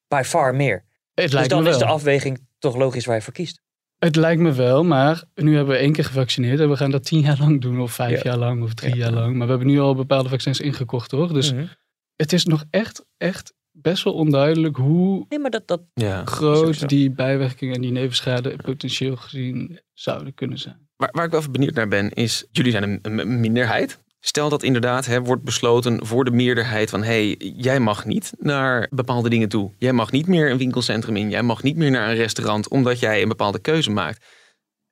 By 0.08 0.22
far 0.26 0.56
meer. 0.56 0.84
Het 1.14 1.32
Dus 1.32 1.48
dan 1.48 1.64
me 1.64 1.70
is 1.70 1.78
de 1.78 1.86
afweging 1.86 2.48
toch 2.60 2.76
logisch 2.76 3.06
waar 3.06 3.16
je 3.16 3.22
voor 3.22 3.34
kiest. 3.34 3.62
Het 3.98 4.16
lijkt 4.16 4.42
me 4.42 4.52
wel, 4.54 4.84
maar 4.84 5.24
nu 5.36 5.56
hebben 5.56 5.74
we 5.76 5.80
één 5.82 5.92
keer 5.94 6.06
gevaccineerd 6.06 6.60
en 6.60 6.70
we 6.70 6.76
gaan 6.78 6.92
dat 6.92 7.04
tien 7.06 7.20
jaar 7.20 7.38
lang 7.40 7.62
doen, 7.62 7.80
of 7.82 7.92
vijf 7.94 8.24
Ja. 8.24 8.30
jaar 8.30 8.38
lang, 8.40 8.64
of 8.64 8.74
drie 8.74 8.96
jaar 8.96 9.12
lang. 9.12 9.36
Maar 9.36 9.46
we 9.48 9.54
hebben 9.54 9.68
nu 9.72 9.80
al 9.80 9.96
bepaalde 9.96 10.30
vaccins 10.30 10.60
ingekocht, 10.60 11.12
hoor. 11.12 11.34
Dus 11.34 11.54
Mhm. 11.54 11.66
het 12.16 12.34
is 12.34 12.46
nog 12.46 12.64
echt, 12.70 13.06
echt 13.18 13.54
best 13.72 14.04
wel 14.04 14.14
onduidelijk 14.14 14.76
hoe 14.78 15.26
Nee, 15.30 15.40
maar 15.40 15.50
dat, 15.52 15.68
dat 15.68 15.82
Ja. 15.94 16.26
groot 16.26 16.58
sowieso. 16.58 16.86
die 16.86 17.12
bijwerkingen 17.12 17.76
en 17.76 17.82
die 17.82 17.92
nevenschade 17.92 18.56
potentieel 18.64 19.16
gezien 19.16 19.80
zouden 19.94 20.34
kunnen 20.34 20.58
zijn. 20.58 20.90
Waar, 20.96 21.10
waar 21.12 21.26
ik 21.26 21.32
wel 21.32 21.40
even 21.40 21.52
benieuwd 21.52 21.74
naar 21.74 21.88
ben, 21.88 22.10
is: 22.12 22.48
jullie 22.52 22.72
zijn 22.72 22.84
een, 22.84 23.20
een 23.20 23.40
minderheid. 23.40 24.00
Stel 24.24 24.50
dat 24.50 24.64
inderdaad 24.64 25.06
hè, 25.06 25.22
wordt 25.22 25.44
besloten 25.44 26.06
voor 26.06 26.26
de 26.26 26.32
meerderheid 26.32 26.90
van 26.90 27.04
hé, 27.04 27.36
hey, 27.38 27.52
jij 27.56 27.80
mag 27.80 28.06
niet 28.06 28.34
naar 28.38 28.88
bepaalde 28.92 29.30
dingen 29.30 29.50
toe. 29.50 29.72
Jij 29.78 29.94
mag 29.94 30.12
niet 30.12 30.28
meer 30.28 30.52
een 30.52 30.58
winkelcentrum 30.58 31.16
in. 31.16 31.30
Jij 31.30 31.44
mag 31.44 31.64
niet 31.64 31.76
meer 31.76 31.92
naar 31.92 32.10
een 32.10 32.16
restaurant 32.16 32.68
omdat 32.68 33.00
jij 33.00 33.22
een 33.22 33.28
bepaalde 33.28 33.60
keuze 33.60 33.90
maakt. 33.90 34.26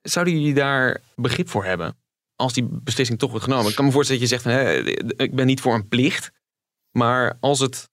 Zouden 0.01 0.33
jullie 0.33 0.53
daar 0.53 1.01
begrip 1.15 1.49
voor 1.49 1.65
hebben? 1.65 1.97
als 2.39 2.53
die 2.53 2.67
beslissing 2.71 3.19
toch 3.19 3.29
wordt 3.29 3.45
genomen. 3.45 3.69
Ik 3.69 3.75
kan 3.75 3.85
me 3.85 3.91
voorstellen 3.91 4.21
dat 4.21 4.29
je 4.29 4.35
zegt, 4.35 4.55
van, 4.55 4.65
hè, 4.65 4.73
ik 5.23 5.35
ben 5.35 5.45
niet 5.45 5.61
voor 5.61 5.73
een 5.73 5.87
plicht. 5.87 6.31
Maar 6.91 7.37
als 7.39 7.59
het 7.59 7.89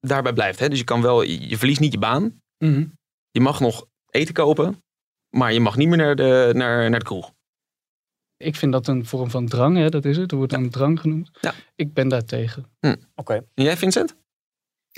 daarbij 0.00 0.32
blijft. 0.32 0.58
Hè, 0.58 0.68
dus 0.68 0.78
je 0.78 0.84
kan 0.84 1.02
wel, 1.02 1.22
je 1.22 1.58
verliest 1.58 1.80
niet 1.80 1.92
je 1.92 1.98
baan. 1.98 2.42
Mhm. 2.58 2.86
Je 3.30 3.40
mag 3.40 3.60
nog 3.60 3.86
eten 4.10 4.34
kopen. 4.34 4.84
Maar 5.28 5.52
je 5.52 5.60
mag 5.60 5.76
niet 5.76 5.88
meer 5.88 5.96
naar 5.96 6.16
de, 6.16 6.50
naar, 6.54 6.90
naar 6.90 6.98
de 6.98 7.04
kroeg. 7.04 7.32
Ik 8.36 8.56
vind 8.56 8.72
dat 8.72 8.86
een 8.88 9.06
vorm 9.06 9.30
van 9.30 9.46
drang, 9.48 9.76
hè, 9.76 9.88
dat 9.88 10.04
is 10.04 10.16
het. 10.16 10.30
Er 10.30 10.36
wordt 10.36 10.52
dan 10.52 10.70
drang 10.70 11.00
genoemd. 11.00 11.30
Ja. 11.40 11.54
Ik 11.76 11.92
ben 11.94 12.08
daar 12.08 12.24
tegen. 12.24 12.70
Oké. 13.14 13.32
En 13.54 13.64
jij 13.64 13.76
Vincent? 13.76 14.16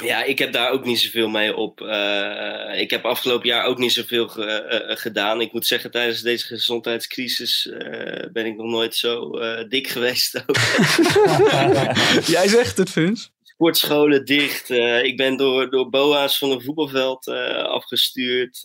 Ja, 0.05 0.23
ik 0.25 0.39
heb 0.39 0.53
daar 0.53 0.71
ook 0.71 0.85
niet 0.85 0.99
zoveel 1.01 1.29
mee 1.29 1.57
op. 1.57 1.81
Eh, 1.81 2.81
ik 2.81 2.91
heb 2.91 3.05
afgelopen 3.05 3.49
jaar 3.49 3.65
ook 3.65 3.79
niet 3.79 3.93
zoveel 3.93 4.29
ge- 4.29 4.45
eh, 4.45 4.91
eh, 4.91 4.97
gedaan. 4.97 5.41
Ik 5.41 5.53
moet 5.53 5.67
zeggen, 5.67 5.91
tijdens 5.91 6.21
deze 6.23 6.47
gezondheidscrisis 6.47 7.67
eh, 7.69 8.31
ben 8.33 8.47
ik 8.47 8.57
nog 8.57 8.67
nooit 8.67 8.95
zo 8.95 9.31
eh, 9.39 9.69
dik 9.69 9.89
geweest. 9.89 10.37
Ook. 10.47 10.57
Jij 12.37 12.49
zegt 12.49 12.77
het, 12.79 12.91
Vince. 12.91 13.29
Sportscholen 13.43 14.25
dicht. 14.25 14.71
eh, 14.71 15.03
ik 15.05 15.17
ben 15.17 15.37
door, 15.37 15.71
door 15.71 15.89
BOA's 15.91 16.39
van 16.39 16.51
een 16.51 16.63
voetbalveld 16.63 17.27
eh, 17.27 17.63
afgestuurd. 17.65 18.61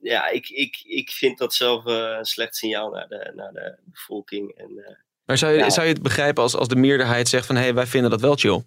Ja, 0.00 0.28
ik, 0.28 0.48
ik, 0.48 0.82
ik 0.84 1.10
vind 1.10 1.38
dat 1.38 1.54
zelf 1.54 1.86
eh, 1.86 2.14
een 2.18 2.24
slecht 2.24 2.56
signaal 2.56 2.90
naar 2.90 3.08
de, 3.08 3.32
naar 3.34 3.52
de 3.52 3.76
bevolking. 3.84 4.52
En, 4.56 4.84
eh, 4.84 4.94
Maar 5.24 5.38
zou 5.38 5.52
je, 5.52 5.58
Ja. 5.58 5.70
zou 5.70 5.86
je 5.86 5.92
het 5.92 6.02
begrijpen 6.02 6.42
als, 6.42 6.54
als 6.54 6.68
de 6.68 6.76
meerderheid 6.76 7.28
zegt 7.28 7.46
van... 7.46 7.56
hé, 7.56 7.62
hey, 7.62 7.74
wij 7.74 7.86
vinden 7.86 8.10
dat 8.10 8.20
wel 8.20 8.36
chill? 8.36 8.64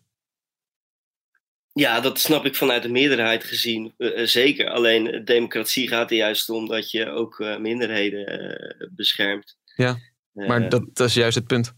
Ja, 1.74 2.00
dat 2.00 2.20
snap 2.20 2.46
ik 2.46 2.56
vanuit 2.56 2.84
de 2.84 2.90
meerderheid 2.90 3.44
gezien. 3.44 3.94
eh, 3.98 4.26
zeker. 4.26 4.70
Alleen 4.70 5.26
democratie 5.26 5.88
gaat 5.88 6.12
er 6.12 6.18
juist 6.18 6.50
om 6.50 6.68
dat 6.68 6.92
je 6.92 7.10
ook 7.10 7.40
minderheden 7.60 8.90
beschermt. 8.96 9.58
Ja, 9.76 9.98
maar 10.32 10.70
dat, 10.70 10.96
dat 10.96 11.08
is 11.08 11.14
juist 11.14 11.36
het 11.36 11.48
punt. 11.48 11.74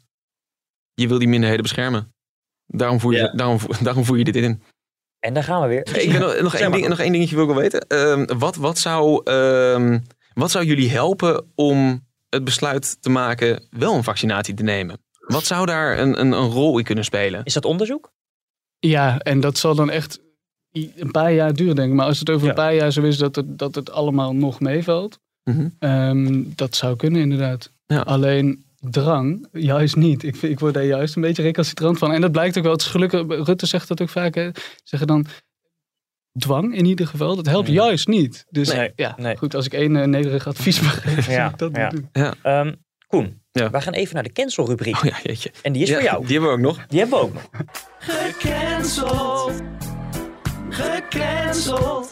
Je 0.94 1.08
wil 1.08 1.20
die 1.20 1.28
minderheden 1.28 1.63
beschermen. 1.63 2.13
Daarom 2.66 3.00
voer 3.00 3.12
je, 3.13 3.18
Ja. 3.18 3.32
daarom, 3.32 3.60
daarom 3.84 4.04
voer 4.06 4.18
je 4.18 4.24
dit 4.24 4.36
in. 4.36 4.63
En 5.23 5.33
daar 5.33 5.43
gaan 5.43 5.62
we 5.62 5.67
weer. 5.67 6.01
Ik 6.01 6.12
ben 6.12 6.43
nog, 6.43 6.55
één 6.55 6.71
ding, 6.71 6.88
nog 6.88 6.99
één 6.99 7.12
dingetje 7.12 7.36
wil 7.36 7.43
ik 7.43 7.49
wel 7.51 7.59
weten. 7.62 7.88
Ehm, 7.88 8.38
wat, 8.38 8.55
wat, 8.55 8.77
zou, 8.77 9.21
ehm, 9.23 9.99
wat 10.33 10.51
zou 10.51 10.65
jullie 10.65 10.89
helpen 10.89 11.45
om 11.55 12.07
het 12.29 12.43
besluit 12.43 12.97
te 13.01 13.09
maken 13.09 13.63
wel 13.69 13.93
een 13.95 14.03
vaccinatie 14.03 14.53
te 14.53 14.63
nemen? 14.63 14.97
Wat 15.19 15.43
zou 15.45 15.65
daar 15.65 15.99
een, 15.99 16.19
een, 16.19 16.31
een 16.31 16.49
rol 16.49 16.77
in 16.77 16.83
kunnen 16.83 17.03
spelen? 17.03 17.41
Is 17.43 17.53
dat 17.53 17.65
onderzoek? 17.65 18.12
Ja, 18.79 19.19
en 19.19 19.39
dat 19.39 19.57
zal 19.57 19.75
dan 19.75 19.89
echt 19.89 20.19
een 20.95 21.12
paar 21.12 21.33
jaar 21.33 21.53
duren, 21.53 21.75
denk 21.75 21.89
ik. 21.89 21.95
Maar 21.95 22.05
als 22.05 22.19
het 22.19 22.29
over 22.29 22.43
Ja. 22.43 22.49
een 22.49 22.55
paar 22.55 22.75
jaar 22.75 22.91
zo 22.91 23.01
is 23.01 23.17
dat 23.17 23.36
het, 23.36 23.57
dat 23.59 23.75
het 23.75 23.91
allemaal 23.91 24.33
nog 24.36 24.59
meevalt, 24.59 25.19
Mhm. 25.43 25.67
ehm, 25.79 26.43
dat 26.55 26.75
zou 26.75 26.95
kunnen 26.95 27.21
inderdaad. 27.21 27.71
Ja. 27.86 27.99
Alleen 27.99 28.63
drang, 28.89 29.48
juist 29.52 29.96
niet. 29.96 30.24
Ik, 30.24 30.41
ik 30.41 30.60
word 30.60 30.74
daar 30.74 30.86
juist 30.86 31.15
een 31.15 31.22
beetje 31.22 31.41
recalcitrant 31.43 31.98
van. 31.98 32.12
En 32.12 32.22
dat 32.22 32.32
blijkt 32.32 32.58
ook 32.58 32.63
wel. 32.63 32.72
Het 32.72 32.82
is 32.82 32.88
gelukkig, 32.88 33.24
Rutte 33.28 33.65
zegt 33.65 33.88
dat 33.88 34.02
ook 34.02 34.10
vaak. 34.10 34.36
Hè. 34.36 34.50
Zeggen 34.84 35.08
dan 35.08 35.26
dwang 36.39 36.76
in 36.76 36.86
ieder 36.86 37.08
geval. 37.08 37.36
Dat 37.36 37.46
helpt 37.46 37.67
Mhm. 37.67 37.78
juist 37.78 38.08
niet. 38.08 38.46
Dus 38.50 38.74
Nee, 38.74 38.91
ja, 38.96 39.13
nee. 39.17 39.38
goed. 39.38 39.56
Als 39.56 39.65
ik 39.65 39.74
één 39.74 39.96
eh, 39.96 40.08
nederig 40.08 40.48
advies 40.48 40.82
mag 40.82 41.02
geven, 41.02 41.34
Ja, 41.34 41.50
ik 41.50 41.58
dat 41.58 41.76
ja. 41.76 41.89
doen. 41.89 42.10
Ja. 42.12 42.34
Ehm, 42.41 42.74
Koen, 43.08 43.41
Ja. 43.52 43.69
wij 43.69 43.82
gaan 43.82 43.93
even 43.93 44.13
naar 44.13 44.24
de 44.24 44.32
cancel-rubriek. 44.32 44.96
Oh 44.96 45.04
ja, 45.04 45.17
jeetje. 45.24 45.52
En 45.62 45.74
die 45.74 45.82
is 45.82 45.89
Ja, 45.89 45.93
voor 45.96 46.04
jou. 46.04 46.26
Die 46.26 46.32
hebben 46.39 46.50
we 46.50 46.56
ook 46.56 46.76
nog. 46.78 46.86
Die 46.88 47.00
hebben 47.00 47.19
we 47.19 47.26
ook 47.26 47.34
nog. 47.34 47.50
Gecanceld. 48.00 49.62
Gecanceld. 50.69 52.12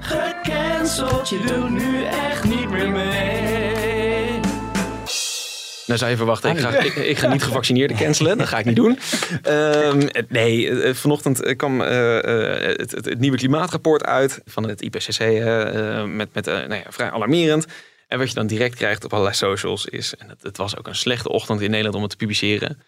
Gecanceld. 0.00 1.28
Je 1.28 1.40
doet 1.46 1.70
nu 1.70 2.04
echt 2.04 2.44
niet 2.44 2.70
meer 2.70 2.90
mee. 2.90 3.37
Nou 5.88 6.00
zou 6.00 6.10
je 6.10 6.16
verwachten, 6.16 6.50
ik 6.50 6.58
ga, 6.58 6.78
ik, 6.78 6.94
ik 6.94 7.18
ga 7.18 7.28
niet 7.32 7.42
gevaccineerden 7.42 7.96
cancelen. 7.96 8.38
Dat 8.38 8.46
ga 8.46 8.58
ik 8.58 8.64
niet 8.64 8.76
doen. 8.76 8.98
Ehm, 9.42 10.08
nee, 10.28 10.70
eh, 10.70 10.94
vanochtend 10.94 11.42
eh, 11.42 11.56
kwam 11.56 11.80
eh, 11.80 12.18
eh, 12.18 12.76
het, 12.78 12.90
het, 12.90 13.04
het 13.04 13.18
nieuwe 13.18 13.36
klimaatrapport 13.36 14.04
uit 14.04 14.40
van 14.44 14.68
het 14.68 14.80
IPCC. 14.80 15.18
met 16.06 16.34
met 16.34 16.44
nou 16.44 16.74
ja, 16.74 16.84
vrij 16.88 17.10
alarmerend. 17.10 17.66
En 18.06 18.18
wat 18.18 18.28
je 18.28 18.34
dan 18.34 18.46
direct 18.46 18.74
krijgt 18.74 19.04
op 19.04 19.12
allerlei 19.12 19.36
socials 19.36 19.86
is... 19.86 20.14
en 20.16 20.28
het, 20.28 20.42
het 20.42 20.56
was 20.56 20.76
ook 20.76 20.86
een 20.86 20.94
slechte 20.94 21.28
ochtend 21.28 21.60
in 21.60 21.70
Nederland 21.70 21.96
om 21.96 22.02
het 22.02 22.10
te 22.10 22.16
publiceren... 22.16 22.80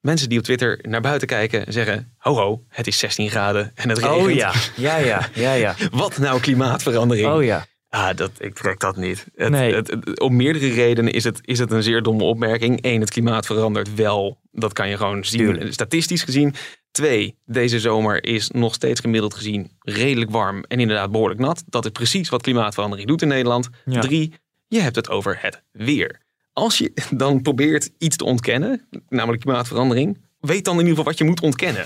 Mensen 0.00 0.28
die 0.28 0.38
op 0.38 0.44
Twitter 0.44 0.78
naar 0.82 1.00
buiten 1.00 1.28
kijken 1.28 1.72
zeggen... 1.72 2.14
ho 2.18 2.34
ho, 2.34 2.64
het 2.68 2.86
is 2.86 2.98
16 2.98 3.30
graden 3.30 3.72
en 3.74 3.88
het 3.88 3.98
regent. 3.98 4.22
Oh 4.22 4.30
ja, 4.30 4.52
ja, 4.76 4.96
ja, 4.96 5.28
ja, 5.34 5.52
ja. 5.52 5.74
Wat 5.90 6.18
nou 6.18 6.40
klimaatverandering? 6.40 7.28
Oh 7.28 7.44
ja. 7.44 7.66
Ah, 7.88 8.16
dat, 8.16 8.30
ik 8.38 8.54
trek 8.54 8.80
dat 8.80 8.96
niet. 8.96 9.26
Het, 9.34 9.50
Nee. 9.50 9.74
het, 9.74 9.86
het- 9.90 10.20
om 10.20 10.36
meerdere 10.36 10.68
redenen 10.72 11.12
is 11.12 11.24
het, 11.24 11.38
is 11.42 11.58
het 11.58 11.70
een 11.70 11.82
zeer 11.82 12.02
domme 12.02 12.22
opmerking. 12.24 12.78
Eén, 12.84 13.00
het 13.00 13.10
klimaat 13.10 13.46
verandert 13.46 13.94
wel. 13.94 14.40
Dat 14.52 14.72
kan 14.72 14.88
je 14.88 14.96
gewoon 14.96 15.24
zien, 15.24 15.38
Tuurlijk. 15.40 15.72
statistisch 15.72 16.22
gezien. 16.22 16.54
Twee, 16.90 17.38
deze 17.44 17.80
zomer 17.80 18.24
is 18.24 18.50
nog 18.50 18.74
steeds 18.74 19.00
gemiddeld 19.00 19.34
gezien 19.34 19.70
redelijk 19.80 20.30
warm 20.30 20.64
en 20.68 20.80
inderdaad 20.80 21.10
behoorlijk 21.10 21.40
nat. 21.40 21.64
Dat 21.66 21.84
is 21.84 21.90
precies 21.90 22.28
wat 22.28 22.42
klimaatverandering 22.42 23.08
doet 23.08 23.22
in 23.22 23.28
Nederland. 23.28 23.68
Ja. 23.84 24.00
Drie, 24.00 24.34
je 24.68 24.80
hebt 24.80 24.96
het 24.96 25.08
over 25.08 25.38
het 25.40 25.62
weer. 25.72 26.20
Als 26.52 26.78
je 26.78 26.92
dan 27.10 27.42
probeert 27.42 27.90
iets 27.98 28.16
te 28.16 28.24
ontkennen, 28.24 28.88
namelijk 29.08 29.42
klimaatverandering, 29.42 30.24
weet 30.40 30.64
dan 30.64 30.74
in 30.74 30.80
ieder 30.80 30.96
geval 30.96 31.10
wat 31.10 31.18
je 31.18 31.24
moet 31.24 31.40
ontkennen. 31.42 31.84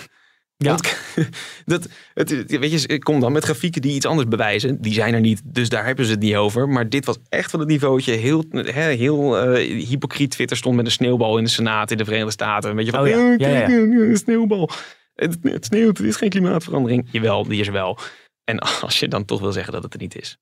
Ja. 0.62 0.70
Want 0.70 0.96
dat, 1.64 1.88
het, 2.14 2.58
weet 2.58 2.82
je, 2.82 2.98
kom 2.98 3.20
dan 3.20 3.32
met 3.32 3.44
grafieken 3.44 3.82
die 3.82 3.94
iets 3.94 4.06
anders 4.06 4.28
bewijzen. 4.28 4.80
Die 4.80 4.92
zijn 4.92 5.14
er 5.14 5.20
niet, 5.20 5.40
dus 5.44 5.68
daar 5.68 5.84
hebben 5.86 6.04
ze 6.04 6.10
het 6.10 6.20
niet 6.20 6.34
over. 6.34 6.68
Maar 6.68 6.88
dit 6.88 7.04
was 7.04 7.18
echt 7.28 7.50
van 7.50 7.60
het 7.60 7.68
niveautje. 7.68 8.12
Heel, 8.12 8.44
heel 8.72 9.38
eh, 9.38 9.84
hypocriet. 9.88 10.30
Twitter 10.30 10.56
stond 10.56 10.76
met 10.76 10.84
een 10.86 10.90
sneeuwbal 10.92 11.38
in 11.38 11.44
de 11.44 11.50
Senaat 11.50 11.90
in 11.90 11.96
de 11.96 12.04
Verenigde 12.04 12.32
Staten. 12.32 12.70
Een 12.70 12.76
beetje 12.76 12.90
van, 12.92 13.00
Oh 13.00 13.08
ja, 13.08 13.14
"Eh, 13.14 13.38
ja, 13.38 13.48
ja. 13.48 13.62
eh, 13.62 13.72
een 13.72 14.16
sneeuwbal. 14.16 14.70
Het, 15.14 15.38
het 15.42 15.64
sneeuwt, 15.64 15.98
het 15.98 16.06
is 16.06 16.16
geen 16.16 16.30
klimaatverandering. 16.30 17.08
Jawel, 17.10 17.44
die 17.44 17.60
is 17.60 17.66
er 17.66 17.72
wel. 17.72 17.98
En 18.44 18.58
als 18.82 18.98
je 19.00 19.08
dan 19.08 19.24
toch 19.24 19.40
wil 19.40 19.52
zeggen 19.52 19.72
dat 19.72 19.82
het 19.82 19.94
er 19.94 20.00
niet 20.00 20.20
is. 20.20 20.38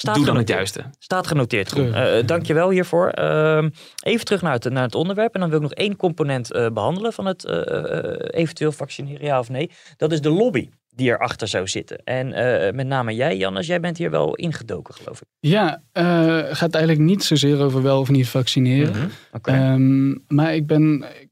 Staat 0.00 0.14
doe 0.14 0.24
dan 0.24 0.36
het 0.36 0.48
juiste. 0.48 0.84
Staat 0.98 1.26
genoteerd. 1.26 1.68
Terug. 1.68 1.94
Eh, 1.94 2.18
eh, 2.18 2.26
dankjewel 2.26 2.70
hiervoor. 2.70 3.08
Ehm, 3.08 3.68
even 4.02 4.24
terug 4.24 4.42
naar 4.42 4.52
het, 4.52 4.70
naar 4.70 4.82
het 4.82 4.94
onderwerp. 4.94 5.34
En 5.34 5.40
dan 5.40 5.48
wil 5.48 5.58
ik 5.58 5.64
nog 5.64 5.74
één 5.74 5.96
component 5.96 6.52
eh, 6.52 6.68
behandelen 6.70 7.12
van 7.12 7.26
het 7.26 7.44
eh, 7.44 7.94
eh, 7.98 8.14
eventueel 8.30 8.72
vaccineren, 8.72 9.26
ja 9.26 9.38
of 9.38 9.48
nee. 9.48 9.70
Dat 9.96 10.12
is 10.12 10.20
de 10.20 10.30
lobby 10.30 10.68
die 10.94 11.08
erachter 11.10 11.48
zou 11.48 11.68
zitten. 11.68 11.98
En 12.04 12.32
eh, 12.32 12.72
met 12.72 12.86
name 12.86 13.14
jij, 13.14 13.36
Jannes, 13.36 13.66
jij 13.66 13.80
bent 13.80 13.98
hier 13.98 14.10
wel 14.10 14.34
ingedoken, 14.34 14.94
geloof 14.94 15.20
ik. 15.20 15.26
Ja, 15.40 15.82
eh 15.92 16.38
gaat 16.50 16.74
eigenlijk 16.74 17.04
niet 17.04 17.24
zozeer 17.24 17.60
over 17.60 17.82
wel 17.82 18.00
of 18.00 18.10
niet 18.10 18.28
vaccineren. 18.28 18.92
Mhm. 18.96 19.08
Ehm, 19.42 20.34
maar 20.34 20.54
ik 20.54 20.66
ben 20.66 21.04
ik 21.20 21.28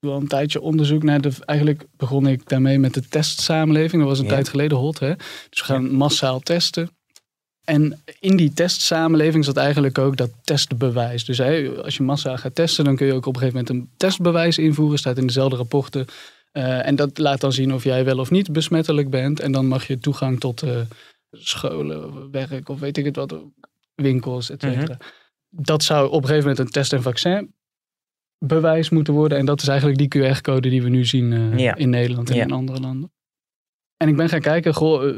doe 0.00 0.10
al 0.12 0.20
een 0.20 0.28
tijdje 0.28 0.60
onderzoek 0.60 1.02
naar 1.02 1.20
de. 1.20 1.30
Eigenlijk 1.44 1.84
begon 1.96 2.26
ik 2.26 2.48
daarmee 2.48 2.78
met 2.78 2.94
de 2.94 3.08
testsamenleving. 3.08 4.00
Dat 4.02 4.10
was 4.10 4.18
een 4.18 4.24
Ja. 4.24 4.30
tijd 4.30 4.48
geleden 4.48 4.78
hot, 4.78 4.98
hè? 4.98 5.14
Dus 5.50 5.60
we 5.60 5.64
gaan 5.64 5.92
massaal 5.92 6.40
testen. 6.40 6.90
En 7.68 8.02
in 8.20 8.36
die 8.36 8.52
testsamenleving 8.52 9.44
zat 9.44 9.56
eigenlijk 9.56 9.98
ook 9.98 10.16
dat 10.16 10.30
testbewijs. 10.44 11.24
Dus 11.24 11.40
als 11.82 11.96
je 11.96 12.02
massaal 12.02 12.36
gaat 12.38 12.54
testen, 12.54 12.84
dan 12.84 12.96
kun 12.96 13.06
je 13.06 13.12
ook 13.12 13.26
op 13.26 13.34
een 13.34 13.40
gegeven 13.40 13.64
moment 13.64 13.84
een 13.84 13.90
testbewijs 13.96 14.58
invoeren. 14.58 14.98
Staat 14.98 15.18
in 15.18 15.26
dezelfde 15.26 15.56
rapporten. 15.56 16.06
Eh, 16.52 16.86
en 16.86 16.96
dat 16.96 17.18
laat 17.18 17.40
dan 17.40 17.52
zien 17.52 17.74
of 17.74 17.84
jij 17.84 18.04
wel 18.04 18.18
of 18.18 18.30
niet 18.30 18.52
besmettelijk 18.52 19.10
bent. 19.10 19.40
En 19.40 19.52
dan 19.52 19.66
mag 19.66 19.86
je 19.86 19.98
toegang 19.98 20.40
tot 20.40 20.62
eh, 20.62 20.80
scholen, 21.30 22.30
werk 22.30 22.68
of 22.68 22.80
weet 22.80 22.96
ik 22.96 23.04
het 23.04 23.16
wat, 23.16 23.34
winkels, 23.94 24.50
et 24.50 24.60
cetera. 24.60 24.96
Dat 25.48 25.82
zou 25.82 26.06
op 26.10 26.22
een 26.22 26.28
gegeven 26.28 26.48
moment 26.48 26.58
een 26.58 26.70
test- 26.72 26.92
en 26.92 27.02
vaccinbewijs 27.02 28.90
moeten 28.90 29.14
worden. 29.14 29.38
En 29.38 29.46
dat 29.46 29.62
is 29.62 29.68
eigenlijk 29.68 29.98
die 29.98 30.08
QR-code 30.34 30.68
die 30.68 30.82
we 30.82 30.88
nu 30.88 31.04
zien 31.04 31.32
eh, 31.32 31.58
Ja. 31.58 31.74
in 31.76 31.90
Nederland 31.90 32.30
en 32.30 32.36
Ja. 32.36 32.42
in 32.42 32.52
andere 32.52 32.80
landen. 32.80 33.12
En 33.96 34.08
ik 34.08 34.16
ben 34.16 34.28
gaan 34.28 34.40
kijken, 34.40 34.74
goh, 34.74 35.16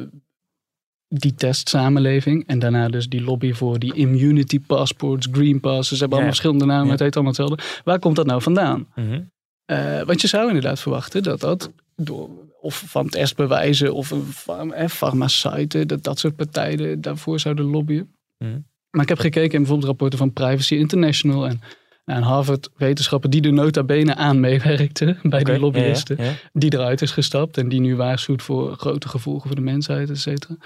die 1.13 1.35
testsamenleving 1.35 2.47
en 2.47 2.59
daarna 2.59 2.89
dus 2.89 3.09
die 3.09 3.23
lobby 3.23 3.53
voor 3.53 3.79
die 3.79 3.95
immunity 3.95 4.61
passports, 4.61 5.29
green 5.33 5.61
passes. 5.61 5.89
Ze 5.89 5.95
hebben 5.95 6.13
allemaal 6.13 6.35
verschillende 6.35 6.65
namen, 6.65 6.83
maar 6.83 6.93
het 6.93 7.01
heet 7.01 7.15
allemaal 7.15 7.33
hetzelfde. 7.33 7.81
Waar 7.85 7.99
komt 7.99 8.17
dat 8.17 8.27
nou 8.27 8.43
vandaan? 8.43 8.87
Mhm. 8.95 9.21
Eh, 9.65 10.03
want 10.03 10.21
je 10.21 10.27
zou 10.27 10.47
inderdaad 10.47 10.81
verwachten 10.81 11.23
dat 11.23 11.41
dat 11.41 11.71
door, 11.97 12.29
of 12.61 12.83
van 12.87 13.09
testbewijzen 13.09 13.95
of 13.95 14.11
een 14.11 14.25
farm, 14.25 14.73
eh, 14.73 14.89
farmaceuten, 14.89 15.89
dat 15.89 16.03
dat 16.03 16.19
soort 16.19 16.37
partijen 16.37 17.01
daarvoor 17.01 17.41
zouden 17.41 17.65
lobbyen. 17.65 18.15
Mhm. 18.39 18.59
Maar 18.91 19.03
ik 19.03 19.09
heb 19.09 19.19
gekeken 19.19 19.53
in 19.53 19.59
bijvoorbeeld 19.59 19.89
rapporten 19.89 20.19
van 20.19 20.33
Privacy 20.33 20.75
International 20.75 21.47
en, 21.47 21.61
en 22.05 22.23
Harvard 22.23 22.69
wetenschappen 22.77 23.31
die 23.31 23.43
er 23.43 23.53
nota 23.53 23.83
bene 23.83 24.15
aan 24.15 24.41
meewerkten 24.41 25.19
bij 25.31 25.45
die 25.45 25.59
lobbyisten. 25.59 26.17
ja, 26.19 26.25
ja, 26.25 26.31
ja. 26.31 26.37
Die 26.53 26.75
eruit 26.75 27.03
is 27.03 27.11
gestapt 27.11 27.59
en 27.59 27.69
die 27.69 27.81
nu 27.81 27.97
waarschuwt 27.97 28.43
voor 28.43 28.77
grote 28.77 29.09
gevolgen 29.09 29.47
voor 29.47 29.57
de 29.57 29.63
mensheid, 29.63 30.11
et 30.11 30.19
cetera. 30.19 30.57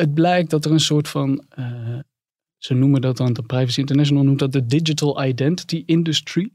Het 0.00 0.14
blijkt 0.14 0.50
dat 0.50 0.64
er 0.64 0.70
een 0.70 0.80
soort 0.80 1.08
van, 1.08 1.44
eh, 1.48 1.98
ze 2.56 2.74
noemen 2.74 3.00
dat 3.00 3.16
dan, 3.16 3.32
de 3.32 3.42
Privacy 3.42 3.80
International 3.80 4.24
noemt 4.24 4.38
dat 4.38 4.52
de 4.52 4.66
Digital 4.66 5.24
Identity 5.24 5.82
Industry 5.86 6.50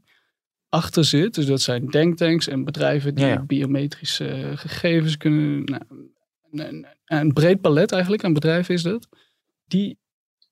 achter 0.68 1.04
zit. 1.04 1.34
Dus 1.34 1.46
dat 1.46 1.60
zijn 1.60 1.86
denktanks 1.86 2.48
en 2.48 2.64
bedrijven 2.64 3.14
die 3.14 3.24
Ja, 3.24 3.30
ja. 3.30 3.42
biometrische 3.42 4.26
eh, 4.26 4.56
gegevens 4.56 5.16
kunnen. 5.16 5.64
Nou, 6.50 6.84
een, 7.04 7.32
breed 7.32 7.60
palet 7.60 7.92
eigenlijk 7.92 8.24
aan 8.24 8.32
bedrijven 8.32 8.74
is 8.74 8.82
dat. 8.82 9.08
Die 9.66 9.98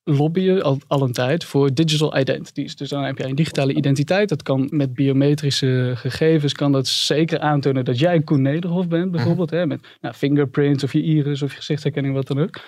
lobbyen 0.03 0.61
al, 0.63 0.79
al 0.87 1.01
een 1.01 1.13
tijd 1.13 1.43
voor 1.43 1.73
digital 1.73 2.17
identities. 2.17 2.75
Dus 2.75 2.89
dan 2.89 3.03
heb 3.03 3.17
je 3.17 3.25
een 3.25 3.35
digitale 3.35 3.73
identiteit. 3.73 4.29
Dat 4.29 4.43
kan 4.43 4.67
met 4.69 4.93
biometrische 4.93 5.93
gegevens, 5.95 6.53
kan 6.53 6.71
dat 6.71 6.87
zeker 6.87 7.39
aantonen 7.39 7.85
dat 7.85 7.99
jij 7.99 8.21
Koen 8.21 8.41
Nederhof 8.41 8.87
bent, 8.87 9.11
bijvoorbeeld. 9.11 9.49
Hè, 9.49 9.67
met 9.67 9.87
nou, 10.01 10.13
fingerprints 10.13 10.83
of 10.83 10.93
je 10.93 11.03
iris 11.03 11.41
of 11.41 11.51
je 11.51 11.57
gezichtsherkenning, 11.57 12.15
wat 12.15 12.27
dan 12.27 12.39
ook. 12.39 12.61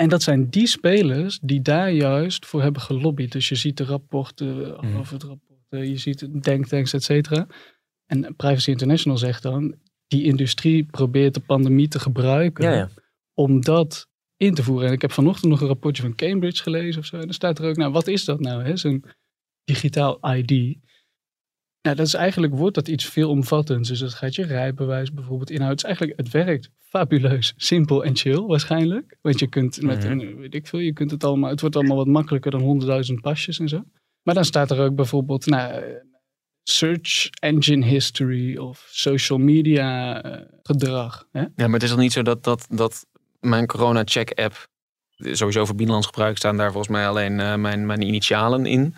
En 0.00 0.08
dat 0.08 0.22
zijn 0.22 0.50
die 0.50 0.66
spelers 0.66 1.38
die 1.42 1.62
daar 1.62 1.90
juist 1.90 2.46
voor 2.46 2.62
hebben 2.62 2.82
gelobbyd. 2.82 3.32
Dus 3.32 3.48
je 3.48 3.54
ziet 3.54 3.76
de 3.76 3.84
rapporten 3.84 4.78
over 4.98 5.12
het 5.12 5.22
rapport, 5.22 5.60
eh, 5.68 5.84
je 5.84 5.96
ziet 5.96 6.42
denktanks, 6.42 6.92
et 6.92 7.02
cetera. 7.02 7.46
En 8.06 8.36
Privacy 8.36 8.70
International 8.70 9.18
zegt 9.18 9.42
dan, 9.42 9.74
die 10.06 10.24
industrie 10.24 10.84
probeert 10.84 11.34
de 11.34 11.40
pandemie 11.40 11.88
te 11.88 11.98
gebruiken 11.98 12.64
Ja, 12.64 12.72
ja. 12.72 12.88
om 13.34 13.60
dat 13.60 14.08
in 14.36 14.54
te 14.54 14.62
voeren. 14.62 14.88
En 14.88 14.92
ik 14.94 15.00
heb 15.00 15.12
vanochtend 15.12 15.50
nog 15.50 15.60
een 15.60 15.66
rapportje 15.66 16.02
van 16.02 16.14
Cambridge 16.14 16.62
gelezen 16.62 17.00
of 17.00 17.06
zo. 17.06 17.16
En 17.16 17.24
dan 17.24 17.34
staat 17.34 17.58
er 17.58 17.68
ook, 17.68 17.76
nou, 17.76 17.92
wat 17.92 18.06
is 18.06 18.24
dat 18.24 18.40
nou, 18.40 18.76
zo'n 18.76 19.04
digitaal 19.64 20.34
ID? 20.34 20.78
Nou, 21.82 21.96
dat 21.96 22.06
is 22.06 22.14
eigenlijk, 22.14 22.54
wordt 22.54 22.74
dat 22.74 22.88
iets 22.88 23.04
veelomvattends. 23.04 23.88
Dus 23.88 23.98
dat 23.98 24.14
gaat 24.14 24.34
je 24.34 24.44
rijbewijs 24.44 25.12
bijvoorbeeld 25.12 25.50
inhouden. 25.50 25.76
Het 25.76 25.90
is 25.90 25.96
eigenlijk, 25.96 26.18
het 26.18 26.46
werkt 26.46 26.70
fabuleus, 26.78 27.54
simpel 27.56 28.04
en 28.04 28.16
chill 28.16 28.40
waarschijnlijk. 28.40 29.16
Want 29.20 29.38
je 29.38 29.46
kunt 29.46 29.82
met 29.82 30.04
Mhm. 30.04 30.12
een, 30.20 30.36
weet 30.36 30.54
ik 30.54 30.66
veel, 30.66 30.78
je 30.78 30.92
kunt 30.92 31.10
het 31.10 31.24
allemaal, 31.24 31.50
het 31.50 31.60
wordt 31.60 31.76
allemaal 31.76 31.96
wat 31.96 32.06
makkelijker 32.06 32.50
dan 32.50 32.60
honderdduizend 32.60 33.20
pasjes 33.20 33.58
en 33.58 33.68
zo. 33.68 33.82
Maar 34.22 34.34
dan 34.34 34.44
staat 34.44 34.70
er 34.70 34.78
ook 34.80 34.94
bijvoorbeeld, 34.94 35.46
nou, 35.46 35.82
search 36.62 37.28
engine 37.30 37.86
history 37.86 38.56
of 38.56 38.88
social 38.90 39.38
media 39.38 40.22
eh, 40.22 40.46
gedrag. 40.62 41.26
Hè? 41.32 41.40
Ja, 41.40 41.48
maar 41.56 41.72
het 41.72 41.82
is 41.82 41.90
toch 41.90 41.98
niet 41.98 42.12
zo 42.12 42.22
dat, 42.22 42.44
dat, 42.44 42.66
dat 42.70 43.06
mijn 43.40 43.66
corona-check-app, 43.66 44.66
sowieso 45.16 45.64
voor 45.64 45.74
binnenlands 45.74 46.06
gebruik 46.06 46.36
staan 46.36 46.56
daar 46.56 46.72
volgens 46.72 46.92
mij 46.92 47.08
alleen 47.08 47.40
eh, 47.40 47.54
mijn, 47.54 47.86
mijn 47.86 48.02
initialen 48.02 48.66
in. 48.66 48.94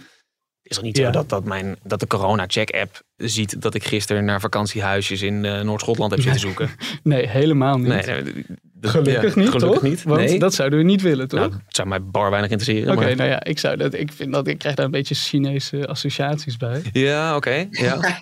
Het 0.74 0.84
is 0.84 0.90
toch 0.92 0.96
niet 0.96 0.96
Ja. 0.96 1.12
zo 1.12 1.18
dat, 1.18 1.28
dat, 1.28 1.44
mijn, 1.44 1.76
dat 1.82 2.00
de 2.00 2.06
corona-check-app 2.06 3.02
ziet 3.16 3.62
dat 3.62 3.74
ik 3.74 3.84
gisteren 3.84 4.24
naar 4.24 4.40
vakantiehuisjes 4.40 5.22
in 5.22 5.44
eh, 5.44 5.60
Noord-Schotland 5.60 6.10
heb 6.10 6.20
zitten 6.20 6.40
zoeken? 6.40 6.70
Nee, 7.02 7.28
helemaal 7.28 7.78
niet. 7.78 7.88
Nee, 7.88 8.44
Gelukkig 8.80 9.34
ja, 9.34 9.40
niet, 9.40 9.50
gelukkig 9.50 9.72
toch? 9.72 9.82
niet. 9.82 10.02
Want 10.02 10.20
nee. 10.20 10.38
dat 10.38 10.54
zouden 10.54 10.78
we 10.78 10.84
niet 10.84 11.02
willen, 11.02 11.28
toch? 11.28 11.40
Nou, 11.40 11.52
het 11.52 11.76
zou 11.76 11.88
mij 11.88 12.02
bar 12.02 12.30
weinig 12.30 12.50
interesseren. 12.50 12.92
Oké, 12.92 13.04
maar... 13.04 13.16
nou 13.16 13.30
ja, 13.30 13.44
ik, 13.44 13.58
zou 13.58 13.76
dat, 13.76 13.94
ik, 13.94 14.12
vind 14.12 14.32
dat, 14.32 14.46
ik 14.46 14.58
krijg 14.58 14.74
daar 14.74 14.84
een 14.84 14.90
beetje 14.90 15.14
Chinese 15.14 15.86
associaties 15.86 16.56
bij. 16.56 16.82
Ja, 16.92 17.36
oké. 17.36 17.66
ja. 17.70 17.98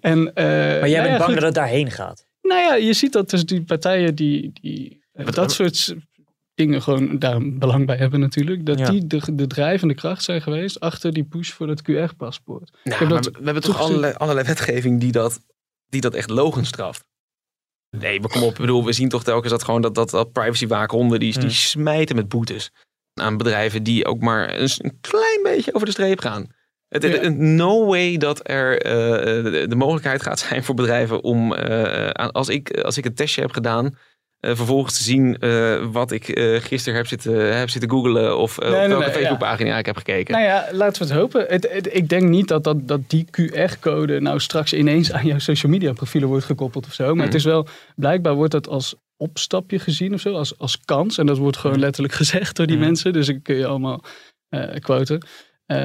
En, 0.00 0.34
eh, 0.34 0.44
Maar 0.44 0.54
jij 0.54 0.78
nou 0.78 0.88
ja, 0.88 1.02
bent 1.02 1.18
bang 1.18 1.24
goed. 1.24 1.34
dat 1.34 1.42
het 1.42 1.54
daarheen 1.54 1.90
gaat. 1.90 2.26
Nou 2.42 2.60
ja, 2.60 2.74
je 2.74 2.92
ziet 2.92 3.12
dat 3.12 3.30
dus 3.30 3.44
die 3.44 3.62
partijen 3.62 4.14
die, 4.14 4.50
die 4.60 5.02
eh, 5.12 5.26
dat 5.26 5.52
soort 5.52 5.94
dingen 6.54 6.82
gewoon 6.82 7.18
daar 7.18 7.38
belang 7.52 7.86
bij 7.86 7.96
hebben 7.96 8.20
natuurlijk. 8.20 8.66
Dat 8.66 8.78
Ja. 8.78 8.90
die 8.90 9.06
de, 9.06 9.34
de 9.34 9.46
drijvende 9.46 9.94
kracht 9.94 10.22
zijn 10.24 10.42
geweest 10.42 10.80
achter 10.80 11.12
die 11.12 11.24
push 11.24 11.50
voor 11.50 11.66
dat 11.66 11.82
QR-paspoort. 11.90 12.70
Nou, 12.84 13.06
we 13.08 13.44
hebben 13.44 13.62
toch 13.62 13.78
allerlei, 13.78 14.12
allerlei 14.14 14.46
wetgeving 14.46 15.00
die 15.00 15.12
dat, 15.12 15.40
die 15.86 16.00
dat 16.00 16.14
echt 16.14 16.30
logen 16.30 16.64
straft. 16.66 17.04
Nee, 17.96 18.20
maar 18.20 18.30
kom 18.30 18.42
op. 18.42 18.50
Ik 18.50 18.60
bedoel, 18.60 18.84
we 18.84 18.92
zien 18.92 19.08
toch 19.08 19.24
telkens 19.24 19.52
dat 19.52 19.62
gewoon 19.64 19.82
dat, 19.82 19.94
dat, 19.94 20.10
dat 20.10 20.32
privacywaakhondden 20.32 21.20
die, 21.20 21.38
die 21.38 21.50
smijten 21.50 22.16
met 22.16 22.28
boetes 22.28 22.70
aan 23.20 23.36
bedrijven 23.36 23.82
die 23.82 24.06
ook 24.06 24.20
maar 24.20 24.58
een, 24.58 24.98
klein 25.00 25.42
beetje 25.42 25.74
over 25.74 25.86
de 25.86 25.92
streep 25.92 26.20
gaan. 26.20 26.46
Het, 26.88 27.02
Ja. 27.02 27.28
no 27.28 27.86
way 27.86 28.16
dat 28.16 28.48
er 28.48 28.82
eh, 28.82 28.92
de, 29.44 29.66
de 29.68 29.76
mogelijkheid 29.76 30.22
gaat 30.22 30.38
zijn 30.38 30.64
voor 30.64 30.74
bedrijven 30.74 31.22
om, 31.22 31.54
eh, 31.54 32.08
aan- 32.10 32.32
als, 32.32 32.48
ik, 32.48 32.80
als 32.80 32.96
ik 32.98 33.04
een 33.04 33.14
testje 33.14 33.40
heb 33.40 33.50
gedaan, 33.52 33.96
eh, 34.42 34.54
vervolgens 34.56 34.96
te 34.96 35.02
zien 35.02 35.38
eh, 35.38 35.84
wat 35.92 36.10
ik 36.10 36.28
eh, 36.28 36.60
gisteren 36.60 36.96
heb 36.98 37.06
zitten, 37.06 37.56
heb 37.58 37.70
zitten 37.70 37.90
googlen 37.90 38.38
of 38.38 38.58
Nee, 38.58 38.68
op 38.68 38.74
welke 38.74 38.94
nee, 38.94 38.98
ja. 39.06 39.10
Facebookpagina 39.12 39.78
ik 39.78 39.86
heb 39.86 39.96
gekeken. 39.96 40.34
Nou 40.34 40.46
ja, 40.46 40.68
laten 40.72 41.02
we 41.02 41.08
het 41.08 41.18
hopen. 41.18 41.44
Het, 41.48 41.68
het- 41.72 41.94
ik 41.94 42.08
denk 42.08 42.28
niet 42.28 42.48
dat, 42.48 42.64
dat, 42.64 42.88
dat 42.88 43.00
die 43.10 43.26
QR-code 43.30 44.20
nou 44.20 44.40
straks 44.40 44.72
ineens 44.72 45.12
aan 45.12 45.26
jouw 45.26 45.38
social 45.38 45.72
media 45.72 45.92
profielen 45.92 46.28
wordt 46.28 46.44
gekoppeld 46.44 46.86
of 46.86 46.92
zo. 46.92 47.04
Maar 47.04 47.14
Mhm. 47.14 47.24
het 47.24 47.34
is 47.34 47.44
wel, 47.44 47.66
blijkbaar 47.96 48.34
wordt 48.34 48.52
dat 48.52 48.68
als 48.68 48.94
opstapje 49.16 49.78
gezien 49.78 50.14
of 50.14 50.20
zo, 50.20 50.32
als, 50.34 50.58
als 50.58 50.80
kans. 50.84 51.18
En 51.18 51.26
dat 51.26 51.38
wordt 51.38 51.56
gewoon 51.56 51.78
letterlijk 51.78 52.14
gezegd 52.22 52.56
door 52.56 52.66
die 52.66 52.76
Mhm. 52.76 52.84
mensen. 52.84 53.12
Dus 53.12 53.28
ik 53.28 53.42
kun 53.42 53.56
je 53.56 53.66
allemaal 53.66 54.04
quoten. 54.78 55.26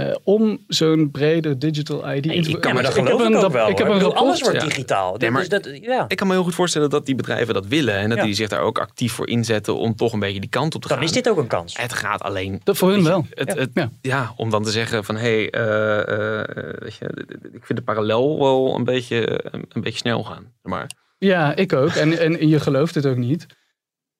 Eh, 0.09 0.15
om 0.23 0.63
zo'n 0.67 1.11
brede 1.11 1.57
digital 1.57 2.13
ID 2.13 2.25
in 2.25 2.43
te 2.43 2.49
Ja, 2.49 2.73
maar 2.73 2.83
dat 2.83 2.91
Ik 2.91 2.97
heb 2.97 3.05
geloof 3.05 3.21
ik 3.21 3.27
een- 3.27 3.35
ook 3.35 3.41
dat- 3.41 3.51
wel. 3.51 3.69
Ik 3.69 3.77
heb 3.77 3.87
een 3.87 3.93
rapport. 3.99 4.15
alles 4.21 4.41
wordt 4.41 4.61
Ja. 4.61 4.63
digitaal. 4.67 5.15
Nee, 5.17 5.31
maar- 5.31 5.39
dus 5.39 5.49
dat, 5.49 5.69
ja. 5.81 6.05
Ik 6.07 6.17
kan 6.17 6.27
me 6.27 6.33
heel 6.33 6.43
goed 6.43 6.55
voorstellen 6.55 6.89
dat 6.89 7.05
die 7.05 7.15
bedrijven 7.15 7.53
dat 7.53 7.65
willen. 7.67 7.93
En 7.95 8.09
dat 8.09 8.17
Ja. 8.17 8.23
die 8.23 8.33
zich 8.33 8.47
daar 8.49 8.61
ook 8.61 8.79
actief 8.79 9.13
voor 9.13 9.27
inzetten 9.27 9.75
om 9.77 9.95
toch 9.95 10.13
een 10.13 10.19
beetje 10.19 10.39
die 10.39 10.49
kant 10.49 10.75
op 10.75 10.81
te 10.81 10.87
Dan 10.87 10.97
gaan. 10.97 11.05
is 11.05 11.11
dit 11.11 11.29
ook 11.29 11.37
een 11.37 11.47
kans. 11.47 11.77
Het 11.77 11.93
gaat 11.93 12.21
alleen. 12.21 12.61
Dat 12.63 12.77
voor 12.77 12.89
hun 12.91 13.03
wel. 13.03 13.25
Het, 13.29 13.47
Ja. 13.53 13.59
het, 13.59 13.69
Ja. 13.73 13.89
ja. 14.01 14.33
om 14.37 14.49
dan 14.49 14.63
te 14.63 14.71
zeggen 14.71 15.03
van 15.03 15.15
hé, 15.15 15.21
hey, 15.21 15.49
eh, 15.49 16.39
eh, 16.39 16.73
weet 16.79 16.95
je, 16.95 17.27
ik 17.53 17.65
vind 17.65 17.79
de 17.79 17.85
parallel 17.85 18.39
wel 18.39 18.75
een 18.75 18.83
beetje, 18.83 19.39
een, 19.53 19.65
een 19.69 19.81
beetje 19.81 19.97
snel 19.99 20.23
gaan. 20.23 20.51
Maar 20.61 20.89
Ja, 21.19 21.55
ik 21.55 21.73
ook. 21.73 21.89
En, 21.89 22.19
en 22.19 22.47
je 22.47 22.59
gelooft 22.59 22.95
het 22.95 23.05
ook 23.05 23.15
niet. 23.17 23.45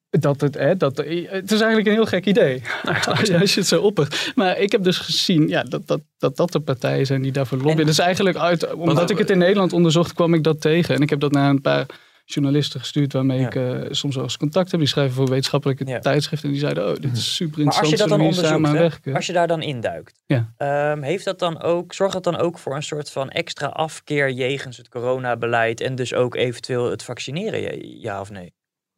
Dat 0.09 0.41
het, 0.41 0.53
hè, 0.55 0.77
dat, 0.77 0.97
het 0.97 1.51
is 1.51 1.59
eigenlijk 1.61 1.87
een 1.87 1.93
heel 1.93 2.05
gek 2.05 2.25
idee. 2.25 2.61
als 3.39 3.53
je 3.53 3.59
het 3.59 3.67
zo 3.67 3.81
oppert. 3.81 4.31
Maar 4.35 4.59
ik 4.59 4.71
heb 4.71 4.83
dus 4.83 4.97
gezien 4.97 5.47
ja, 5.47 5.63
dat, 5.63 5.87
dat, 5.87 6.01
dat 6.17 6.35
dat 6.37 6.51
de 6.51 6.59
partijen 6.59 7.05
zijn 7.05 7.21
die 7.21 7.31
daarvoor 7.31 7.57
lobbyen. 7.57 7.85
Dus 7.85 7.99
eigenlijk 7.99 8.37
uit, 8.37 8.73
omdat 8.73 9.09
ik 9.09 9.17
het 9.17 9.29
in 9.29 9.37
Nederland 9.37 9.73
onderzocht, 9.73 10.13
kwam 10.13 10.33
ik 10.33 10.43
dat 10.43 10.61
tegen. 10.61 10.95
En 10.95 11.01
ik 11.01 11.09
heb 11.09 11.19
dat 11.19 11.31
naar 11.31 11.49
een 11.49 11.61
paar 11.61 11.85
journalisten 12.25 12.79
gestuurd 12.79 13.13
waarmee 13.13 13.39
Ja. 13.39 13.45
ik 13.45 13.55
eh, 13.55 13.79
soms 13.89 14.15
wel 14.15 14.23
eens 14.23 14.37
contact 14.37 14.71
heb. 14.71 14.79
Die 14.79 14.89
schrijven 14.89 15.15
voor 15.15 15.29
wetenschappelijke 15.29 15.85
Ja. 15.85 15.99
tijdschriften. 15.99 16.47
En 16.47 16.53
die 16.53 16.63
zeiden, 16.63 16.87
oh, 16.89 16.95
dit 16.99 17.17
is 17.17 17.35
super 17.35 17.63
Maar 17.63 17.67
als 17.67 17.75
interessant. 17.75 17.91
je 17.91 17.97
dat 17.97 18.09
dan 18.09 18.51
onderzoekt, 18.51 19.05
hè, 19.05 19.13
als 19.13 19.25
je 19.25 19.33
daar 19.33 19.47
dan 19.47 19.61
induikt, 19.61 20.21
Ja. 20.25 20.53
ehm, 20.57 21.01
heeft 21.01 21.25
dat 21.25 21.39
dan 21.39 21.61
ook, 21.61 21.93
zorgt 21.93 22.13
dat 22.13 22.23
dan 22.23 22.37
ook 22.37 22.57
voor 22.59 22.75
een 22.75 22.83
soort 22.83 23.11
van 23.11 23.29
extra 23.29 23.67
afkeer 23.67 24.31
jegens 24.31 24.77
het 24.77 24.89
coronabeleid 24.89 25.81
en 25.81 25.95
dus 25.95 26.13
ook 26.13 26.35
eventueel 26.35 26.89
het 26.91 27.03
vaccineren, 27.03 27.87
ja 27.99 28.21
of 28.21 28.31
nee? 28.31 28.53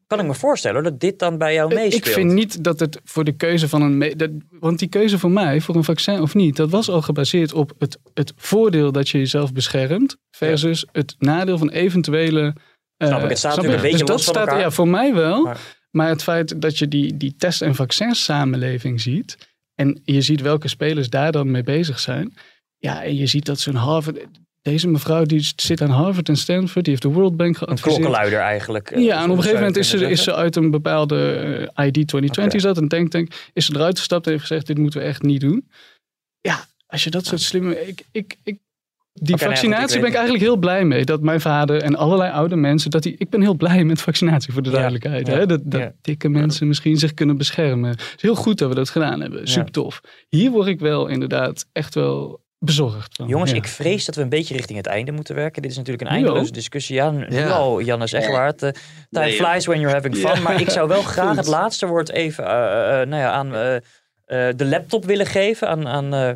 Kan 0.09 0.19
ik 0.19 0.25
me 0.25 0.33
voorstellen 0.33 0.83
dat 0.83 0.99
dit 0.99 1.19
dan 1.19 1.37
bij 1.37 1.53
jou 1.53 1.73
meespeelt. 1.73 2.07
Ik 2.07 2.13
vind 2.13 2.31
niet 2.33 2.63
dat 2.63 2.79
het 2.79 2.99
voor 3.03 3.23
de 3.23 3.31
keuze 3.31 3.69
van 3.69 3.81
een. 3.81 4.13
Dat, 4.17 4.29
want 4.59 4.79
die 4.79 4.87
keuze 4.87 5.19
voor 5.19 5.31
mij, 5.31 5.61
voor 5.61 5.75
een 5.75 5.83
vaccin 5.83 6.21
of 6.21 6.35
niet, 6.35 6.55
dat 6.55 6.69
was 6.69 6.89
al 6.89 7.01
gebaseerd 7.01 7.53
op 7.53 7.71
het, 7.79 7.97
het 8.13 8.33
voordeel 8.35 8.91
dat 8.91 9.09
je 9.09 9.17
jezelf 9.17 9.53
beschermt. 9.53 10.17
versus 10.31 10.85
het 10.91 11.15
nadeel 11.19 11.57
van 11.57 11.69
eventuele. 11.69 12.55
eh, 12.97 13.07
Snap 13.07 13.23
ik, 13.23 13.29
het 13.29 13.37
staat 13.37 13.53
snap 13.53 13.65
een 13.65 13.71
beetje 13.81 13.97
dus 13.97 14.07
dat 14.07 14.21
staat, 14.21 14.35
elkaar. 14.35 14.59
Ja, 14.59 14.71
voor 14.71 14.87
mij 14.87 15.13
wel. 15.13 15.43
Maar- 15.43 15.77
Maar, 15.91 16.07
het 16.09 16.23
feit 16.23 16.61
dat 16.61 16.77
je 16.77 16.87
die, 16.87 17.17
die 17.17 17.35
test- 17.37 17.61
en 17.61 17.75
vaccinsamenleving 17.75 19.01
ziet. 19.01 19.37
en 19.75 20.01
je 20.03 20.21
ziet 20.21 20.41
welke 20.41 20.67
spelers 20.67 21.09
daar 21.09 21.31
dan 21.31 21.51
mee 21.51 21.63
bezig 21.63 21.99
zijn. 21.99 22.33
Ja, 22.77 23.03
en 23.03 23.15
je 23.15 23.25
ziet 23.27 23.45
dat 23.45 23.59
zo'n 23.59 23.75
Harvard. 23.75 24.17
Deze 24.61 24.87
mevrouw 24.87 25.23
die 25.23 25.51
zit 25.55 25.81
aan 25.81 25.89
Harvard 25.89 26.29
en 26.29 26.37
Stanford, 26.37 26.83
die 26.85 26.89
heeft 26.93 27.01
de 27.01 27.09
World 27.09 27.37
Bank 27.37 27.49
Een 27.49 27.55
geadviseerd. 27.67 27.95
klokkenluider 27.95 28.39
eigenlijk. 28.39 28.91
eh, 28.91 29.03
Ja, 29.03 29.17
en 29.17 29.23
op 29.23 29.29
een 29.29 29.35
gegeven 29.37 29.57
moment 29.59 29.77
is 29.77 29.89
ze, 29.89 30.09
is 30.09 30.23
ze 30.23 30.35
uit 30.35 30.55
een 30.55 30.71
bepaalde 30.71 31.17
ID 31.75 31.93
2020 32.07 32.43
Oké. 32.45 32.59
zat, 32.59 32.77
een 32.77 32.87
denktank, 32.87 33.49
is 33.53 33.65
ze 33.65 33.75
eruit 33.75 33.97
gestapt 33.97 34.25
en 34.25 34.31
heeft 34.31 34.45
gezegd, 34.45 34.67
dit 34.67 34.77
moeten 34.77 34.99
we 34.99 35.05
echt 35.05 35.21
niet 35.21 35.41
doen. 35.41 35.69
Ja, 36.41 36.65
als 36.87 37.03
je 37.03 37.09
dat 37.09 37.25
soort 37.25 37.41
slimme... 37.41 37.87
Ik, 37.87 38.03
ik, 38.11 38.35
ik, 38.43 38.59
die 39.13 39.37
goed, 39.37 39.43
vaccinatie 39.43 39.95
ik 39.95 40.01
ben 40.01 40.09
ik 40.09 40.15
eigenlijk 40.15 40.45
heel 40.45 40.57
blij 40.57 40.85
mee. 40.85 41.05
Dat 41.05 41.21
mijn 41.21 41.41
vader 41.41 41.81
en 41.81 41.95
allerlei 41.95 42.31
oude 42.31 42.55
mensen, 42.55 42.91
dat 42.91 43.03
die, 43.03 43.15
ik 43.17 43.29
ben 43.29 43.41
heel 43.41 43.53
blij 43.55 43.83
met 43.83 44.01
vaccinatie 44.01 44.53
voor 44.53 44.61
de 44.61 44.69
duidelijkheid. 44.69 45.27
ja, 45.27 45.33
hè? 45.33 45.45
Dat, 45.45 45.61
dat 45.63 45.79
ja. 45.81 45.93
dikke 46.01 46.29
mensen 46.29 46.67
misschien 46.67 46.97
zich 46.97 47.13
kunnen 47.13 47.37
beschermen. 47.37 47.89
Het 47.89 48.13
is 48.15 48.21
heel 48.21 48.35
goed 48.35 48.57
dat 48.57 48.69
we 48.69 48.75
dat 48.75 48.89
gedaan 48.89 49.21
hebben. 49.21 49.47
Super 49.47 49.71
tof. 49.71 50.01
Hier 50.29 50.51
word 50.51 50.67
ik 50.67 50.79
wel 50.79 51.07
inderdaad 51.07 51.65
echt 51.71 51.95
wel 51.95 52.41
bezorgd. 52.59 53.19
Jongens, 53.27 53.51
Ja. 53.51 53.57
ik 53.57 53.67
vrees 53.67 54.05
dat 54.05 54.15
we 54.15 54.21
een 54.21 54.29
beetje 54.29 54.55
richting 54.55 54.77
het 54.77 54.87
einde 54.87 55.11
moeten 55.11 55.35
werken. 55.35 55.61
Dit 55.61 55.71
is 55.71 55.77
natuurlijk 55.77 56.07
een 56.09 56.15
eindeloze 56.15 56.51
discussie. 56.51 56.95
Ja, 56.95 57.11
nu 57.11 57.25
Ja. 57.29 57.47
al, 57.49 57.81
Jannes 57.81 58.11
Egwaard. 58.11 58.63
eh, 58.63 58.69
time 59.09 59.25
Nee, 59.25 59.33
flies 59.33 59.65
when 59.65 59.79
you're 59.79 59.95
having 59.95 60.15
fun. 60.17 60.35
Ja. 60.35 60.39
Maar 60.41 60.61
ik 60.61 60.69
zou 60.69 60.87
wel 60.87 61.01
graag 61.01 61.35
het 61.35 61.47
laatste 61.47 61.85
woord 61.85 62.11
even 62.11 62.45
eh, 62.45 63.01
eh, 63.01 63.07
nou 63.07 63.21
ja, 63.21 63.31
aan 63.31 63.55
eh, 63.55 63.75
eh, 63.75 64.55
de 64.55 64.65
laptop 64.65 65.05
willen 65.05 65.25
geven. 65.25 65.67
Aan, 65.67 65.87
aan 65.87 66.13
eh, 66.13 66.31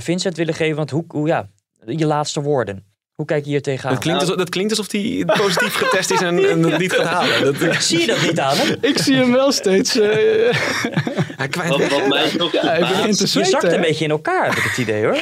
Vincent 0.00 0.36
willen 0.36 0.54
geven. 0.54 0.76
Want 0.76 0.90
hoe, 0.90 1.04
hoe, 1.08 1.26
ja, 1.26 1.48
je 1.86 2.06
laatste 2.06 2.40
woorden. 2.40 2.84
Hoe 3.14 3.26
kijk 3.28 3.44
je 3.44 3.50
hier 3.50 3.62
tegenaan? 3.62 3.92
dat 3.94 4.02
klinkt, 4.02 4.20
alsof, 4.20 4.36
dat 4.36 4.48
klinkt 4.48 4.70
alsof 4.70 4.92
hij 4.92 5.22
positief 5.26 5.74
getest 5.74 6.10
is 6.10 6.20
en, 6.20 6.48
en 6.50 6.62
het 6.70 6.78
niet 6.78 6.92
gaat 6.92 7.06
halen. 7.06 7.58
Dat, 7.60 7.82
Zie 7.82 8.00
je 8.00 8.06
dat 8.06 8.22
niet 8.22 8.40
aan 8.40 8.56
hem? 8.56 8.76
Ik 8.80 8.98
zie 8.98 9.16
hem 9.16 9.32
wel 9.32 9.52
steeds... 9.52 9.94
hij 11.40 11.48
kwijt 11.48 11.68
Wat, 11.68 11.78
weg. 11.78 11.90
wat 11.90 12.08
mij 12.08 12.30
toch 12.30 12.52
ja, 12.52 12.60
hij 12.62 13.12
te 13.12 13.38
Je 13.38 13.44
zakt 13.44 13.62
een 13.62 13.70
hè? 13.70 13.80
beetje 13.80 14.04
in 14.04 14.10
elkaar, 14.10 14.46
heb 14.48 14.56
ik 14.56 14.62
het 14.62 14.78
idee 14.78 15.04
hoor. 15.04 15.20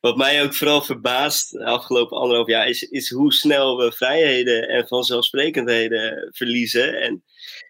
wat 0.00 0.16
mij 0.16 0.42
ook 0.42 0.54
vooral 0.54 0.82
verbaast 0.82 1.50
de 1.50 1.64
afgelopen 1.64 2.18
anderhalf 2.18 2.48
jaar 2.48 2.68
is, 2.68 2.82
is 2.82 3.10
hoe 3.10 3.32
snel 3.32 3.76
we 3.76 3.92
vrijheden 3.92 4.68
en 4.68 4.86
vanzelfsprekendheden 4.86 6.28
verliezen. 6.32 7.00
En 7.00 7.24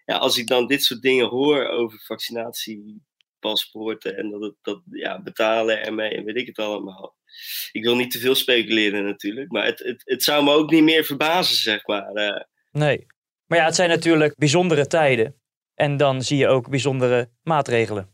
ja, 0.05 0.15
als 0.15 0.37
ik 0.37 0.47
dan 0.47 0.67
dit 0.67 0.83
soort 0.83 1.01
dingen 1.01 1.27
hoor 1.27 1.67
over 1.67 1.99
vaccinatiepaspoorten 2.05 4.17
en 4.17 4.29
dat 4.29 4.41
het 4.41 4.55
dat, 4.61 4.81
ja, 4.91 5.21
betalen 5.21 5.83
ermee 5.85 6.09
en 6.09 6.23
weet 6.23 6.37
ik 6.37 6.47
het 6.47 6.59
allemaal. 6.59 7.15
Ik 7.71 7.83
wil 7.83 7.95
niet 7.95 8.11
te 8.11 8.19
veel 8.19 8.35
speculeren 8.35 9.03
natuurlijk, 9.05 9.51
maar 9.51 9.65
het, 9.65 9.79
het, 9.79 10.01
het 10.05 10.23
zou 10.23 10.43
me 10.43 10.51
ook 10.51 10.71
niet 10.71 10.83
meer 10.83 11.03
verbazen, 11.03 11.55
zeg 11.55 11.87
maar. 11.87 12.11
eh. 12.13 12.41
Nee. 12.71 13.05
Maar 13.45 13.57
ja, 13.57 13.65
het 13.65 13.75
zijn 13.75 13.89
natuurlijk 13.89 14.35
bijzondere 14.37 14.87
tijden. 14.87 15.35
En 15.75 15.97
dan 15.97 16.21
zie 16.21 16.37
je 16.37 16.47
ook 16.47 16.69
bijzondere 16.69 17.29
maatregelen. 17.43 18.07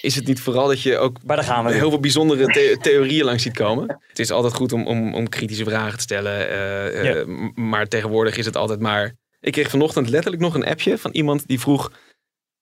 Is 0.00 0.14
het 0.14 0.26
niet 0.26 0.40
vooral 0.40 0.68
dat 0.68 0.82
je 0.82 0.98
ook 0.98 1.16
maar 1.24 1.36
daar 1.36 1.44
gaan 1.44 1.64
we 1.64 1.72
heel 1.72 1.90
veel 1.90 2.00
bijzondere 2.00 2.44
the 2.44 2.76
theorieën 2.80 3.24
langs 3.24 3.42
ziet 3.42 3.56
komen? 3.56 4.00
Het 4.08 4.18
is 4.18 4.30
altijd 4.30 4.54
goed 4.54 4.72
om, 4.72 4.86
om, 4.86 5.14
om 5.14 5.28
kritische 5.28 5.64
vragen 5.64 5.96
te 5.96 6.02
stellen. 6.02 6.40
Uh, 6.40 7.04
ja. 7.04 7.14
uh, 7.14 7.48
maar 7.54 7.86
tegenwoordig 7.86 8.36
is 8.36 8.46
het 8.46 8.56
altijd 8.56 8.80
maar... 8.80 9.14
Ik 9.40 9.52
kreeg 9.52 9.70
vanochtend 9.70 10.08
letterlijk 10.08 10.42
nog 10.42 10.54
een 10.54 10.66
appje 10.66 10.98
van 10.98 11.10
iemand 11.10 11.46
die 11.46 11.60
vroeg... 11.60 11.92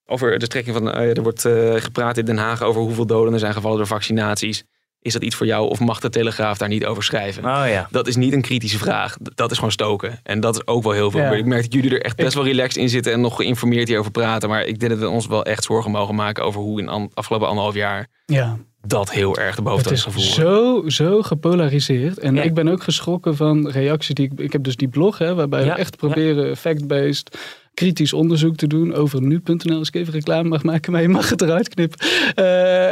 over 0.05 0.39
de 0.39 0.45
strekking 0.45 0.75
van... 0.75 0.87
Uh, 0.87 1.17
er 1.17 1.23
wordt 1.23 1.41
gepraat 1.83 2.17
in 2.17 2.25
Den 2.25 2.37
Haag 2.37 2.61
over 2.61 2.81
hoeveel 2.81 3.05
doden 3.05 3.33
er 3.33 3.39
zijn 3.39 3.53
gevallen 3.53 3.77
door 3.77 3.87
vaccinaties. 3.87 4.63
Is 5.01 5.13
dat 5.13 5.23
iets 5.23 5.35
voor 5.35 5.45
jou 5.45 5.69
of 5.69 5.79
mag 5.79 5.99
de 5.99 6.09
Telegraaf 6.09 6.57
daar 6.57 6.69
niet 6.69 6.85
over 6.85 7.03
schrijven? 7.03 7.45
Oh, 7.45 7.63
ja. 7.67 7.87
Dat 7.91 8.07
is 8.07 8.15
niet 8.15 8.33
een 8.33 8.41
kritische 8.41 8.77
vraag. 8.77 9.17
Dat 9.21 9.51
is 9.51 9.55
gewoon 9.55 9.71
stoken. 9.71 10.19
En 10.23 10.39
dat 10.39 10.55
is 10.55 10.67
ook 10.67 10.83
wel 10.83 10.91
heel 10.91 11.11
veel. 11.11 11.21
Ja. 11.21 11.31
Ik 11.31 11.45
merk 11.45 11.61
dat 11.61 11.73
jullie 11.73 11.91
er 11.91 12.01
echt 12.01 12.15
best 12.15 12.33
wel 12.33 12.43
relaxed 12.43 12.81
in 12.81 12.89
zitten 12.89 13.13
en 13.13 13.21
nog 13.21 13.35
geïnformeerd 13.35 13.87
hierover 13.87 14.11
praten. 14.11 14.49
Maar 14.49 14.65
ik 14.65 14.79
denk 14.79 14.91
dat 14.91 15.01
we 15.01 15.09
ons 15.09 15.27
wel 15.27 15.45
echt 15.45 15.63
zorgen 15.63 15.91
mogen 15.91 16.15
maken 16.15 16.43
over 16.43 16.61
hoe 16.61 16.79
in 16.79 16.85
de 16.85 17.09
afgelopen 17.13 17.47
anderhalf 17.47 17.75
jaar 17.75 18.07
ja. 18.25 18.57
dat 18.81 19.11
heel 19.11 19.37
erg 19.37 19.55
de 19.55 19.61
boventoon 19.61 19.93
is 19.93 20.03
gevoerd. 20.03 20.25
Zo, 20.25 20.83
zo 20.87 21.21
gepolariseerd. 21.21 22.19
En 22.19 22.35
ja. 22.35 22.41
ik 22.41 22.53
ben 22.53 22.67
ook 22.67 22.83
geschrokken 22.83 23.35
van 23.35 23.69
reacties 23.69 24.15
die 24.15 24.29
ik. 24.31 24.39
Ik 24.39 24.51
heb 24.51 24.63
dus 24.63 24.75
die 24.75 24.87
blog, 24.87 25.17
hè, 25.17 25.35
waarbij 25.35 25.63
we 25.63 25.71
echt 25.71 25.97
proberen 25.97 26.57
fact-based 26.57 27.37
kritisch 27.73 28.13
onderzoek 28.13 28.55
te 28.55 28.67
doen 28.67 28.93
over 28.93 29.21
nu.nl. 29.21 29.77
Als 29.77 29.87
ik 29.87 29.95
even 29.95 30.13
reclame 30.13 30.49
mag 30.49 30.63
maken, 30.63 30.91
maar 30.91 31.01
je 31.01 31.09
mag 31.09 31.29
het 31.29 31.41
eruit 31.41 31.69
knippen. 31.69 32.07
Uh, 32.35 32.89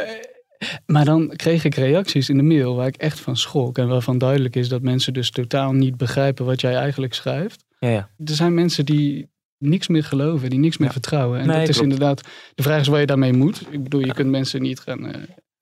maar 0.86 1.06
dan 1.06 1.34
kreeg 1.36 1.64
ik 1.64 1.76
reacties 1.76 2.30
in 2.30 2.38
de 2.38 2.44
mail 2.44 2.76
waar 2.76 2.88
ik 2.88 2.96
echt 2.96 3.20
van 3.20 3.38
schrok. 3.38 3.78
En 3.78 3.88
waarvan 3.88 4.18
duidelijk 4.18 4.56
is 4.56 4.70
dat 4.70 4.82
mensen 4.82 5.14
dus 5.14 5.32
totaal 5.32 5.72
niet 5.74 5.98
begrijpen 5.98 6.46
wat 6.46 6.62
jij 6.62 6.76
eigenlijk 6.76 7.14
schrijft. 7.14 7.66
Ja, 7.80 7.90
ja. 7.90 8.10
Er 8.26 8.34
zijn 8.36 8.54
mensen 8.54 8.86
die 8.86 9.30
niks 9.58 9.88
meer 9.88 10.04
geloven, 10.04 10.50
die 10.50 10.60
niks 10.60 10.78
meer 10.78 10.88
ja. 10.88 10.94
vertrouwen. 10.94 11.40
En 11.40 11.48
Nee, 11.48 11.60
dat 11.60 11.68
is 11.70 11.76
klopt. 11.78 11.92
inderdaad, 11.92 12.22
de 12.56 12.64
vraag 12.64 12.80
is 12.82 12.88
waar 12.88 13.00
je 13.00 13.06
daarmee 13.06 13.34
moet. 13.34 13.62
Ik 13.70 13.84
bedoel, 13.84 14.06
je 14.06 14.14
kunt 14.14 14.30
mensen 14.30 14.62
niet 14.62 14.80
gaan... 14.80 15.06
eh, 15.14 15.22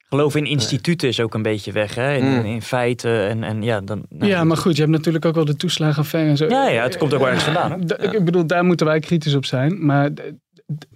Geloof 0.10 0.36
in 0.36 0.46
instituten 0.46 1.08
is 1.08 1.20
ook 1.20 1.34
een 1.34 1.41
beetje 1.41 1.72
weg, 1.72 1.96
hè? 1.96 2.16
In, 2.16 2.24
Mm. 2.26 2.46
in 2.46 2.62
feiten 2.62 3.28
en, 3.30 3.43
en 3.43 3.62
ja, 3.64 3.82
dan... 3.82 4.06
nou, 4.10 4.32
ja, 4.32 4.43
maar 4.43 4.58
goed, 4.58 4.76
je 4.76 4.82
hebt 4.82 4.93
natuurlijk 4.93 5.26
ook 5.26 5.36
wel 5.36 5.46
de 5.46 5.56
toeslagenaffaire 5.56 6.30
en 6.30 6.38
zo. 6.38 6.46
Ja, 6.48 6.68
ja, 6.70 6.84
het 6.84 6.98
komt 6.98 7.14
ook 7.14 7.20
wel 7.20 7.28
ergens 7.28 7.43
vandaan. 7.46 7.72
hè? 7.72 7.86
D- 7.86 8.14
Ik 8.14 8.26
bedoel, 8.26 8.48
daar 8.48 8.66
moeten 8.66 8.86
wij 8.86 9.00
kritisch 9.00 9.36
op 9.36 9.46
zijn. 9.46 9.86
Maar 9.86 10.10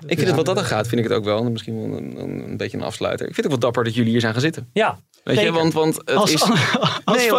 Ik 0.05 0.17
vind 0.17 0.27
het 0.27 0.35
wat 0.35 0.45
dat 0.45 0.55
dan 0.55 0.65
gaat, 0.65 0.87
vind 0.87 1.01
ik 1.01 1.07
het 1.07 1.17
ook 1.17 1.23
wel. 1.23 1.43
Misschien 1.43 1.75
wel 1.75 1.97
een, 1.97 2.19
een, 2.19 2.49
een 2.49 2.57
beetje 2.57 2.77
een 2.77 2.83
afsluiter. 2.83 3.27
Ik 3.27 3.33
vind 3.33 3.45
het 3.45 3.45
ook 3.45 3.61
wel 3.61 3.69
dapper 3.69 3.83
dat 3.83 3.95
jullie 3.95 4.11
hier 4.11 4.21
zijn 4.21 4.33
gaan 4.33 4.41
zitten. 4.41 4.69
Ja, 4.73 4.99
Weet 5.23 5.39
je, 5.39 5.51
want, 5.51 5.73
want 5.73 5.95
het 5.95 6.15
als, 6.15 6.33
is... 6.33 6.41
als 7.03 7.17
Nee, 7.17 7.31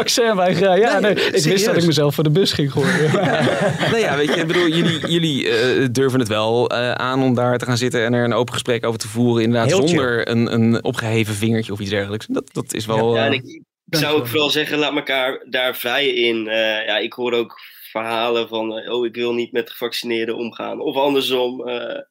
ja, 0.81 0.99
Nee, 0.99 1.15
nee, 1.15 1.25
ik 1.25 1.45
wist 1.45 1.65
dat 1.65 1.77
ik 1.77 1.87
mezelf 1.87 2.15
voor 2.15 2.25
de 2.25 2.31
bus 2.31 2.53
ging 2.53 2.73
gooien. 2.73 3.13
nou 3.91 3.99
ja, 3.99 4.17
weet 4.17 4.35
je, 4.35 4.41
ik 4.41 4.47
bedoel, 4.47 4.69
jullie, 4.69 5.07
jullie 5.07 5.49
eh, 5.49 5.87
durven 5.93 6.19
het 6.19 6.29
wel 6.29 6.69
eh, 6.69 6.93
aan 6.93 7.23
om 7.23 7.35
daar 7.35 7.59
te 7.59 7.65
gaan 7.65 7.77
zitten 7.77 8.05
en 8.05 8.13
er 8.13 8.25
een 8.25 8.33
open 8.33 8.53
gesprek 8.53 8.87
over 8.87 9.01
te 9.01 9.09
voeren. 9.09 9.43
Inderdaad, 9.43 9.69
Heel 9.69 9.89
zonder 9.89 10.29
een, 10.29 10.53
een 10.53 10.85
opgeheven 10.85 11.35
vingertje 11.35 11.73
of 11.73 11.81
iets 11.81 11.91
dergelijks. 11.91 12.27
Dat, 12.27 12.51
dat 12.53 12.75
is 12.75 12.87
wel... 12.87 13.15
Ja, 13.15 13.27
eh, 13.27 13.33
ik, 13.33 13.63
ik 13.91 13.97
zou 13.97 14.19
ook 14.19 14.27
vooral 14.27 14.51
zeggen, 14.51 14.79
laat 14.79 14.95
elkaar 14.95 15.47
daar 15.49 15.77
vrij 15.77 16.09
in. 16.09 16.49
Eh, 16.49 16.87
ja, 16.87 16.99
ik 16.99 17.13
hoor 17.13 17.33
ook 17.33 17.61
verhalen 17.91 18.49
van, 18.49 18.89
oh, 18.89 19.07
ik 19.07 19.15
wil 19.15 19.35
niet 19.35 19.53
met 19.53 19.71
gevaccineerden 19.71 20.37
omgaan. 20.37 20.81
Of 20.81 20.97
andersom, 20.97 21.69
eh, 21.69 21.97
ik 21.97 22.10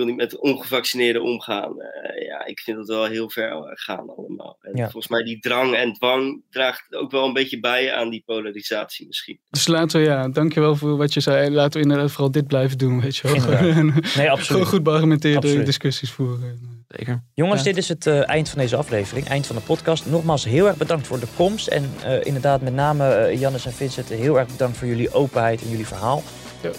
wil 0.00 0.08
niet 0.08 0.16
met 0.16 0.38
ongevaccineerden 0.38 1.22
omgaan. 1.22 1.80
Eh, 1.80 2.26
ja, 2.26 2.44
ik 2.44 2.60
vind 2.60 2.76
dat 2.76 2.86
wel 2.88 3.04
heel 3.04 3.30
ver 3.30 3.50
eh, 3.50 3.58
gaan 3.64 4.16
allemaal. 4.16 4.56
En 4.60 4.76
Ja. 4.76 4.82
volgens 4.82 5.08
mij 5.08 5.22
die 5.22 5.40
drang 5.40 5.74
en 5.74 5.92
dwang 5.92 6.42
draagt 6.50 6.94
ook 6.94 7.10
wel 7.10 7.24
een 7.26 7.32
beetje 7.32 7.60
bij 7.60 7.92
aan 7.94 8.10
die 8.10 8.22
polarisatie 8.26 9.06
misschien. 9.06 9.38
Dus 9.50 9.66
laten 9.66 10.00
we, 10.00 10.06
ja, 10.06 10.28
dankjewel 10.28 10.76
voor 10.76 10.96
wat 10.96 11.14
je 11.14 11.20
zei. 11.20 11.50
Laten 11.50 11.72
we 11.80 11.86
inderdaad 11.86 12.10
vooral 12.10 12.30
dit 12.30 12.46
blijven 12.46 12.78
doen, 12.78 13.00
weet 13.00 13.16
je 13.16 13.22
wel. 13.22 13.34
Inderdaad. 13.34 14.14
Nee, 14.16 14.30
absoluut. 14.30 14.46
Gewoon 14.46 14.66
goed 14.66 14.82
beargumenteerde 14.82 15.36
Absoluut. 15.38 15.66
discussies 15.66 16.10
voeren. 16.10 16.78
Zeker. 16.88 17.22
Jongens, 17.34 17.58
Ja. 17.58 17.64
dit 17.64 17.76
is 17.76 17.88
het 17.88 18.06
eh, 18.06 18.28
eind 18.28 18.48
van 18.48 18.58
deze 18.58 18.76
aflevering, 18.76 19.26
eind 19.28 19.46
van 19.46 19.56
de 19.56 19.62
podcast. 19.62 20.06
Nogmaals 20.06 20.44
heel 20.44 20.66
erg 20.66 20.76
bedankt 20.76 21.06
voor 21.06 21.20
de 21.20 21.26
komst. 21.36 21.66
En 21.66 21.90
eh, 22.04 22.24
inderdaad, 22.24 22.60
met 22.62 22.74
name 22.74 23.04
eh, 23.08 23.40
Jannes 23.40 23.66
en 23.66 23.72
Vincent, 23.72 24.08
heel 24.08 24.38
erg 24.38 24.48
bedankt 24.48 24.76
voor 24.76 24.86
jullie 24.88 25.12
openheid 25.14 25.62
en 25.62 25.68
jullie 25.70 25.86
verhaal. 25.86 26.22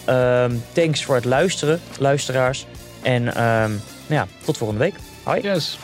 Ehm, 0.06 0.56
thanks 0.74 1.04
voor 1.04 1.16
het 1.16 1.26
luisteren, 1.26 1.80
luisteraars. 2.00 2.66
En 3.02 3.36
ehm, 3.36 3.70
nou 4.08 4.22
ja, 4.22 4.28
tot 4.46 4.58
volgende 4.58 4.82
week. 4.84 4.96
Hoi. 5.24 5.42
Yes. 5.42 5.78